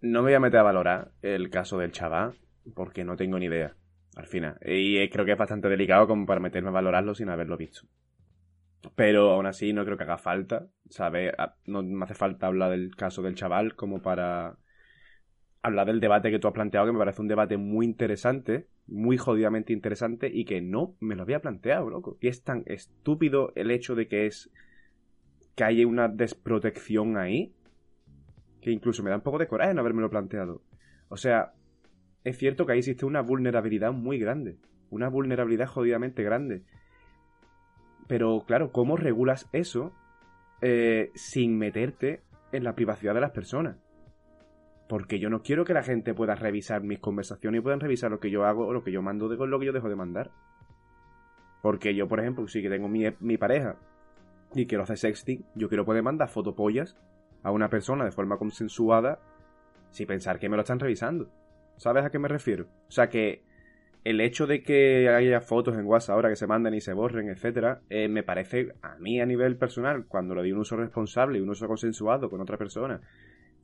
No 0.00 0.22
me 0.22 0.28
voy 0.28 0.34
a 0.36 0.40
meter 0.40 0.60
a 0.60 0.62
valorar 0.62 1.10
el 1.20 1.50
caso 1.50 1.76
del 1.76 1.92
chaval 1.92 2.32
porque 2.74 3.04
no 3.04 3.14
tengo 3.14 3.38
ni 3.38 3.44
idea. 3.44 3.76
Al 4.16 4.26
final. 4.26 4.58
Y 4.62 4.96
eh, 4.96 5.10
creo 5.10 5.24
que 5.24 5.32
es 5.32 5.38
bastante 5.38 5.68
delicado 5.68 6.08
como 6.08 6.26
para 6.26 6.40
meterme 6.40 6.70
a 6.70 6.72
valorarlo 6.72 7.14
sin 7.14 7.28
haberlo 7.28 7.56
visto. 7.56 7.86
Pero 8.94 9.30
aún 9.30 9.46
así 9.46 9.72
no 9.72 9.84
creo 9.84 9.96
que 9.96 10.04
haga 10.04 10.18
falta, 10.18 10.68
¿sabes? 10.88 11.32
No 11.66 11.82
me 11.82 12.04
hace 12.04 12.14
falta 12.14 12.46
hablar 12.46 12.70
del 12.70 12.96
caso 12.96 13.22
del 13.22 13.34
chaval 13.34 13.74
como 13.74 14.00
para 14.00 14.56
hablar 15.62 15.86
del 15.88 16.00
debate 16.00 16.30
que 16.30 16.38
tú 16.38 16.48
has 16.48 16.54
planteado, 16.54 16.86
que 16.86 16.92
me 16.92 16.98
parece 16.98 17.20
un 17.20 17.28
debate 17.28 17.56
muy 17.58 17.84
interesante, 17.84 18.68
muy 18.86 19.18
jodidamente 19.18 19.72
interesante 19.72 20.30
y 20.32 20.44
que 20.44 20.62
no 20.62 20.96
me 21.00 21.14
lo 21.14 21.22
había 21.22 21.40
planteado, 21.40 21.90
loco. 21.90 22.16
Y 22.20 22.28
es 22.28 22.42
tan 22.42 22.62
estúpido 22.66 23.52
el 23.54 23.70
hecho 23.70 23.94
de 23.94 24.08
que 24.08 24.26
es 24.26 24.50
que 25.56 25.64
haya 25.64 25.86
una 25.86 26.08
desprotección 26.08 27.18
ahí 27.18 27.54
que 28.62 28.70
incluso 28.70 29.02
me 29.02 29.10
da 29.10 29.16
un 29.16 29.22
poco 29.22 29.38
de 29.38 29.46
coraje 29.46 29.74
no 29.74 29.80
haberme 29.80 30.08
planteado. 30.08 30.62
O 31.08 31.16
sea, 31.16 31.52
es 32.26 32.38
cierto 32.38 32.66
que 32.66 32.72
ahí 32.72 32.78
existe 32.80 33.06
una 33.06 33.22
vulnerabilidad 33.22 33.92
muy 33.92 34.18
grande, 34.18 34.58
una 34.90 35.08
vulnerabilidad 35.08 35.68
jodidamente 35.68 36.24
grande. 36.24 36.64
Pero 38.08 38.42
claro, 38.44 38.72
¿cómo 38.72 38.96
regulas 38.96 39.48
eso 39.52 39.92
eh, 40.60 41.12
sin 41.14 41.56
meterte 41.56 42.24
en 42.50 42.64
la 42.64 42.74
privacidad 42.74 43.14
de 43.14 43.20
las 43.20 43.30
personas? 43.30 43.76
Porque 44.88 45.20
yo 45.20 45.30
no 45.30 45.42
quiero 45.42 45.64
que 45.64 45.72
la 45.72 45.84
gente 45.84 46.14
pueda 46.14 46.34
revisar 46.34 46.82
mis 46.82 46.98
conversaciones 46.98 47.60
y 47.60 47.62
puedan 47.62 47.78
revisar 47.78 48.10
lo 48.10 48.18
que 48.18 48.32
yo 48.32 48.44
hago 48.44 48.66
o 48.66 48.72
lo 48.72 48.82
que 48.82 48.90
yo 48.90 49.02
mando 49.02 49.28
de 49.28 49.36
lo 49.46 49.60
que 49.60 49.66
yo 49.66 49.72
dejo 49.72 49.88
de 49.88 49.94
mandar. 49.94 50.32
Porque 51.62 51.94
yo, 51.94 52.08
por 52.08 52.18
ejemplo, 52.18 52.48
si 52.48 52.60
que 52.60 52.68
tengo 52.68 52.88
mi, 52.88 53.04
mi 53.20 53.38
pareja 53.38 53.76
y 54.52 54.66
quiero 54.66 54.82
hacer 54.82 54.98
sexting, 54.98 55.46
yo 55.54 55.68
quiero 55.68 55.84
poder 55.84 56.02
mandar 56.02 56.28
fotopollas 56.28 56.96
a 57.44 57.52
una 57.52 57.68
persona 57.68 58.04
de 58.04 58.10
forma 58.10 58.36
consensuada 58.36 59.20
sin 59.90 60.08
pensar 60.08 60.40
que 60.40 60.48
me 60.48 60.56
lo 60.56 60.62
están 60.62 60.80
revisando. 60.80 61.30
¿Sabes 61.76 62.04
a 62.04 62.10
qué 62.10 62.18
me 62.18 62.28
refiero? 62.28 62.66
O 62.88 62.90
sea 62.90 63.08
que 63.08 63.42
el 64.04 64.20
hecho 64.20 64.46
de 64.46 64.62
que 64.62 65.08
haya 65.08 65.40
fotos 65.40 65.74
en 65.74 65.84
WhatsApp 65.84 66.14
ahora 66.14 66.28
que 66.28 66.36
se 66.36 66.46
manden 66.46 66.74
y 66.74 66.80
se 66.80 66.92
borren, 66.92 67.28
etcétera, 67.28 67.80
eh, 67.90 68.08
me 68.08 68.22
parece 68.22 68.68
a 68.82 68.96
mí 68.98 69.20
a 69.20 69.26
nivel 69.26 69.56
personal, 69.56 70.06
cuando 70.06 70.34
lo 70.34 70.42
di 70.42 70.52
un 70.52 70.58
uso 70.58 70.76
responsable 70.76 71.38
y 71.38 71.42
un 71.42 71.50
uso 71.50 71.66
consensuado 71.66 72.30
con 72.30 72.40
otra 72.40 72.56
persona, 72.56 73.00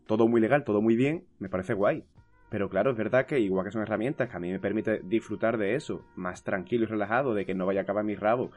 todo 0.06 0.26
muy 0.26 0.40
legal, 0.40 0.64
todo 0.64 0.82
muy 0.82 0.96
bien, 0.96 1.24
me 1.38 1.48
parece 1.48 1.74
guay. 1.74 2.04
Pero 2.50 2.68
claro, 2.68 2.90
es 2.90 2.96
verdad 2.96 3.24
que 3.24 3.38
igual 3.38 3.64
que 3.64 3.70
son 3.70 3.82
herramientas 3.82 4.28
que 4.28 4.36
a 4.36 4.40
mí 4.40 4.50
me 4.50 4.58
permite 4.58 5.00
disfrutar 5.04 5.58
de 5.58 5.74
eso, 5.74 6.04
más 6.16 6.42
tranquilo 6.42 6.84
y 6.84 6.86
relajado, 6.88 7.34
de 7.34 7.46
que 7.46 7.54
no 7.54 7.64
vaya 7.64 7.80
a 7.80 7.82
acabar 7.84 8.04
mi 8.04 8.14
rabo 8.14 8.50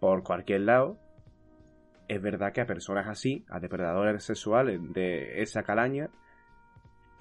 por 0.00 0.24
cualquier 0.24 0.62
lado, 0.62 0.98
es 2.08 2.20
verdad 2.20 2.52
que 2.52 2.60
a 2.60 2.66
personas 2.66 3.06
así, 3.06 3.44
a 3.48 3.60
depredadores 3.60 4.24
sexuales 4.24 4.80
de 4.92 5.42
esa 5.42 5.62
calaña, 5.62 6.10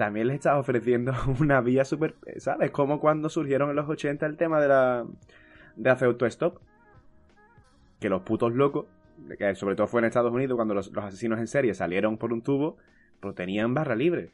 también 0.04 0.28
les 0.28 0.36
estás 0.36 0.60
ofreciendo 0.60 1.14
una 1.40 1.62
vía 1.62 1.86
súper, 1.86 2.16
¿sabes? 2.38 2.72
Como 2.72 3.00
cuando 3.00 3.30
surgieron 3.30 3.70
en 3.70 3.78
los 3.78 3.88
80 3.88 4.26
el 4.26 4.36
tema 4.36 4.60
de 4.60 4.68
la 4.68 5.06
de 5.78 5.90
hacer 5.90 6.10
auto-stop. 6.10 6.60
Que 8.02 8.10
los 8.10 8.22
putos 8.24 8.54
locos, 8.54 8.86
que 9.38 9.56
sobre 9.56 9.76
todo 9.78 9.88
fue 9.88 10.02
en 10.02 10.06
Estados 10.08 10.34
Unidos 10.34 10.58
cuando 10.58 10.74
los, 10.74 10.92
asesinos 10.98 11.40
en 11.40 11.48
serie 11.48 11.74
salieron 11.74 12.18
por 12.18 12.34
un 12.34 12.42
tubo, 12.42 12.76
pero 13.22 13.34
tenían 13.34 13.74
barra 13.74 13.96
libre. 13.96 14.32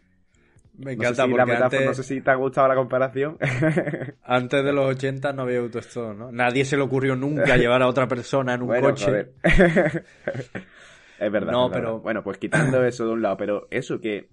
Me 0.75 0.93
encanta 0.93 1.27
no 1.27 1.35
porque 1.35 1.53
antes... 1.53 1.85
no 1.85 1.93
sé 1.93 2.01
si 2.01 2.19
te 2.21 2.31
ha 2.31 2.35
gustado 2.35 2.67
la 2.67 2.73
comparación. 2.73 3.37
antes 4.23 4.65
de 4.65 4.73
los 4.73 4.95
80 4.95 5.33
no 5.33 5.43
había 5.43 5.59
auto-stop, 5.59 6.17
¿no? 6.17 6.31
Nadie 6.31 6.65
se 6.65 6.77
le 6.77 6.81
ocurrió 6.81 7.15
nunca 7.15 7.57
llevar 7.57 7.83
a 7.83 7.87
otra 7.87 8.07
persona 8.07 8.55
en 8.55 8.63
un 8.63 8.81
coche. 8.81 9.33
es 9.43 11.31
verdad. 11.31 11.51
No, 11.51 11.69
pero... 11.69 11.99
Bueno, 11.99 12.23
pues 12.23 12.39
quitando 12.39 12.83
eso 12.83 13.05
de 13.05 13.11
un 13.11 13.21
lado, 13.21 13.37
pero 13.37 13.67
eso 13.69 14.01
que 14.01 14.29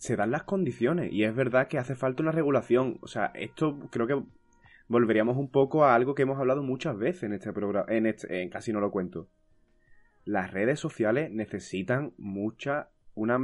se 0.00 0.16
dan 0.16 0.30
las 0.30 0.44
condiciones 0.44 1.12
y 1.12 1.24
es 1.24 1.34
verdad 1.34 1.68
que 1.68 1.76
hace 1.76 1.94
falta 1.94 2.22
una 2.22 2.32
regulación. 2.32 2.96
O 3.02 3.06
sea, 3.06 3.26
esto 3.34 3.78
creo 3.90 4.06
que 4.06 4.22
volveríamos 4.88 5.36
un 5.36 5.50
poco 5.50 5.84
a 5.84 5.94
algo 5.94 6.14
que 6.14 6.22
hemos 6.22 6.38
hablado 6.38 6.62
muchas 6.62 6.96
veces 6.96 7.24
en 7.24 7.34
este 7.34 7.52
programa, 7.52 7.84
en, 7.92 8.06
este, 8.06 8.40
en 8.40 8.48
casi 8.48 8.72
no 8.72 8.80
lo 8.80 8.90
cuento. 8.90 9.28
Las 10.24 10.52
redes 10.52 10.80
sociales 10.80 11.30
necesitan 11.30 12.14
mucha, 12.16 12.88
una, 13.14 13.38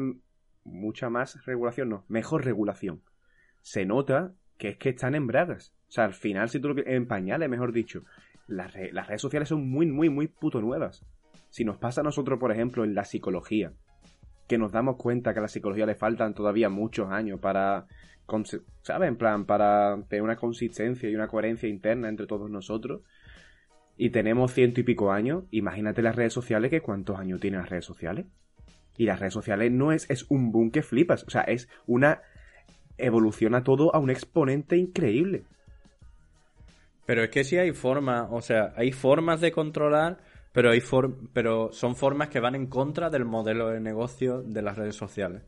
mucha 0.64 1.11
más 1.11 1.44
regulación, 1.44 1.90
no, 1.90 2.07
mejor 2.09 2.46
regulación. 2.46 3.02
Se 3.61 3.84
nota 3.84 4.32
que 4.57 4.70
es 4.70 4.78
que 4.78 4.88
están 4.88 5.14
en 5.14 5.26
bragas. 5.26 5.74
O 5.88 5.92
sea, 5.92 6.04
al 6.04 6.14
final, 6.14 6.48
si 6.48 6.59
tú 6.59 6.72
lo 6.72 6.86
en 6.86 7.07
pañales, 7.07 7.50
mejor 7.50 7.72
dicho, 7.72 8.02
las, 8.46 8.72
las 8.92 9.09
redes 9.09 9.20
sociales 9.20 9.50
son 9.50 9.68
muy, 9.68 9.84
muy, 9.84 10.09
muy 10.09 10.26
puto 10.26 10.62
nuevas. 10.62 11.04
Si 11.50 11.66
nos 11.66 11.76
pasa 11.76 12.00
a 12.00 12.04
nosotros, 12.04 12.40
por 12.40 12.50
ejemplo, 12.50 12.82
en 12.82 12.94
la 12.94 13.04
psicología, 13.04 13.74
que 14.47 14.59
nos 14.59 14.72
damos 14.72 14.97
cuenta 14.97 15.32
que 15.32 15.40
a 15.40 15.42
la 15.42 15.49
psicología 15.49 15.86
le 15.86 15.94
faltan 15.94 16.34
todavía 16.34 16.68
muchos 16.68 17.11
años 17.11 17.40
para, 17.40 17.86
¿sabes? 18.82 19.09
En 19.09 19.16
plan, 19.16 19.44
para 19.44 19.97
tener 20.09 20.22
una 20.22 20.36
consistencia 20.36 21.09
y 21.09 21.14
una 21.14 21.28
coherencia 21.28 21.68
interna 21.68 22.09
entre 22.09 22.26
todos 22.26 22.51
nosotros. 22.51 23.03
Y 23.97 24.11
tenemos 24.11 24.53
ciento 24.53 24.80
y 24.80 24.84
pico 24.84 25.11
años. 25.11 25.44
Imagínate 25.51 26.03
las 26.03 26.16
redes 26.16 26.32
sociales, 26.32 26.70
que 26.70 26.80
cuántos 26.80 27.18
años 27.18 27.40
tienen 27.40 27.61
las 27.61 27.70
redes 27.70 27.84
sociales. 27.84 28.26
Y 28.99 29.07
las 29.07 29.20
redes 29.20 29.34
sociales 29.34 29.72
no 29.72 29.92
es, 29.92 30.09
es 30.11 30.26
un 30.30 30.53
boom 30.53 30.70
que 30.70 30.82
flipas. 30.82 31.24
O 31.24 31.30
sea, 31.30 31.42
es 31.42 31.68
una 31.86 32.22
evoluciona 32.99 33.62
todo 33.62 33.94
a 33.94 33.99
un 33.99 34.11
exponente 34.11 34.76
increíble. 34.76 35.44
Pero 37.07 37.22
es 37.22 37.30
que 37.30 37.44
si 37.44 37.57
hay 37.57 37.72
formas, 37.72 38.28
o 38.30 38.40
sea, 38.42 38.72
hay 38.76 38.92
formas 38.92 39.40
de 39.40 39.53
controlar 39.53 40.18
pero, 40.57 40.70
hay 40.70 40.82
pero 41.34 41.70
son 41.70 41.96
formas 41.96 42.30
que 42.30 42.40
van 42.40 42.54
en 42.54 42.66
contra 42.66 43.11
del 43.11 43.26
modelo 43.26 43.68
de 43.68 43.78
negocio 43.78 44.40
de 44.40 44.62
las 44.62 44.78
redes 44.78 44.96
sociales. 44.96 45.42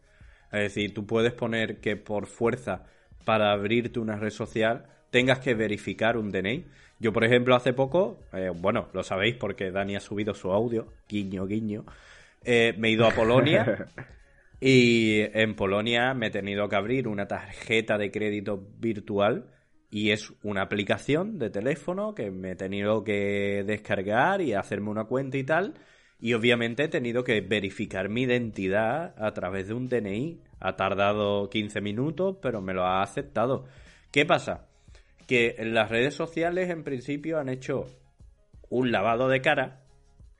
Es 0.52 0.60
decir, 0.60 0.92
tú 0.92 1.06
puedes 1.06 1.32
poner 1.32 1.80
que 1.80 1.96
por 1.96 2.26
fuerza, 2.26 2.84
para 3.24 3.52
abrirte 3.52 4.00
una 4.00 4.16
red 4.16 4.28
social, 4.28 4.84
tengas 5.08 5.38
que 5.38 5.54
verificar 5.54 6.18
un 6.18 6.30
DNI. 6.30 6.66
Yo, 6.98 7.14
por 7.14 7.24
ejemplo, 7.24 7.56
hace 7.56 7.72
poco, 7.72 8.20
eh, 8.34 8.50
bueno, 8.54 8.88
lo 8.92 9.02
sabéis 9.02 9.34
porque 9.36 9.70
Dani 9.70 9.96
ha 9.96 10.00
subido 10.00 10.34
su 10.34 10.52
audio, 10.52 10.92
guiño, 11.08 11.46
guiño, 11.46 11.86
eh, 12.44 12.74
me 12.76 12.88
he 12.88 12.90
ido 12.90 13.06
a 13.06 13.12
Polonia 13.12 13.86
y 14.60 15.20
en 15.32 15.56
Polonia 15.56 16.12
me 16.12 16.26
he 16.26 16.30
tenido 16.30 16.68
que 16.68 16.76
abrir 16.76 17.08
una 17.08 17.26
tarjeta 17.26 17.96
de 17.96 18.10
crédito 18.10 18.62
virtual 18.78 19.46
y 19.90 20.10
es 20.10 20.32
una 20.42 20.62
aplicación 20.62 21.38
de 21.38 21.50
teléfono 21.50 22.14
que 22.14 22.30
me 22.30 22.52
he 22.52 22.56
tenido 22.56 23.04
que 23.04 23.64
descargar 23.66 24.40
y 24.40 24.54
hacerme 24.54 24.90
una 24.90 25.04
cuenta 25.04 25.38
y 25.38 25.44
tal. 25.44 25.74
Y 26.20 26.34
obviamente 26.34 26.84
he 26.84 26.88
tenido 26.88 27.24
que 27.24 27.40
verificar 27.40 28.08
mi 28.08 28.22
identidad 28.22 29.14
a 29.16 29.32
través 29.32 29.68
de 29.68 29.74
un 29.74 29.88
DNI. 29.88 30.40
Ha 30.60 30.76
tardado 30.76 31.48
15 31.48 31.80
minutos, 31.80 32.36
pero 32.42 32.60
me 32.60 32.74
lo 32.74 32.84
ha 32.84 33.02
aceptado. 33.02 33.66
¿Qué 34.10 34.26
pasa? 34.26 34.66
Que 35.26 35.56
las 35.60 35.90
redes 35.90 36.14
sociales 36.14 36.70
en 36.70 36.82
principio 36.82 37.38
han 37.38 37.48
hecho 37.48 37.86
un 38.68 38.90
lavado 38.90 39.28
de 39.28 39.40
cara 39.40 39.80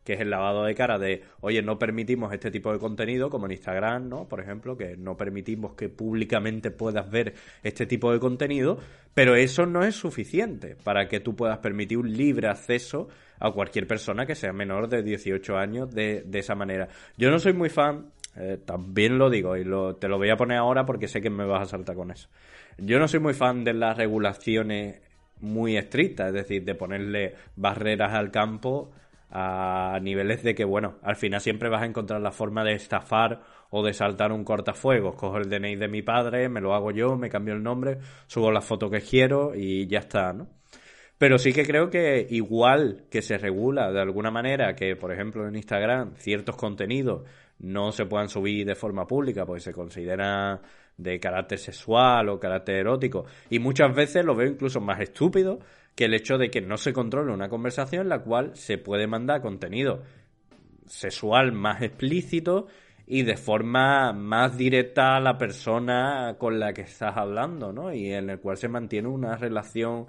que 0.09 0.14
es 0.14 0.20
el 0.20 0.30
lavado 0.30 0.64
de 0.64 0.74
cara 0.74 0.98
de, 0.98 1.22
oye, 1.42 1.61
no 1.61 1.78
permitimos 1.78 2.32
este 2.32 2.50
tipo 2.50 2.72
de 2.72 2.78
contenido, 2.78 3.28
como 3.28 3.44
en 3.44 3.52
Instagram, 3.52 4.09
¿no? 4.09 4.26
Por 4.26 4.40
ejemplo, 4.40 4.74
que 4.74 4.96
no 4.96 5.18
permitimos 5.18 5.74
que 5.74 5.90
públicamente 5.90 6.70
puedas 6.70 7.11
ver 7.11 7.34
este 7.62 7.84
tipo 7.84 8.11
de 8.11 8.18
contenido, 8.18 8.78
pero 9.12 9.36
eso 9.36 9.66
no 9.66 9.84
es 9.84 9.96
suficiente 9.96 10.76
para 10.82 11.09
que 11.09 11.20
tú 11.20 11.36
puedas 11.36 11.59
permitir 11.59 11.98
un 11.98 12.11
libre 12.11 12.48
acceso 12.48 13.11
a 13.38 13.50
cualquier 13.50 13.86
persona 13.86 14.24
que 14.24 14.34
sea 14.34 14.50
menor 14.54 14.88
de 14.88 15.02
18 15.02 15.59
años 15.59 15.94
de, 15.94 16.24
esa 16.32 16.54
manera. 16.54 16.88
Yo 17.18 17.30
no 17.30 17.38
soy 17.38 17.52
muy 17.52 17.68
fan, 17.68 18.06
eh, 18.34 18.56
también 18.64 19.18
lo 19.18 19.28
digo, 19.28 19.59
y 19.59 19.64
te 20.00 20.09
lo 20.09 20.16
voy 20.16 20.30
a 20.30 20.38
poner 20.38 20.56
ahora 20.56 20.86
porque 20.86 21.06
sé 21.06 21.20
que 21.20 21.28
me 21.28 21.44
vas 21.44 21.68
a 21.68 21.70
saltar 21.72 21.96
con 21.96 22.11
eso. 22.12 22.30
Yo 22.78 22.98
no 22.98 23.09
soy 23.09 23.20
muy 23.20 23.34
fan 23.34 23.62
de 23.62 23.74
las 23.74 23.98
regulaciones 23.98 25.02
muy 25.40 25.76
estrictas, 25.76 26.28
es 26.28 26.32
decir, 26.32 26.64
de 26.64 26.74
ponerle 26.74 27.34
barreras 27.56 28.14
al 28.14 28.30
campo 28.30 28.90
a 29.30 29.98
niveles 30.02 30.42
de 30.42 30.54
que, 30.54 30.64
bueno, 30.64 30.96
al 31.02 31.16
final 31.16 31.40
siempre 31.40 31.68
vas 31.68 31.82
a 31.82 31.86
encontrar 31.86 32.20
la 32.20 32.32
forma 32.32 32.64
de 32.64 32.72
estafar 32.72 33.42
o 33.70 33.84
de 33.84 33.92
saltar 33.92 34.32
un 34.32 34.44
cortafuegos. 34.44 35.16
Cojo 35.16 35.36
el 35.36 35.50
DNI 35.50 35.76
de 35.76 35.88
mi 35.88 36.02
padre, 36.02 36.48
me 36.48 36.60
lo 36.60 36.74
hago 36.74 36.90
yo, 36.90 37.16
me 37.16 37.28
cambio 37.28 37.54
el 37.54 37.62
nombre, 37.62 37.98
subo 38.26 38.50
la 38.50 38.60
foto 38.60 38.88
que 38.90 39.00
quiero 39.00 39.54
y 39.54 39.86
ya 39.86 39.98
está, 40.00 40.32
¿no? 40.32 40.48
Pero 41.18 41.36
sí 41.38 41.52
que 41.52 41.66
creo 41.66 41.90
que 41.90 42.26
igual 42.30 43.04
que 43.10 43.22
se 43.22 43.38
regula 43.38 43.90
de 43.90 44.00
alguna 44.00 44.30
manera 44.30 44.74
que, 44.74 44.94
por 44.94 45.12
ejemplo, 45.12 45.48
en 45.48 45.56
Instagram 45.56 46.14
ciertos 46.16 46.56
contenidos 46.56 47.22
no 47.58 47.90
se 47.90 48.06
puedan 48.06 48.28
subir 48.28 48.64
de 48.64 48.76
forma 48.76 49.06
pública 49.06 49.44
porque 49.44 49.60
se 49.60 49.72
considera 49.72 50.62
de 50.96 51.18
carácter 51.18 51.58
sexual 51.58 52.28
o 52.28 52.38
carácter 52.38 52.76
erótico 52.76 53.24
y 53.50 53.58
muchas 53.58 53.94
veces 53.94 54.24
lo 54.24 54.36
veo 54.36 54.48
incluso 54.48 54.80
más 54.80 55.00
estúpido 55.00 55.58
que 55.99 56.05
el 56.05 56.14
hecho 56.14 56.38
de 56.38 56.49
que 56.49 56.61
no 56.61 56.76
se 56.76 56.92
controle 56.92 57.32
una 57.32 57.49
conversación 57.49 58.03
en 58.03 58.11
la 58.11 58.20
cual 58.20 58.53
se 58.55 58.78
puede 58.78 59.09
mandar 59.09 59.42
contenido 59.42 60.05
sexual 60.86 61.51
más 61.51 61.82
explícito 61.82 62.68
y 63.05 63.24
de 63.24 63.36
forma 63.36 64.12
más 64.12 64.57
directa 64.57 65.16
a 65.16 65.20
la 65.20 65.36
persona 65.36 66.36
con 66.38 66.61
la 66.61 66.72
que 66.72 66.82
estás 66.82 67.16
hablando, 67.16 67.72
¿no? 67.72 67.92
Y 67.92 68.12
en 68.12 68.30
el 68.30 68.38
cual 68.38 68.57
se 68.57 68.68
mantiene 68.68 69.09
una 69.09 69.34
relación 69.34 70.07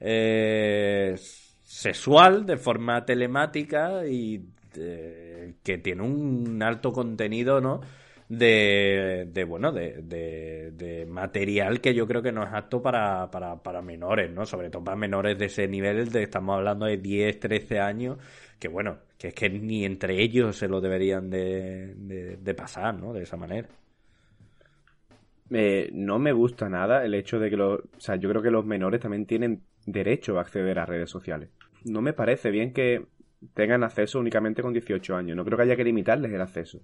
eh, 0.00 1.14
sexual 1.62 2.46
de 2.46 2.56
forma 2.56 3.04
telemática 3.04 4.06
y 4.06 4.42
que 4.72 5.78
tiene 5.82 6.02
un 6.04 6.62
alto 6.62 6.90
contenido, 6.90 7.60
¿no? 7.60 7.82
De, 8.28 9.44
bueno, 9.48 9.72
de, 9.72 10.02
de, 10.72 11.06
material 11.06 11.80
que 11.80 11.94
yo 11.94 12.06
creo 12.06 12.22
que 12.22 12.32
no 12.32 12.42
es 12.42 12.52
apto 12.52 12.82
para, 12.82 13.30
para, 13.30 13.56
para 13.62 13.82
menores, 13.82 14.30
¿no? 14.30 14.44
Sobre 14.44 14.70
todo 14.70 14.84
para 14.84 14.96
menores 14.96 15.38
de 15.38 15.46
ese 15.46 15.66
nivel, 15.66 16.10
de 16.10 16.22
estamos 16.22 16.56
hablando 16.56 16.86
de 16.86 16.98
10, 16.98 17.40
13 17.40 17.80
años, 17.80 18.18
que 18.58 18.68
bueno, 18.68 18.98
que 19.18 19.28
es 19.28 19.34
que 19.34 19.48
ni 19.48 19.84
entre 19.84 20.20
ellos 20.22 20.56
se 20.56 20.68
lo 20.68 20.80
deberían 20.80 21.30
de, 21.30 22.36
de 22.38 22.54
pasar, 22.54 22.94
¿no? 22.94 23.12
De 23.12 23.22
esa 23.22 23.36
manera. 23.36 23.68
No 25.50 26.18
me 26.18 26.32
gusta 26.32 26.68
nada 26.68 27.04
el 27.04 27.14
hecho 27.14 27.38
de 27.38 27.48
que 27.50 27.56
los... 27.56 27.80
O 27.80 28.00
sea, 28.00 28.16
yo 28.16 28.28
creo 28.28 28.42
que 28.42 28.50
los 28.50 28.66
menores 28.66 29.00
también 29.00 29.24
tienen 29.26 29.62
derecho 29.86 30.38
a 30.38 30.42
acceder 30.42 30.78
a 30.78 30.84
redes 30.86 31.10
sociales. 31.10 31.48
No 31.84 32.02
me 32.02 32.12
parece 32.12 32.50
bien 32.50 32.72
que 32.72 33.06
tengan 33.54 33.82
acceso 33.82 34.18
únicamente 34.18 34.62
con 34.62 34.72
18 34.72 35.16
años. 35.16 35.36
No 35.36 35.44
creo 35.44 35.56
que 35.56 35.64
haya 35.64 35.76
que 35.76 35.84
limitarles 35.84 36.32
el 36.32 36.40
acceso. 36.40 36.80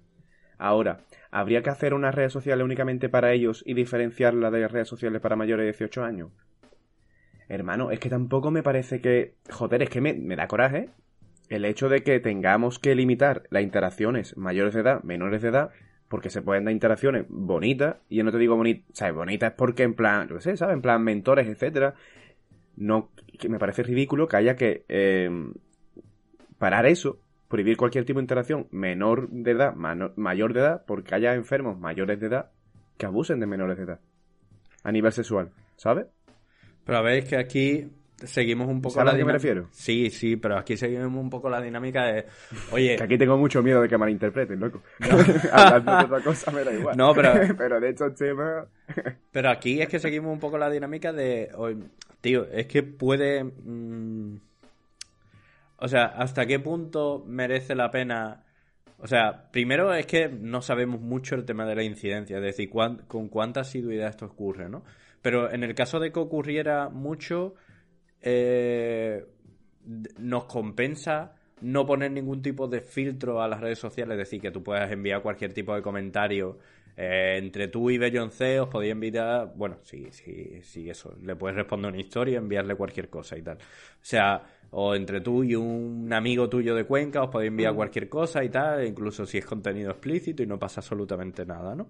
Ahora, 0.57 1.01
¿habría 1.31 1.61
que 1.61 1.69
hacer 1.69 1.93
unas 1.93 2.15
redes 2.15 2.33
sociales 2.33 2.63
únicamente 2.63 3.09
para 3.09 3.31
ellos 3.33 3.63
y 3.65 3.73
diferenciarlas 3.73 4.51
de 4.51 4.67
redes 4.67 4.87
sociales 4.87 5.21
para 5.21 5.35
mayores 5.35 5.63
de 5.63 5.71
18 5.71 6.03
años? 6.03 6.31
Hermano, 7.47 7.91
es 7.91 7.99
que 7.99 8.09
tampoco 8.09 8.51
me 8.51 8.63
parece 8.63 9.01
que... 9.01 9.35
Joder, 9.51 9.83
es 9.83 9.89
que 9.89 10.01
me, 10.01 10.13
me 10.13 10.35
da 10.35 10.47
coraje 10.47 10.89
el 11.49 11.65
hecho 11.65 11.89
de 11.89 12.03
que 12.03 12.19
tengamos 12.19 12.79
que 12.79 12.95
limitar 12.95 13.43
las 13.49 13.63
interacciones 13.63 14.35
mayores 14.37 14.73
de 14.73 14.81
edad, 14.81 15.03
menores 15.03 15.41
de 15.41 15.49
edad, 15.49 15.71
porque 16.07 16.29
se 16.29 16.41
pueden 16.41 16.65
dar 16.65 16.73
interacciones 16.73 17.25
bonitas, 17.29 17.97
y 18.09 18.17
yo 18.17 18.23
no 18.23 18.31
te 18.31 18.37
digo 18.37 18.55
bonita, 18.55 18.85
¿sabes? 18.93 19.15
Bonita 19.15 19.47
es 19.47 19.53
porque 19.53 19.83
en 19.83 19.95
plan, 19.95 20.27
yo 20.27 20.39
sé, 20.39 20.57
¿sabes? 20.57 20.75
En 20.75 20.81
plan 20.81 21.03
mentores, 21.03 21.47
etcétera. 21.47 21.95
No, 22.77 23.11
que 23.39 23.49
me 23.49 23.59
parece 23.59 23.83
ridículo 23.83 24.27
que 24.27 24.37
haya 24.37 24.55
que 24.55 24.85
eh, 24.89 25.29
parar 26.57 26.85
eso, 26.85 27.19
prohibir 27.47 27.77
cualquier 27.77 28.05
tipo 28.05 28.19
de 28.19 28.23
interacción 28.23 28.67
menor 28.71 29.29
de 29.29 29.51
edad, 29.51 29.73
mayor 29.75 30.53
de 30.53 30.59
edad, 30.61 30.83
porque 30.85 31.15
haya 31.15 31.33
enfermos 31.35 31.79
mayores 31.79 32.19
de 32.19 32.27
edad 32.27 32.51
que 32.97 33.05
abusen 33.05 33.39
de 33.39 33.47
menores 33.47 33.77
de 33.77 33.83
edad 33.83 33.99
a 34.83 34.91
nivel 34.91 35.11
sexual, 35.11 35.51
¿sabes? 35.75 36.05
Pero 36.85 36.97
a 36.99 37.01
ver, 37.01 37.23
es 37.23 37.29
que 37.29 37.37
aquí 37.37 37.89
seguimos 38.23 38.67
un 38.67 38.81
poco 38.81 39.03
la 39.03 39.11
a 39.11 39.17
qué 39.17 39.25
me 39.25 39.33
refiero? 39.33 39.67
Sí, 39.71 40.09
sí, 40.09 40.35
pero 40.35 40.57
aquí 40.57 40.77
seguimos 40.77 41.07
un 41.07 41.29
poco 41.29 41.49
la 41.49 41.61
dinámica 41.61 42.05
de, 42.05 42.25
oye... 42.71 42.95
que 42.95 43.03
aquí 43.03 43.17
tengo 43.17 43.37
mucho 43.37 43.61
miedo 43.61 43.81
de 43.81 43.89
que 43.89 43.97
malinterpreten, 43.97 44.59
loco. 44.59 44.83
No. 44.99 45.07
Hablando 45.51 45.97
de 45.97 46.03
otra 46.05 46.21
cosa 46.21 46.51
me 46.51 46.63
da 46.63 46.73
igual. 46.73 46.95
No, 46.95 47.13
pero... 47.13 47.33
pero 47.57 47.79
de 47.79 47.89
hecho, 47.89 48.11
tema... 48.13 48.65
pero 49.31 49.49
aquí 49.49 49.81
es 49.81 49.89
que 49.89 49.99
seguimos 49.99 50.31
un 50.31 50.39
poco 50.39 50.57
la 50.57 50.69
dinámica 50.69 51.11
de, 51.11 51.49
tío, 52.21 52.45
es 52.51 52.67
que 52.67 52.83
puede... 52.83 53.43
Mm, 53.43 54.37
o 55.77 55.87
sea, 55.87 56.05
¿hasta 56.05 56.45
qué 56.45 56.59
punto 56.59 57.23
merece 57.27 57.75
la 57.75 57.91
pena... 57.91 58.43
O 58.97 59.07
sea, 59.07 59.51
primero 59.51 59.93
es 59.93 60.05
que 60.05 60.29
no 60.29 60.61
sabemos 60.61 61.01
mucho 61.01 61.35
el 61.35 61.45
tema 61.45 61.65
de 61.65 61.75
la 61.75 61.83
incidencia, 61.83 62.37
es 62.37 62.43
decir, 62.43 62.69
con 62.69 63.27
cuánta 63.29 63.61
asiduidad 63.61 64.09
esto 64.09 64.25
ocurre, 64.25 64.69
¿no? 64.69 64.83
Pero 65.21 65.51
en 65.51 65.63
el 65.63 65.75
caso 65.75 65.99
de 65.99 66.11
que 66.11 66.19
ocurriera 66.19 66.89
mucho, 66.89 67.55
eh, 68.21 69.25
nos 70.17 70.45
compensa 70.45 71.33
no 71.61 71.85
poner 71.85 72.11
ningún 72.11 72.41
tipo 72.41 72.67
de 72.67 72.81
filtro 72.81 73.41
a 73.41 73.47
las 73.47 73.59
redes 73.59 73.79
sociales, 73.79 74.13
es 74.13 74.29
decir, 74.29 74.41
que 74.41 74.51
tú 74.51 74.63
puedas 74.63 74.91
enviar 74.91 75.21
cualquier 75.21 75.53
tipo 75.53 75.73
de 75.75 75.81
comentario 75.81 76.59
eh, 76.97 77.35
entre 77.37 77.67
tú 77.67 77.89
y 77.89 77.97
Beyoncé 77.97 78.59
os 78.59 78.69
podéis 78.69 78.93
enviar, 78.93 79.51
bueno, 79.55 79.77
sí, 79.83 80.07
sí, 80.11 80.61
sí, 80.61 80.89
eso, 80.89 81.15
le 81.21 81.35
puedes 81.35 81.57
responder 81.57 81.91
una 81.91 81.99
historia, 81.99 82.37
enviarle 82.37 82.75
cualquier 82.75 83.09
cosa 83.09 83.37
y 83.37 83.41
tal. 83.41 83.57
O 83.57 83.61
sea, 84.01 84.41
o 84.71 84.95
entre 84.95 85.21
tú 85.21 85.43
y 85.43 85.55
un 85.55 86.11
amigo 86.13 86.49
tuyo 86.49 86.75
de 86.75 86.85
Cuenca 86.85 87.23
os 87.23 87.29
podéis 87.29 87.49
enviar 87.49 87.73
mm. 87.73 87.75
cualquier 87.75 88.09
cosa 88.09 88.43
y 88.43 88.49
tal, 88.49 88.85
incluso 88.85 89.25
si 89.25 89.37
es 89.37 89.45
contenido 89.45 89.91
explícito 89.91 90.43
y 90.43 90.47
no 90.47 90.57
pasa 90.57 90.81
absolutamente 90.81 91.45
nada, 91.45 91.75
¿no? 91.75 91.87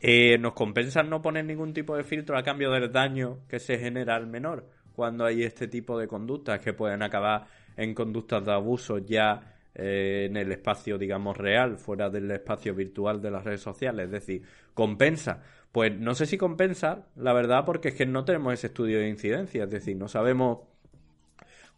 Eh, 0.00 0.38
nos 0.38 0.52
compensa 0.52 1.02
no 1.02 1.20
poner 1.20 1.44
ningún 1.44 1.72
tipo 1.72 1.96
de 1.96 2.04
filtro 2.04 2.36
a 2.36 2.42
cambio 2.42 2.70
del 2.70 2.92
daño 2.92 3.40
que 3.48 3.58
se 3.58 3.78
genera 3.78 4.14
al 4.14 4.26
menor 4.26 4.68
cuando 4.94 5.24
hay 5.24 5.42
este 5.42 5.68
tipo 5.68 5.98
de 5.98 6.06
conductas 6.06 6.60
que 6.60 6.72
pueden 6.72 7.02
acabar 7.02 7.46
en 7.76 7.94
conductas 7.94 8.44
de 8.44 8.52
abuso 8.52 8.98
ya 8.98 9.51
eh, 9.74 10.26
en 10.28 10.36
el 10.36 10.52
espacio, 10.52 10.98
digamos, 10.98 11.36
real, 11.36 11.78
fuera 11.78 12.10
del 12.10 12.30
espacio 12.30 12.74
virtual 12.74 13.22
de 13.22 13.30
las 13.30 13.44
redes 13.44 13.60
sociales. 13.60 14.06
Es 14.06 14.12
decir, 14.12 14.42
¿compensa? 14.74 15.42
Pues 15.72 15.98
no 15.98 16.14
sé 16.14 16.26
si 16.26 16.36
compensa, 16.36 17.06
la 17.16 17.32
verdad, 17.32 17.64
porque 17.64 17.88
es 17.88 17.94
que 17.94 18.06
no 18.06 18.24
tenemos 18.24 18.52
ese 18.52 18.66
estudio 18.68 18.98
de 18.98 19.08
incidencia. 19.08 19.64
Es 19.64 19.70
decir, 19.70 19.96
no 19.96 20.08
sabemos 20.08 20.58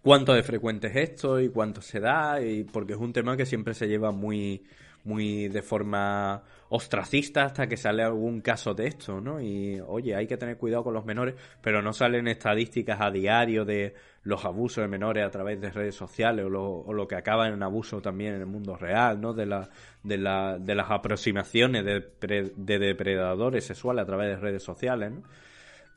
cuánto 0.03 0.35
de 0.35 0.43
frecuente 0.43 0.89
es 0.89 0.97
esto 0.97 1.41
y 1.41 1.49
cuánto 1.49 1.81
se 1.81 2.01
da, 2.01 2.41
y 2.43 2.65
porque 2.65 2.93
es 2.93 2.99
un 2.99 3.13
tema 3.13 3.37
que 3.37 3.47
siempre 3.47 3.75
se 3.75 3.89
lleva 3.89 4.13
muy, 4.13 4.65
muy 5.05 5.49
de 5.49 5.63
forma 5.63 6.43
ostracista 6.71 7.45
hasta 7.45 7.67
que 7.69 7.77
sale 7.77 8.03
algún 8.03 8.41
caso 8.41 8.75
de 8.75 8.87
esto, 8.87 9.21
¿no? 9.21 9.41
Y 9.41 9.81
oye, 9.87 10.17
hay 10.17 10.27
que 10.27 10.37
tener 10.37 10.57
cuidado 10.57 10.83
con 10.83 10.95
los 10.95 11.05
menores, 11.05 11.35
pero 11.61 11.83
no 11.83 11.93
salen 11.93 12.27
estadísticas 12.27 13.01
a 13.01 13.11
diario 13.11 13.65
de 13.65 13.95
los 14.23 14.45
abusos 14.45 14.83
de 14.83 14.89
menores 14.89 15.25
a 15.25 15.31
través 15.31 15.61
de 15.61 15.71
redes 15.71 15.95
sociales 15.95 16.47
o 16.47 16.93
lo, 16.93 17.07
que 17.07 17.17
acaba 17.17 17.49
en 17.49 17.63
abuso 17.63 18.01
también 18.01 18.35
en 18.35 18.41
el 18.41 18.47
mundo 18.47 18.77
real, 18.77 19.21
¿no? 19.21 19.35
De, 19.35 19.47
la, 19.47 19.69
de, 20.03 20.17
la, 20.17 20.59
de 20.59 20.75
las 20.75 20.91
aproximaciones 20.91 21.85
de, 21.85 22.53
de 22.57 22.79
depredadores 22.79 23.65
sexuales 23.67 24.03
a 24.03 24.07
través 24.07 24.29
de 24.29 24.37
redes 24.37 24.63
sociales, 24.63 25.13
¿no? 25.13 25.23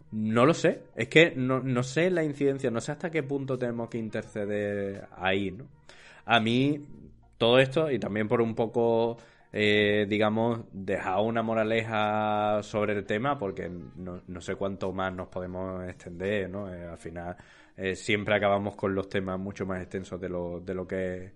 No 0.09 0.45
lo 0.45 0.53
sé, 0.53 0.83
es 0.95 1.09
que 1.09 1.33
no 1.35 1.83
sé 1.83 2.09
la 2.09 2.23
incidencia, 2.23 2.71
no 2.71 2.79
sé 2.79 2.93
hasta 2.93 3.09
qué 3.09 3.23
punto 3.23 3.57
tenemos 3.57 3.89
que 3.89 3.97
interceder 3.97 5.05
ahí, 5.17 5.51
¿no? 5.51 5.65
A 6.23 6.39
mí 6.39 6.85
todo 7.37 7.59
esto 7.59 7.91
y 7.91 7.99
también 7.99 8.27
por 8.27 8.41
un 8.41 8.55
poco, 8.55 9.17
eh, 9.53 10.05
digamos, 10.09 10.61
dejar 10.71 11.19
una 11.19 11.43
moraleja 11.43 12.61
sobre 12.63 12.93
el 12.93 13.05
tema, 13.05 13.37
porque 13.37 13.69
no, 13.69 14.21
no 14.27 14.41
sé 14.41 14.55
cuánto 14.55 14.91
más 14.91 15.13
nos 15.13 15.27
podemos 15.27 15.87
extender, 15.87 16.49
¿no? 16.49 16.73
Eh, 16.73 16.85
al 16.85 16.97
final 16.97 17.35
eh, 17.75 17.95
siempre 17.95 18.35
acabamos 18.35 18.75
con 18.75 18.95
los 18.95 19.09
temas 19.09 19.39
mucho 19.39 19.65
más 19.65 19.81
extensos 19.81 20.19
de 20.19 20.29
lo, 20.29 20.59
de 20.61 20.73
lo 20.73 20.87
que 20.87 21.33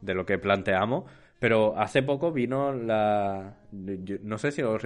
de 0.00 0.14
lo 0.14 0.26
que 0.26 0.38
planteamos. 0.38 1.04
Pero 1.38 1.76
hace 1.78 2.02
poco 2.02 2.32
vino 2.32 2.72
la. 2.72 3.56
no 3.72 4.38
sé 4.38 4.52
si 4.52 4.62
lo, 4.62 4.78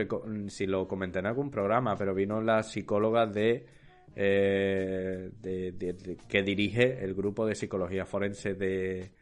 si 0.49 0.67
lo 0.67 0.89
comenté 0.89 1.19
en 1.21 1.27
algún 1.27 1.51
programa, 1.51 1.97
pero 1.97 2.15
vino 2.15 2.41
la 2.41 2.63
psicóloga 2.63 3.27
de, 3.27 3.67
de, 4.15 6.17
que 6.29 6.43
dirige 6.43 7.05
el 7.05 7.15
grupo 7.15 7.47
de 7.47 7.55
psicología 7.55 8.07
forense 8.07 8.55
de, 8.55 9.13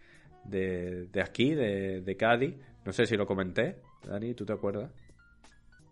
de, 0.49 1.07
de 1.07 1.23
aquí, 1.23 1.55
de, 1.55 2.01
de 2.01 2.17
Cádiz. 2.17 2.55
No 2.85 2.93
sé 2.93 3.07
si 3.07 3.17
lo 3.17 3.27
comenté, 3.27 3.77
Dani, 4.05 4.35
¿tú 4.35 4.45
te 4.45 4.53
acuerdas? 4.53 4.91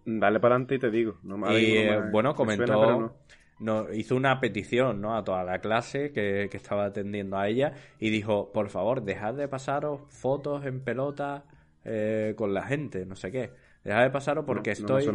Dale 0.04 0.38
para 0.38 0.54
adelante 0.54 0.74
y 0.74 0.78
te 0.78 0.90
digo. 0.90 1.18
y 1.50 1.76
eh, 1.76 2.00
bueno, 2.12 2.34
comentó, 2.34 3.14
no. 3.58 3.92
hizo 3.92 4.16
una 4.16 4.38
petición 4.38 5.00
¿no? 5.00 5.16
a 5.16 5.24
toda 5.24 5.42
la 5.44 5.58
clase 5.60 6.12
que, 6.12 6.44
estaba 6.52 6.84
atendiendo 6.86 7.38
a 7.38 7.48
ella 7.48 7.72
y 7.98 8.10
dijo, 8.10 8.52
por 8.52 8.68
favor, 8.68 9.02
dejad 9.02 9.34
de 9.34 9.48
pasaros 9.48 10.02
fotos 10.08 10.66
en 10.66 10.80
pelota 10.80 11.44
eh, 11.84 12.34
con 12.36 12.52
la 12.52 12.64
gente, 12.64 13.06
no 13.06 13.16
sé 13.16 13.30
qué. 13.32 13.50
Dejad 13.84 14.02
de 14.02 14.10
pasaros 14.10 14.44
porque 14.46 14.70
estoy... 14.70 15.06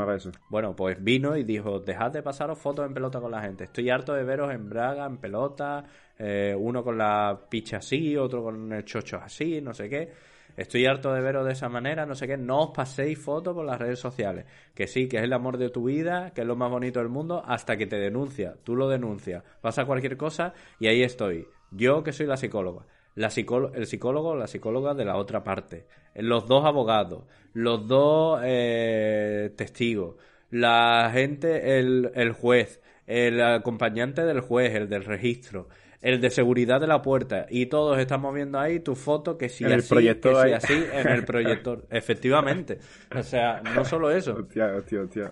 Bueno, 0.49 0.75
pues 0.75 1.03
vino 1.03 1.35
y 1.35 1.43
dijo, 1.43 1.79
dejad 1.79 2.11
de 2.11 2.21
pasaros 2.21 2.59
fotos 2.59 2.85
en 2.85 2.93
pelota 2.93 3.19
con 3.19 3.31
la 3.31 3.41
gente. 3.41 3.63
Estoy 3.63 3.89
harto 3.89 4.13
de 4.13 4.23
veros 4.23 4.53
en 4.53 4.69
Braga, 4.69 5.07
en 5.07 5.17
pelota, 5.17 5.83
eh, 6.17 6.55
uno 6.55 6.83
con 6.83 6.95
la 6.95 7.47
picha 7.49 7.77
así, 7.77 8.15
otro 8.15 8.43
con 8.43 8.71
el 8.71 8.85
chocho 8.85 9.17
así, 9.17 9.59
no 9.59 9.73
sé 9.73 9.89
qué. 9.89 10.11
Estoy 10.55 10.85
harto 10.85 11.11
de 11.11 11.21
veros 11.21 11.45
de 11.47 11.53
esa 11.53 11.67
manera, 11.67 12.05
no 12.05 12.13
sé 12.13 12.27
qué. 12.27 12.37
No 12.37 12.65
os 12.65 12.71
paséis 12.71 13.17
fotos 13.17 13.55
por 13.55 13.65
las 13.65 13.79
redes 13.79 13.97
sociales. 13.97 14.45
Que 14.75 14.85
sí, 14.85 15.07
que 15.07 15.17
es 15.17 15.23
el 15.23 15.33
amor 15.33 15.57
de 15.57 15.69
tu 15.69 15.85
vida, 15.85 16.31
que 16.35 16.41
es 16.41 16.47
lo 16.47 16.55
más 16.55 16.69
bonito 16.69 16.99
del 16.99 17.09
mundo, 17.09 17.41
hasta 17.45 17.75
que 17.75 17.87
te 17.87 17.97
denuncia. 17.97 18.55
Tú 18.63 18.75
lo 18.75 18.87
denuncias. 18.87 19.43
Pasa 19.61 19.85
cualquier 19.85 20.15
cosa 20.15 20.53
y 20.79 20.87
ahí 20.87 21.01
estoy. 21.01 21.47
Yo 21.71 22.03
que 22.03 22.11
soy 22.11 22.27
la 22.27 22.37
psicóloga 22.37 22.85
la 23.19 23.27
el 23.27 23.85
psicólogo 23.85 24.29
o 24.29 24.35
la 24.35 24.47
psicóloga 24.47 24.93
de 24.93 25.03
la 25.03 25.17
otra 25.17 25.43
parte, 25.43 25.85
los 26.15 26.47
dos 26.47 26.65
abogados, 26.65 27.23
los 27.53 27.87
dos 27.87 28.41
eh, 28.43 29.51
testigos, 29.55 30.15
la 30.51 31.09
gente, 31.13 31.79
el, 31.79 32.11
el 32.15 32.31
juez, 32.31 32.81
el 33.07 33.41
acompañante 33.41 34.23
del 34.23 34.41
juez, 34.41 34.75
el 34.75 34.89
del 34.89 35.05
registro, 35.05 35.67
el 36.01 36.21
de 36.21 36.29
seguridad 36.29 36.79
de 36.79 36.87
la 36.87 37.01
puerta 37.01 37.45
y 37.49 37.65
todos 37.65 37.99
estamos 37.99 38.33
viendo 38.33 38.59
ahí 38.59 38.79
tu 38.79 38.95
foto 38.95 39.37
que 39.37 39.49
si 39.49 39.65
así, 39.65 39.95
que 39.95 40.33
si 40.33 40.53
así 40.53 40.85
en 40.93 41.07
el 41.07 41.25
proyector. 41.25 41.85
Efectivamente. 41.89 42.79
O 43.15 43.21
sea, 43.21 43.61
no 43.75 43.83
solo 43.83 44.09
eso. 44.09 44.47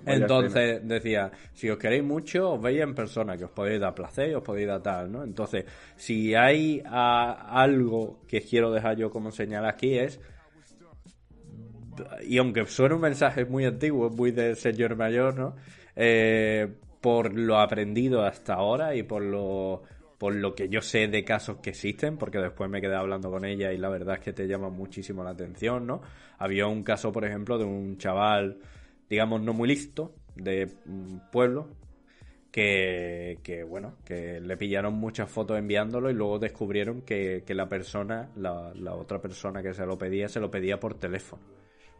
Entonces 0.05 0.85
decía, 0.85 1.31
si 1.53 1.69
os 1.69 1.77
queréis 1.77 2.03
mucho, 2.03 2.51
os 2.53 2.61
veis 2.61 2.81
en 2.81 2.93
persona, 2.93 3.37
que 3.37 3.45
os 3.45 3.51
podéis 3.51 3.79
dar 3.79 3.95
placer, 3.95 4.35
os 4.35 4.43
podéis 4.43 4.67
dar 4.67 4.81
tal, 4.81 5.11
¿no? 5.11 5.23
Entonces, 5.23 5.65
si 5.95 6.35
hay 6.35 6.83
algo 6.85 8.19
que 8.27 8.41
quiero 8.41 8.71
dejar 8.71 8.97
yo 8.97 9.09
como 9.09 9.31
señal 9.31 9.65
aquí 9.65 9.97
es 9.97 10.19
y 12.27 12.37
aunque 12.37 12.65
suene 12.65 12.95
un 12.95 13.01
mensaje 13.01 13.45
muy 13.45 13.65
antiguo, 13.65 14.09
muy 14.09 14.31
de 14.31 14.55
señor 14.55 14.95
mayor, 14.95 15.35
¿no? 15.37 15.55
Eh, 15.95 16.67
por 17.01 17.33
lo 17.33 17.59
aprendido 17.59 18.23
hasta 18.23 18.55
ahora 18.55 18.95
y 18.95 19.03
por 19.03 19.21
lo 19.21 19.83
por 20.17 20.33
lo 20.33 20.55
que 20.55 20.67
yo 20.67 20.81
sé 20.81 21.07
de 21.07 21.23
casos 21.23 21.57
que 21.57 21.69
existen, 21.71 22.17
porque 22.17 22.39
después 22.39 22.69
me 22.69 22.81
quedé 22.81 22.95
hablando 22.95 23.29
con 23.29 23.45
ella 23.45 23.71
y 23.71 23.77
la 23.77 23.89
verdad 23.89 24.15
es 24.15 24.21
que 24.21 24.33
te 24.33 24.47
llama 24.47 24.69
muchísimo 24.69 25.23
la 25.23 25.31
atención, 25.31 25.85
¿no? 25.85 26.01
Había 26.39 26.65
un 26.67 26.83
caso, 26.83 27.11
por 27.11 27.23
ejemplo, 27.23 27.57
de 27.57 27.65
un 27.65 27.97
chaval, 27.97 28.57
digamos, 29.09 29.41
no 29.41 29.53
muy 29.53 29.67
listo, 29.67 30.15
de 30.35 30.67
pueblo, 31.31 31.69
que, 32.51 33.37
que, 33.43 33.63
bueno, 33.63 33.97
que 34.03 34.41
le 34.41 34.57
pillaron 34.57 34.95
muchas 34.95 35.29
fotos 35.29 35.59
enviándolo 35.59 36.09
y 36.09 36.13
luego 36.13 36.39
descubrieron 36.39 37.01
que, 37.01 37.43
que 37.45 37.53
la 37.53 37.69
persona, 37.69 38.29
la 38.35 38.95
otra 38.95 39.21
persona 39.21 39.61
que 39.61 39.75
se 39.75 39.85
lo 39.85 39.99
pedía, 39.99 40.29
se 40.29 40.39
lo 40.39 40.49
pedía 40.49 40.79
por 40.79 40.95
teléfono. 40.95 41.56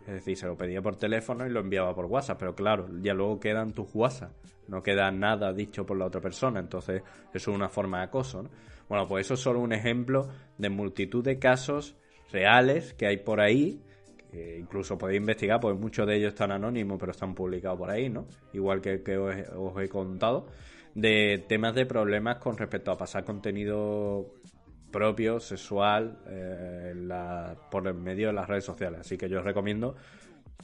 Es 0.07 0.13
decir, 0.13 0.37
se 0.37 0.47
lo 0.47 0.55
pedía 0.55 0.81
por 0.81 0.95
teléfono 0.95 1.45
y 1.45 1.49
lo 1.49 1.59
enviaba 1.59 1.93
por 1.93 2.05
WhatsApp, 2.05 2.39
pero 2.39 2.55
claro, 2.55 2.87
ya 3.01 3.13
luego 3.13 3.41
quedan 3.41 3.73
tus 3.73 3.93
WhatsApp, 3.93 4.31
no 4.69 4.81
queda 4.81 5.11
nada 5.11 5.51
dicho 5.51 5.85
por 5.85 5.97
la 5.97 6.05
otra 6.05 6.21
persona, 6.21 6.61
entonces 6.61 7.03
eso 7.33 7.51
es 7.51 7.55
una 7.55 7.67
forma 7.67 7.97
de 7.97 8.03
acoso. 8.05 8.43
¿no? 8.43 8.49
Bueno, 8.87 9.05
pues 9.05 9.25
eso 9.25 9.33
es 9.33 9.41
solo 9.41 9.59
un 9.59 9.73
ejemplo 9.73 10.29
de 10.57 10.69
multitud 10.69 11.21
de 11.25 11.37
casos 11.39 11.97
reales 12.31 12.93
que 12.93 13.05
hay 13.05 13.17
por 13.17 13.41
ahí, 13.41 13.81
que 14.31 14.57
incluso 14.57 14.97
podéis 14.97 15.19
investigar, 15.19 15.59
pues 15.59 15.77
muchos 15.77 16.07
de 16.07 16.15
ellos 16.15 16.29
están 16.29 16.53
anónimos, 16.53 16.97
pero 16.97 17.11
están 17.11 17.35
publicados 17.35 17.77
por 17.77 17.89
ahí, 17.89 18.09
¿no? 18.09 18.27
Igual 18.53 18.79
que, 18.79 19.03
que 19.03 19.17
os 19.17 19.81
he 19.81 19.89
contado, 19.89 20.47
de 20.95 21.43
temas 21.49 21.75
de 21.75 21.85
problemas 21.85 22.37
con 22.37 22.57
respecto 22.57 22.91
a 22.91 22.97
pasar 22.97 23.25
contenido 23.25 24.25
propio, 24.97 25.39
sexual, 25.39 26.17
eh, 26.27 26.91
por 27.69 27.87
el 27.87 27.93
medio 27.93 28.27
de 28.27 28.33
las 28.33 28.47
redes 28.47 28.65
sociales. 28.65 29.01
Así 29.01 29.15
que 29.15 29.29
yo 29.29 29.39
os 29.39 29.45
recomiendo 29.45 29.95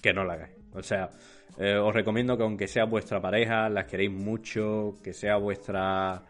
que 0.02 0.12
no 0.12 0.24
la 0.24 0.34
hagáis. 0.34 0.56
O 0.74 0.82
sea, 0.82 1.12
eh, 1.60 1.76
os 1.76 1.94
recomiendo 1.94 2.36
que 2.36 2.42
aunque 2.42 2.68
sea 2.68 2.86
vuestra 2.86 3.22
pareja, 3.22 3.70
las 3.70 3.86
queréis 3.86 4.12
mucho, 4.12 4.98
que 5.04 5.14
sea 5.14 5.38
vuestra, 5.38 6.24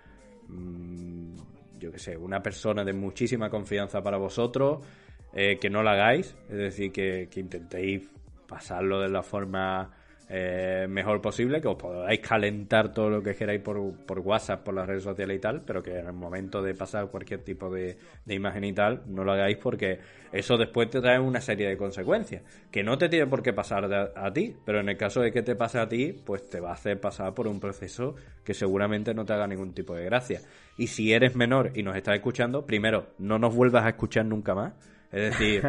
mm, 0.49 1.35
yo 1.79 1.91
que 1.93 1.97
sé, 1.99 2.17
una 2.17 2.41
persona 2.41 2.83
de 2.83 2.91
muchísima 2.91 3.49
confianza 3.49 4.01
para 4.01 4.17
vosotros, 4.17 4.85
eh, 5.33 5.57
que 5.57 5.69
no 5.69 5.81
la 5.81 5.91
hagáis. 5.91 6.35
Es 6.49 6.57
decir, 6.57 6.91
que 6.91 7.29
intentéis 7.37 8.09
pasarlo 8.49 8.99
de 8.99 9.09
la 9.09 9.23
forma 9.23 9.89
eh, 10.35 10.87
mejor 10.89 11.21
posible, 11.21 11.61
que 11.61 11.67
os 11.67 11.75
podáis 11.75 12.19
calentar 12.19 12.91
todo 12.91 13.09
lo 13.09 13.21
que 13.21 13.35
queráis 13.35 13.61
por, 13.61 13.77
WhatsApp, 14.19 14.63
por 14.63 14.73
las 14.73 14.87
redes 14.87 15.03
sociales 15.03 15.37
y 15.37 15.39
tal, 15.39 15.61
pero 15.61 15.83
que 15.83 15.99
en 15.99 16.07
el 16.07 16.13
momento 16.13 16.63
de 16.63 16.73
pasar 16.73 17.07
cualquier 17.09 17.41
tipo 17.43 17.69
de, 17.69 17.97
de 18.25 18.33
imagen 18.33 18.63
y 18.63 18.73
tal, 18.73 19.03
no 19.05 19.23
lo 19.23 19.33
hagáis 19.33 19.57
porque 19.57 19.99
eso 20.31 20.57
después 20.57 20.89
te 20.89 21.01
trae 21.01 21.19
una 21.19 21.39
serie 21.39 21.67
de 21.69 21.77
consecuencias, 21.77 22.41
que 22.71 22.83
no 22.83 22.97
te 22.97 23.09
tiene 23.09 23.27
por 23.27 23.43
qué 23.43 23.53
pasar 23.53 23.87
de- 23.87 24.09
a, 24.15 24.33
ti, 24.33 24.55
pero 24.65 24.79
en 24.79 24.89
el 24.89 24.97
caso 24.97 25.21
de 25.21 25.31
que 25.31 25.43
te 25.43 25.55
pase 25.55 25.77
a 25.79 25.87
ti, 25.87 26.13
pues 26.25 26.49
te 26.49 26.59
va 26.59 26.71
a 26.71 26.73
hacer 26.73 26.99
pasar 26.99 27.33
por 27.35 27.47
un 27.47 27.59
proceso 27.59 28.15
que 28.43 28.55
seguramente 28.55 29.13
no 29.13 29.25
te 29.25 29.33
haga 29.33 29.45
ningún 29.47 29.73
tipo 29.73 29.93
de 29.93 30.05
gracia. 30.05 30.41
Y 30.77 30.87
si 30.87 31.13
eres 31.13 31.35
menor 31.35 31.71
y 31.75 31.83
nos 31.83 31.95
estás 31.95 32.15
escuchando, 32.15 32.65
primero, 32.65 33.07
no 33.19 33.37
nos 33.37 33.55
vuelvas 33.55 33.85
a 33.85 33.89
escuchar 33.89 34.25
nunca 34.25 34.55
más. 34.55 34.73
Es 35.13 35.37
decir, 35.37 35.63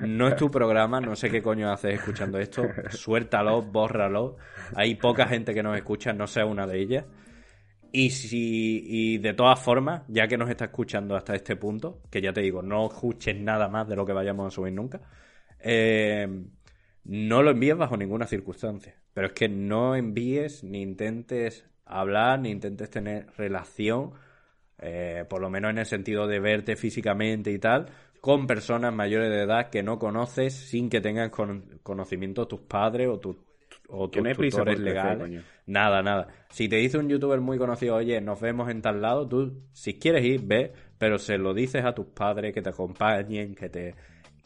no 0.00 0.26
es 0.26 0.34
tu 0.34 0.50
programa, 0.50 1.00
no 1.00 1.14
sé 1.14 1.30
qué 1.30 1.40
coño 1.40 1.70
haces 1.70 1.94
escuchando 1.94 2.40
esto, 2.40 2.64
suéltalo, 2.90 3.62
bórralo. 3.62 4.36
Hay 4.74 4.96
poca 4.96 5.26
gente 5.28 5.54
que 5.54 5.62
nos 5.62 5.76
escucha, 5.76 6.12
no 6.12 6.26
sea 6.26 6.44
una 6.44 6.66
de 6.66 6.80
ellas. 6.80 7.04
Y 7.92 8.10
si 8.10 8.82
y 8.84 9.18
de 9.18 9.32
todas 9.32 9.60
formas, 9.60 10.02
ya 10.08 10.26
que 10.26 10.36
nos 10.36 10.50
está 10.50 10.64
escuchando 10.64 11.14
hasta 11.14 11.36
este 11.36 11.54
punto, 11.54 12.02
que 12.10 12.20
ya 12.20 12.32
te 12.32 12.40
digo, 12.40 12.62
no 12.62 12.88
escuches 12.88 13.40
nada 13.40 13.68
más 13.68 13.88
de 13.88 13.94
lo 13.94 14.04
que 14.04 14.12
vayamos 14.12 14.48
a 14.48 14.50
subir 14.50 14.72
nunca, 14.72 15.00
eh, 15.60 16.26
no 17.04 17.42
lo 17.44 17.52
envíes 17.52 17.76
bajo 17.76 17.96
ninguna 17.96 18.26
circunstancia. 18.26 18.96
Pero 19.14 19.28
es 19.28 19.32
que 19.34 19.48
no 19.48 19.94
envíes 19.94 20.64
ni 20.64 20.82
intentes 20.82 21.64
hablar, 21.84 22.40
ni 22.40 22.50
intentes 22.50 22.90
tener 22.90 23.28
relación, 23.36 24.14
eh, 24.78 25.24
por 25.28 25.40
lo 25.40 25.48
menos 25.48 25.70
en 25.70 25.78
el 25.78 25.86
sentido 25.86 26.26
de 26.26 26.40
verte 26.40 26.74
físicamente 26.74 27.52
y 27.52 27.58
tal, 27.58 27.86
con 28.20 28.46
personas 28.46 28.92
mayores 28.94 29.30
de 29.30 29.42
edad 29.42 29.70
que 29.70 29.82
no 29.82 29.98
conoces 29.98 30.54
sin 30.54 30.88
que 30.90 31.00
tengan 31.00 31.30
con- 31.30 31.80
conocimiento 31.82 32.46
tus 32.46 32.60
padres 32.60 33.08
o, 33.08 33.18
tus 33.18 33.36
o 33.88 34.10
tus 34.10 34.30
tutores 34.32 34.78
legales. 34.78 35.30
Nada, 35.66 36.02
nada. 36.02 36.28
Si 36.50 36.68
te 36.68 36.76
dice 36.76 36.98
un 36.98 37.08
youtuber 37.08 37.40
muy 37.40 37.58
conocido, 37.58 37.96
oye, 37.96 38.20
nos 38.20 38.40
vemos 38.40 38.70
en 38.70 38.82
tal 38.82 39.00
lado, 39.00 39.26
tú, 39.28 39.62
si 39.72 39.98
quieres 39.98 40.24
ir, 40.24 40.42
ve, 40.44 40.72
pero 40.98 41.18
se 41.18 41.38
lo 41.38 41.54
dices 41.54 41.84
a 41.84 41.94
tus 41.94 42.06
padres 42.06 42.52
que 42.54 42.62
te 42.62 42.70
acompañen, 42.70 43.54
que 43.54 43.68
te... 43.68 43.94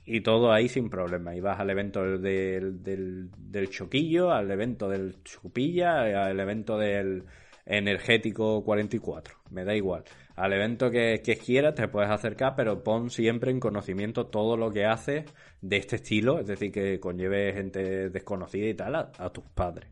Y 0.07 0.21
todo 0.21 0.53
ahí 0.53 0.69
sin 0.69 0.91
problema. 0.91 1.35
Y 1.35 1.41
vas 1.41 1.59
al 1.59 1.71
evento 1.71 2.03
del, 2.19 2.83
del, 2.83 3.31
del 3.39 3.71
choquillo, 3.71 4.31
al 4.33 4.51
evento 4.51 4.89
del 4.89 5.23
chupilla, 5.25 6.27
al 6.27 6.39
evento 6.39 6.77
del 6.79 7.25
energético 7.67 8.63
44. 8.65 9.35
Me 9.51 9.65
da 9.65 9.75
igual. 9.75 10.05
Al 10.37 10.53
evento 10.53 10.91
que, 10.91 11.21
quieras 11.45 11.75
te 11.75 11.87
puedes 11.89 12.11
acercar, 12.11 12.55
pero 12.57 12.83
pon 12.83 13.11
siempre 13.11 13.51
en 13.51 13.61
conocimiento 13.61 14.27
todo 14.27 14.57
lo 14.57 14.71
que 14.73 14.85
haces 14.85 15.25
de 15.61 15.77
este 15.77 15.97
estilo, 15.97 16.41
es 16.41 16.47
decir, 16.47 16.73
que 16.73 16.99
conlleve 16.99 17.53
gente 17.53 18.11
desconocida 18.11 18.67
y 18.67 18.75
tal 18.75 18.97
a, 18.97 19.13
a 19.19 19.31
tus 19.31 19.45
padres. 19.51 19.89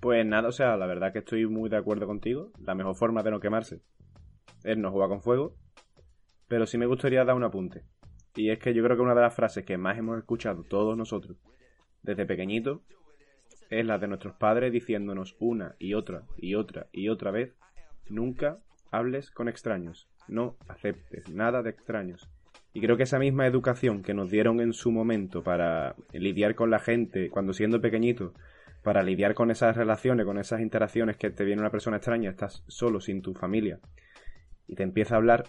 Pues 0.00 0.26
nada, 0.26 0.48
o 0.48 0.52
sea, 0.52 0.76
la 0.76 0.86
verdad 0.86 1.12
que 1.12 1.20
estoy 1.20 1.46
muy 1.46 1.70
de 1.70 1.76
acuerdo 1.76 2.06
contigo. 2.06 2.50
La 2.60 2.74
mejor 2.74 2.94
forma 2.94 3.22
de 3.22 3.30
no 3.30 3.40
quemarse 3.40 3.80
es 4.64 4.76
no 4.76 4.90
jugar 4.90 5.08
con 5.08 5.22
fuego. 5.22 5.54
Pero 6.48 6.66
sí 6.66 6.76
me 6.76 6.86
gustaría 6.86 7.24
dar 7.24 7.36
un 7.36 7.44
apunte. 7.44 7.84
Y 8.34 8.50
es 8.50 8.58
que 8.58 8.74
yo 8.74 8.82
creo 8.82 8.96
que 8.96 9.02
una 9.02 9.14
de 9.14 9.22
las 9.22 9.34
frases 9.34 9.64
que 9.64 9.78
más 9.78 9.96
hemos 9.96 10.18
escuchado 10.18 10.64
todos 10.64 10.96
nosotros 10.96 11.38
desde 12.02 12.26
pequeñitos 12.26 12.80
es 13.70 13.86
la 13.86 13.98
de 13.98 14.08
nuestros 14.08 14.34
padres 14.34 14.72
diciéndonos 14.72 15.36
una 15.40 15.74
y 15.78 15.94
otra 15.94 16.26
y 16.36 16.54
otra 16.54 16.88
y 16.92 17.08
otra 17.08 17.30
vez, 17.30 17.54
nunca 18.08 18.58
hables 18.90 19.30
con 19.30 19.48
extraños, 19.48 20.08
no 20.28 20.56
aceptes 20.68 21.28
nada 21.30 21.62
de 21.62 21.70
extraños. 21.70 22.30
Y 22.72 22.80
creo 22.80 22.96
que 22.96 23.04
esa 23.04 23.18
misma 23.18 23.46
educación 23.46 24.02
que 24.02 24.14
nos 24.14 24.30
dieron 24.30 24.60
en 24.60 24.72
su 24.72 24.90
momento 24.90 25.42
para 25.42 25.94
lidiar 26.12 26.54
con 26.54 26.70
la 26.70 26.80
gente 26.80 27.30
cuando 27.30 27.52
siendo 27.52 27.80
pequeñitos, 27.80 28.32
para 28.82 29.02
lidiar 29.02 29.34
con 29.34 29.50
esas 29.50 29.76
relaciones, 29.76 30.26
con 30.26 30.38
esas 30.38 30.60
interacciones 30.60 31.16
que 31.16 31.30
te 31.30 31.44
viene 31.44 31.62
una 31.62 31.70
persona 31.70 31.96
extraña, 31.96 32.30
estás 32.30 32.64
solo, 32.68 33.00
sin 33.00 33.22
tu 33.22 33.32
familia, 33.34 33.78
y 34.66 34.74
te 34.74 34.82
empieza 34.82 35.14
a 35.14 35.18
hablar, 35.18 35.44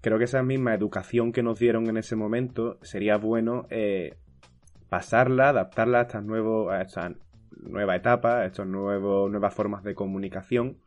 creo 0.00 0.18
que 0.18 0.24
esa 0.24 0.42
misma 0.42 0.74
educación 0.74 1.32
que 1.32 1.42
nos 1.42 1.58
dieron 1.58 1.88
en 1.88 1.96
ese 1.96 2.16
momento 2.16 2.78
sería 2.82 3.16
bueno 3.18 3.66
eh, 3.70 4.16
pasarla, 4.88 5.50
adaptarla 5.50 6.00
a 6.00 6.02
estas 6.02 6.24
nuevos, 6.24 6.72
a 6.72 6.82
esta 6.82 7.14
nueva 7.50 7.96
etapa, 7.96 8.40
a 8.40 8.46
estas 8.46 8.66
nuevas 8.66 9.54
formas 9.54 9.84
de 9.84 9.94
comunicación, 9.94 10.78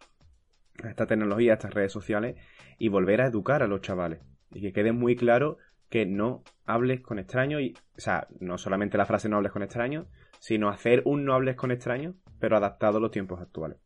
esta 0.83 1.05
tecnología, 1.05 1.53
estas 1.53 1.73
redes 1.73 1.91
sociales, 1.91 2.35
y 2.77 2.89
volver 2.89 3.21
a 3.21 3.27
educar 3.27 3.63
a 3.63 3.67
los 3.67 3.81
chavales. 3.81 4.19
Y 4.51 4.61
que 4.61 4.73
quede 4.73 4.91
muy 4.91 5.15
claro 5.15 5.57
que 5.89 6.05
no 6.05 6.43
hables 6.65 7.01
con 7.01 7.19
extraños, 7.19 7.61
y, 7.61 7.73
o 7.97 7.99
sea, 7.99 8.27
no 8.39 8.57
solamente 8.57 8.97
la 8.97 9.05
frase 9.05 9.27
no 9.27 9.37
hables 9.37 9.51
con 9.51 9.63
extraños, 9.63 10.07
sino 10.39 10.69
hacer 10.69 11.01
un 11.05 11.25
no 11.25 11.33
hables 11.33 11.55
con 11.55 11.71
extraños, 11.71 12.15
pero 12.39 12.57
adaptado 12.57 12.97
a 12.97 13.01
los 13.01 13.11
tiempos 13.11 13.41
actuales. 13.41 13.79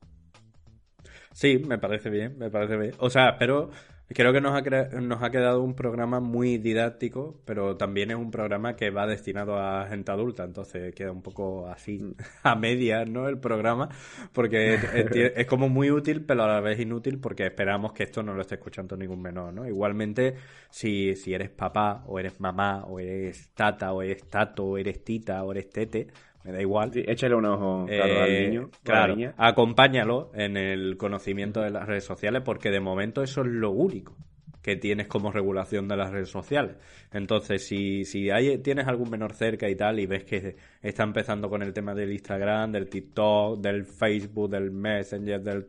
Sí, 1.31 1.59
me 1.67 1.79
parece 1.79 2.09
bien, 2.09 2.37
me 2.37 2.51
parece 2.51 2.77
bien. 2.77 2.93
O 2.99 3.09
sea, 3.09 3.37
pero 3.39 3.71
creo 4.13 4.33
que 4.33 4.41
nos 4.41 4.53
ha, 4.55 4.63
cre- 4.63 4.91
nos 5.01 5.21
ha 5.23 5.29
quedado 5.31 5.61
un 5.63 5.75
programa 5.75 6.19
muy 6.19 6.57
didáctico, 6.57 7.41
pero 7.45 7.77
también 7.77 8.11
es 8.11 8.17
un 8.17 8.31
programa 8.31 8.75
que 8.75 8.89
va 8.89 9.07
destinado 9.07 9.57
a 9.59 9.87
gente 9.87 10.11
adulta, 10.11 10.43
entonces 10.43 10.93
queda 10.95 11.11
un 11.11 11.21
poco 11.21 11.67
así 11.67 11.99
a 12.43 12.55
medias, 12.55 13.07
¿no? 13.09 13.27
El 13.27 13.39
programa, 13.39 13.89
porque 14.33 14.75
es, 14.75 14.83
es- 15.11 15.33
es 15.37 15.45
como 15.47 15.69
muy 15.69 15.91
útil, 15.91 16.25
pero 16.25 16.43
a 16.43 16.47
la 16.47 16.59
vez 16.61 16.79
inútil, 16.79 17.19
porque 17.19 17.45
esperamos 17.45 17.93
que 17.93 18.03
esto 18.03 18.23
no 18.23 18.33
lo 18.33 18.41
esté 18.41 18.55
escuchando 18.55 18.95
ningún 18.97 19.21
menor, 19.21 19.53
¿no? 19.53 19.67
Igualmente, 19.67 20.35
si, 20.69 21.15
si 21.15 21.33
eres 21.33 21.49
papá, 21.49 22.03
o 22.07 22.19
eres 22.19 22.39
mamá, 22.39 22.83
o 22.85 22.99
eres 22.99 23.49
tata, 23.53 23.93
o 23.93 24.01
eres 24.01 24.29
tato, 24.29 24.65
o 24.65 24.77
eres 24.77 25.03
tita, 25.03 25.43
o 25.43 25.51
eres 25.51 25.69
tete, 25.69 26.07
me 26.43 26.51
da 26.51 26.61
igual. 26.61 26.91
Sí, 26.91 27.03
échale 27.07 27.35
un 27.35 27.45
ojo 27.45 27.91
claro, 27.95 28.21
al 28.21 28.29
Eh, 28.29 28.41
niño, 28.47 28.69
o 28.85 28.91
a 28.91 28.95
la 28.95 29.07
claro, 29.07 29.15
niña. 29.15 29.33
acompáñalo 29.37 30.31
en 30.33 30.57
el 30.57 30.97
conocimiento 30.97 31.61
de 31.61 31.71
las 31.71 31.87
redes 31.87 32.03
sociales 32.03 32.41
porque 32.43 32.69
de 32.69 32.79
momento 32.79 33.23
eso 33.23 33.41
es 33.41 33.47
lo 33.47 33.71
único 33.71 34.15
que 34.61 34.77
tienes 34.77 35.07
como 35.07 35.29
regulación 35.31 35.89
de 35.89 35.97
las 35.97 36.11
redes 36.11 36.29
sociales. 36.29 36.77
Entonces, 37.11 37.67
si, 37.67 38.05
si 38.05 38.29
hay, 38.29 38.59
tienes 38.59 38.87
algún 38.87 39.09
menor 39.09 39.33
cerca 39.33 39.69
y 39.69 39.75
tal 39.75 39.99
y 39.99 40.05
ves 40.05 40.23
que 40.23 40.55
está 40.81 41.03
empezando 41.03 41.49
con 41.49 41.61
el 41.61 41.73
tema 41.73 41.93
del 41.93 42.13
Instagram, 42.13 42.71
del 42.71 42.87
TikTok, 42.89 43.59
del 43.59 43.83
Facebook, 43.85 44.49
del 44.49 44.71
Messenger, 44.71 45.41
del 45.41 45.65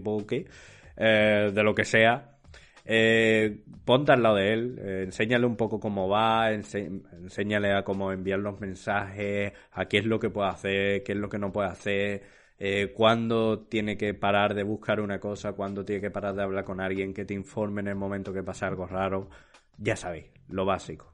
Buki, 0.00 0.44
eh, 0.96 1.50
de 1.54 1.62
lo 1.62 1.74
que 1.74 1.84
sea, 1.84 2.31
eh, 2.84 3.62
ponte 3.84 4.12
al 4.12 4.22
lado 4.22 4.36
de 4.36 4.52
él, 4.52 4.78
eh, 4.80 5.02
enséñale 5.04 5.46
un 5.46 5.56
poco 5.56 5.78
cómo 5.80 6.08
va, 6.08 6.52
enséñale 6.52 7.72
a 7.72 7.84
cómo 7.84 8.12
enviar 8.12 8.40
los 8.40 8.60
mensajes, 8.60 9.52
a 9.72 9.86
qué 9.86 9.98
es 9.98 10.06
lo 10.06 10.18
que 10.18 10.30
puede 10.30 10.48
hacer, 10.48 11.02
qué 11.02 11.12
es 11.12 11.18
lo 11.18 11.28
que 11.28 11.38
no 11.38 11.52
puede 11.52 11.68
hacer, 11.68 12.22
eh, 12.58 12.92
cuándo 12.94 13.60
tiene 13.60 13.96
que 13.96 14.14
parar 14.14 14.54
de 14.54 14.62
buscar 14.62 15.00
una 15.00 15.20
cosa, 15.20 15.52
cuándo 15.52 15.84
tiene 15.84 16.00
que 16.00 16.10
parar 16.10 16.34
de 16.34 16.42
hablar 16.42 16.64
con 16.64 16.80
alguien 16.80 17.14
que 17.14 17.24
te 17.24 17.34
informe 17.34 17.80
en 17.80 17.88
el 17.88 17.96
momento 17.96 18.32
que 18.32 18.42
pasa 18.42 18.66
algo 18.68 18.86
raro. 18.86 19.28
Ya 19.78 19.96
sabéis, 19.96 20.26
lo 20.48 20.64
básico. 20.64 21.12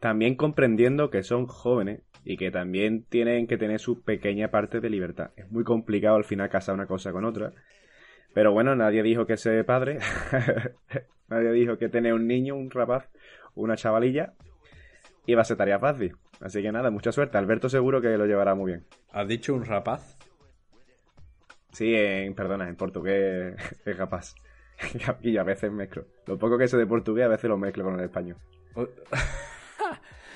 También 0.00 0.36
comprendiendo 0.36 1.10
que 1.10 1.22
son 1.22 1.46
jóvenes 1.46 2.02
y 2.24 2.36
que 2.36 2.50
también 2.50 3.04
tienen 3.04 3.46
que 3.46 3.56
tener 3.56 3.80
su 3.80 4.02
pequeña 4.02 4.48
parte 4.48 4.80
de 4.80 4.90
libertad. 4.90 5.30
Es 5.36 5.50
muy 5.50 5.64
complicado 5.64 6.16
al 6.16 6.24
final 6.24 6.48
casar 6.50 6.74
una 6.74 6.86
cosa 6.86 7.12
con 7.12 7.24
otra. 7.24 7.52
Pero 8.36 8.52
bueno, 8.52 8.76
nadie 8.76 9.02
dijo 9.02 9.26
que 9.26 9.38
ser 9.38 9.64
padre. 9.64 9.98
nadie 11.28 11.52
dijo 11.52 11.78
que 11.78 11.88
tener 11.88 12.12
un 12.12 12.26
niño, 12.26 12.54
un 12.54 12.70
rapaz, 12.70 13.08
una 13.54 13.76
chavalilla, 13.76 14.34
iba 15.24 15.40
a 15.40 15.44
ser 15.46 15.56
tarea 15.56 15.78
fácil. 15.78 16.14
Así 16.42 16.60
que 16.60 16.70
nada, 16.70 16.90
mucha 16.90 17.12
suerte. 17.12 17.38
Alberto 17.38 17.70
seguro 17.70 18.02
que 18.02 18.18
lo 18.18 18.26
llevará 18.26 18.54
muy 18.54 18.72
bien. 18.72 18.84
¿Has 19.10 19.26
dicho 19.26 19.54
un 19.54 19.64
rapaz? 19.64 20.18
Sí, 21.72 21.94
en, 21.94 22.34
perdona, 22.34 22.68
en 22.68 22.76
portugués 22.76 23.54
es 23.86 23.96
rapaz. 23.96 24.34
y 25.22 25.38
a 25.38 25.42
veces 25.42 25.72
mezclo. 25.72 26.04
Lo 26.26 26.38
poco 26.38 26.58
que 26.58 26.68
sé 26.68 26.76
de 26.76 26.86
portugués 26.86 27.24
a 27.24 27.28
veces 27.28 27.48
lo 27.48 27.56
mezclo 27.56 27.84
con 27.84 27.94
el 27.98 28.04
español. 28.04 28.36
O... 28.74 28.86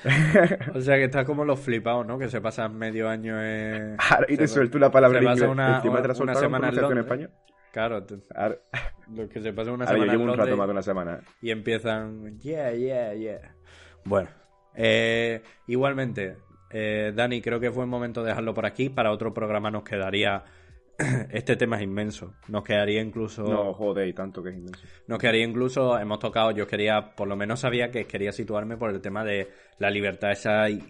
sea 0.81 0.95
que 0.97 1.03
está 1.03 1.23
como 1.23 1.45
los 1.45 1.59
flipados, 1.59 2.07
¿no? 2.07 2.17
Que 2.17 2.29
se 2.29 2.41
pasan 2.41 2.75
medio 2.75 3.07
año 3.07 3.39
en... 3.39 3.95
Y 4.27 4.37
te 4.37 4.47
suelto 4.47 4.79
una 4.79 4.89
palabra 4.89 5.19
se 5.19 5.23
en 5.23 5.29
pasa 5.31 5.45
inglés. 5.45 5.75
una- 6.19 6.33
la 6.33 6.39
semana 6.39 6.69
en 6.69 6.97
español. 6.97 7.29
Claro, 7.71 8.05
Ahora, 8.35 8.57
los 9.15 9.29
que 9.29 9.41
se 9.41 9.53
pasan 9.53 9.73
una 9.75 9.85
yo 9.85 9.93
semana 9.93 10.11
llevo 10.11 10.23
un 10.23 10.37
rato 10.37 10.57
más 10.57 10.67
de 10.67 10.71
una 10.71 10.81
semana. 10.81 11.21
y 11.41 11.51
empiezan, 11.51 12.39
yeah, 12.39 12.71
yeah, 12.73 13.13
yeah. 13.13 13.55
Bueno, 14.03 14.29
eh, 14.75 15.41
igualmente, 15.67 16.37
eh, 16.69 17.11
Dani, 17.15 17.41
creo 17.41 17.59
que 17.59 17.67
es 17.67 17.75
buen 17.75 17.89
momento 17.89 18.21
de 18.23 18.29
dejarlo 18.29 18.53
por 18.53 18.65
aquí. 18.65 18.89
Para 18.89 19.11
otro 19.11 19.33
programa 19.33 19.71
nos 19.71 19.83
quedaría... 19.83 20.43
este 21.31 21.55
tema 21.55 21.77
es 21.77 21.83
inmenso. 21.83 22.35
Nos 22.47 22.63
quedaría 22.63 23.01
incluso... 23.01 23.43
No, 23.43 23.73
joder, 23.73 24.07
y 24.07 24.13
tanto 24.13 24.43
que 24.43 24.49
es 24.49 24.55
inmenso. 24.55 24.85
Nos 25.07 25.17
quedaría 25.17 25.43
incluso, 25.43 25.97
hemos 25.97 26.19
tocado, 26.19 26.51
yo 26.51 26.67
quería, 26.67 27.15
por 27.15 27.27
lo 27.27 27.35
menos 27.35 27.61
sabía 27.61 27.89
que 27.89 28.05
quería 28.05 28.31
situarme 28.31 28.77
por 28.77 28.91
el 28.91 29.01
tema 29.01 29.23
de 29.23 29.49
la 29.79 29.89
libertad 29.89 30.31
esa 30.31 30.69
y 30.69 30.81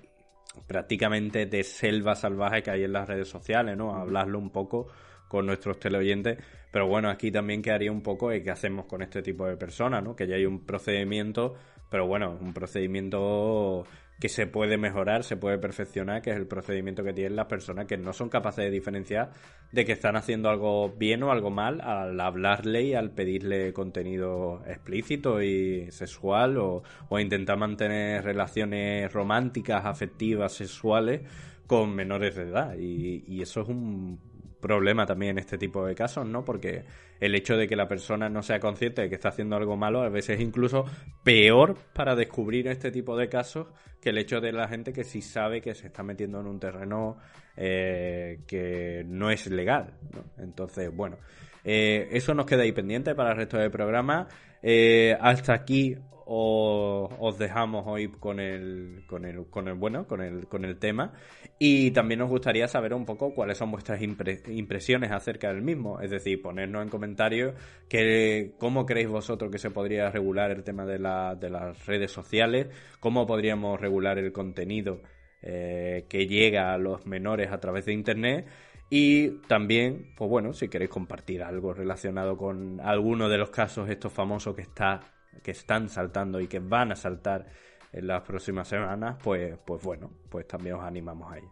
prácticamente 0.68 1.46
de 1.46 1.64
selva 1.64 2.16
salvaje 2.16 2.62
que 2.62 2.72
hay 2.72 2.84
en 2.84 2.94
las 2.94 3.08
redes 3.08 3.30
sociales, 3.30 3.78
¿no? 3.78 3.96
Hablarlo 3.96 4.38
un 4.38 4.50
poco 4.50 4.88
con 5.32 5.46
nuestros 5.46 5.80
teleoyentes, 5.80 6.40
pero 6.72 6.90
bueno, 6.90 7.10
aquí 7.10 7.32
también 7.32 7.62
quedaría 7.62 7.90
un 7.90 8.02
poco 8.02 8.32
de 8.32 8.44
qué 8.44 8.52
hacemos 8.52 8.86
con 8.86 9.02
este 9.02 9.22
tipo 9.22 9.48
de 9.48 9.56
personas, 9.56 10.04
¿no? 10.04 10.14
Que 10.14 10.28
ya 10.28 10.36
hay 10.36 10.46
un 10.46 10.66
procedimiento, 10.66 11.56
pero 11.90 12.06
bueno, 12.06 12.38
un 12.42 12.54
procedimiento 12.54 13.86
que 14.20 14.28
se 14.28 14.46
puede 14.46 14.78
mejorar, 14.78 15.24
se 15.24 15.38
puede 15.38 15.58
perfeccionar, 15.58 16.22
que 16.22 16.32
es 16.32 16.36
el 16.36 16.48
procedimiento 16.48 17.02
que 17.02 17.14
tienen 17.14 17.38
las 17.38 17.46
personas 17.46 17.86
que 17.86 17.96
no 17.96 18.12
son 18.12 18.28
capaces 18.28 18.66
de 18.66 18.72
diferenciar 18.72 19.32
de 19.72 19.86
que 19.86 19.94
están 19.94 20.18
haciendo 20.18 20.50
algo 20.50 20.90
bien 20.90 21.24
o 21.24 21.32
algo 21.32 21.50
mal 21.50 21.80
al 21.80 22.20
hablarle 22.20 22.84
y 22.84 22.94
al 22.94 23.12
pedirle 23.12 23.72
contenido 23.72 24.64
explícito 24.68 25.42
y 25.42 25.90
sexual 25.92 26.58
o, 26.58 26.84
o 27.08 27.20
intentar 27.20 27.58
mantener 27.58 28.26
relaciones 28.26 29.14
románticas, 29.14 29.86
afectivas, 29.86 30.52
sexuales 30.52 31.22
con 31.68 31.96
menores 31.96 32.36
de 32.36 32.44
edad. 32.44 32.76
Y, 32.78 33.24
y 33.26 33.42
eso 33.42 33.62
es 33.62 33.70
un 33.70 34.20
problema 34.62 35.06
también 35.06 35.32
en 35.32 35.40
este 35.40 35.58
tipo 35.58 35.86
de 35.86 35.96
casos, 35.96 36.26
¿no? 36.26 36.46
Porque 36.46 36.84
el 37.20 37.36
hecho 37.36 37.58
de 37.58 37.68
que 37.68 37.76
la 37.76 37.88
persona 37.88 38.30
no 38.30 38.42
sea 38.44 38.60
consciente 38.60 39.02
de 39.02 39.10
que 39.10 39.16
está 39.16 39.30
haciendo 39.30 39.56
algo 39.56 39.76
malo 39.76 40.02
a 40.02 40.10
veces 40.10 40.38
es 40.38 40.42
incluso 40.42 40.86
peor 41.24 41.76
para 41.94 42.16
descubrir 42.16 42.68
este 42.68 42.92
tipo 42.92 43.18
de 43.18 43.28
casos 43.28 43.68
que 44.00 44.10
el 44.10 44.18
hecho 44.18 44.40
de 44.40 44.52
la 44.52 44.68
gente 44.68 44.94
que 44.94 45.04
sí 45.04 45.22
sabe 45.22 45.62
que 45.62 45.76
se 45.76 45.88
está 45.88 46.04
metiendo 46.04 46.40
en 46.40 46.48
un 46.48 46.60
terreno 46.60 47.18
eh, 47.58 48.40
que 48.48 49.04
no 49.06 49.30
es 49.30 49.48
legal, 49.48 49.94
¿no? 50.14 50.24
Entonces, 50.44 50.96
bueno, 50.96 51.18
eh, 51.64 52.08
eso 52.12 52.34
nos 52.34 52.46
queda 52.46 52.64
ahí 52.64 52.72
pendiente 52.72 53.14
para 53.14 53.32
el 53.32 53.38
resto 53.38 53.58
del 53.58 53.72
programa. 53.72 54.28
Eh, 54.64 55.18
hasta 55.20 55.54
aquí 55.54 55.98
os 56.34 57.38
dejamos 57.38 57.86
hoy 57.88 58.08
con 58.08 58.40
el, 58.40 59.04
con 59.08 59.26
el, 59.26 59.46
con 59.48 59.68
el 59.68 59.74
bueno, 59.74 60.08
con 60.08 60.22
el, 60.22 60.48
con 60.48 60.64
el 60.66 60.78
tema. 60.80 61.14
Y 61.60 61.92
también 61.92 62.20
nos 62.20 62.30
gustaría 62.30 62.68
saber 62.68 62.94
un 62.94 63.06
poco 63.06 63.34
cuáles 63.34 63.58
son 63.58 63.72
vuestras 63.72 64.00
impre- 64.02 64.42
impresiones 64.56 65.12
acerca 65.12 65.50
del 65.50 65.62
mismo. 65.62 66.00
Es 66.00 66.10
decir, 66.12 66.42
ponernos 66.42 66.84
en 66.84 66.90
comentarios 66.90 67.54
que, 67.90 68.54
cómo 68.60 68.86
creéis 68.86 69.10
vosotros 69.10 69.52
que 69.52 69.58
se 69.58 69.72
podría 69.72 70.10
regular 70.10 70.52
el 70.52 70.64
tema 70.64 70.86
de, 70.86 71.00
la- 71.00 71.36
de 71.36 71.50
las 71.50 71.86
redes 71.86 72.12
sociales, 72.12 72.68
cómo 73.00 73.26
podríamos 73.28 73.80
regular 73.80 74.18
el 74.18 74.32
contenido 74.32 75.02
eh, 75.42 76.06
que 76.10 76.28
llega 76.28 76.74
a 76.74 76.78
los 76.78 77.06
menores 77.06 77.52
a 77.52 77.60
través 77.60 77.86
de 77.86 77.94
Internet. 77.94 78.48
Y 78.90 79.40
también, 79.48 80.14
pues 80.18 80.30
bueno, 80.30 80.54
si 80.54 80.68
queréis 80.68 80.92
compartir 80.92 81.44
algo 81.44 81.74
relacionado 81.74 82.36
con 82.38 82.80
alguno 82.82 83.30
de 83.30 83.38
los 83.38 83.50
casos 83.50 83.90
estos 83.90 84.12
famosos 84.12 84.54
que 84.56 84.64
está, 84.64 85.02
que 85.44 85.52
están 85.52 85.90
saltando 85.90 86.40
y 86.40 86.48
que 86.48 86.60
van 86.60 86.92
a 86.92 86.96
saltar 86.96 87.48
en 87.92 88.08
las 88.08 88.22
próximas 88.24 88.68
semanas, 88.68 89.18
pues, 89.24 89.58
pues 89.66 89.84
bueno, 89.84 90.12
pues 90.30 90.48
también 90.48 90.76
os 90.76 90.84
animamos 90.84 91.32
a 91.32 91.38
ello. 91.38 91.52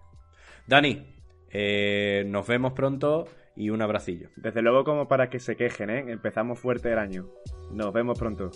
Dani, 0.67 1.15
eh, 1.49 2.23
nos 2.27 2.47
vemos 2.47 2.73
pronto 2.73 3.27
y 3.55 3.69
un 3.71 3.81
abracillo. 3.81 4.29
Desde 4.35 4.61
luego 4.61 4.83
como 4.83 5.07
para 5.07 5.29
que 5.29 5.39
se 5.39 5.55
quejen, 5.55 5.89
¿eh? 5.89 6.05
Empezamos 6.07 6.59
fuerte 6.59 6.91
el 6.91 6.99
año. 6.99 7.27
Nos 7.71 7.91
vemos 7.91 8.17
pronto. 8.17 8.51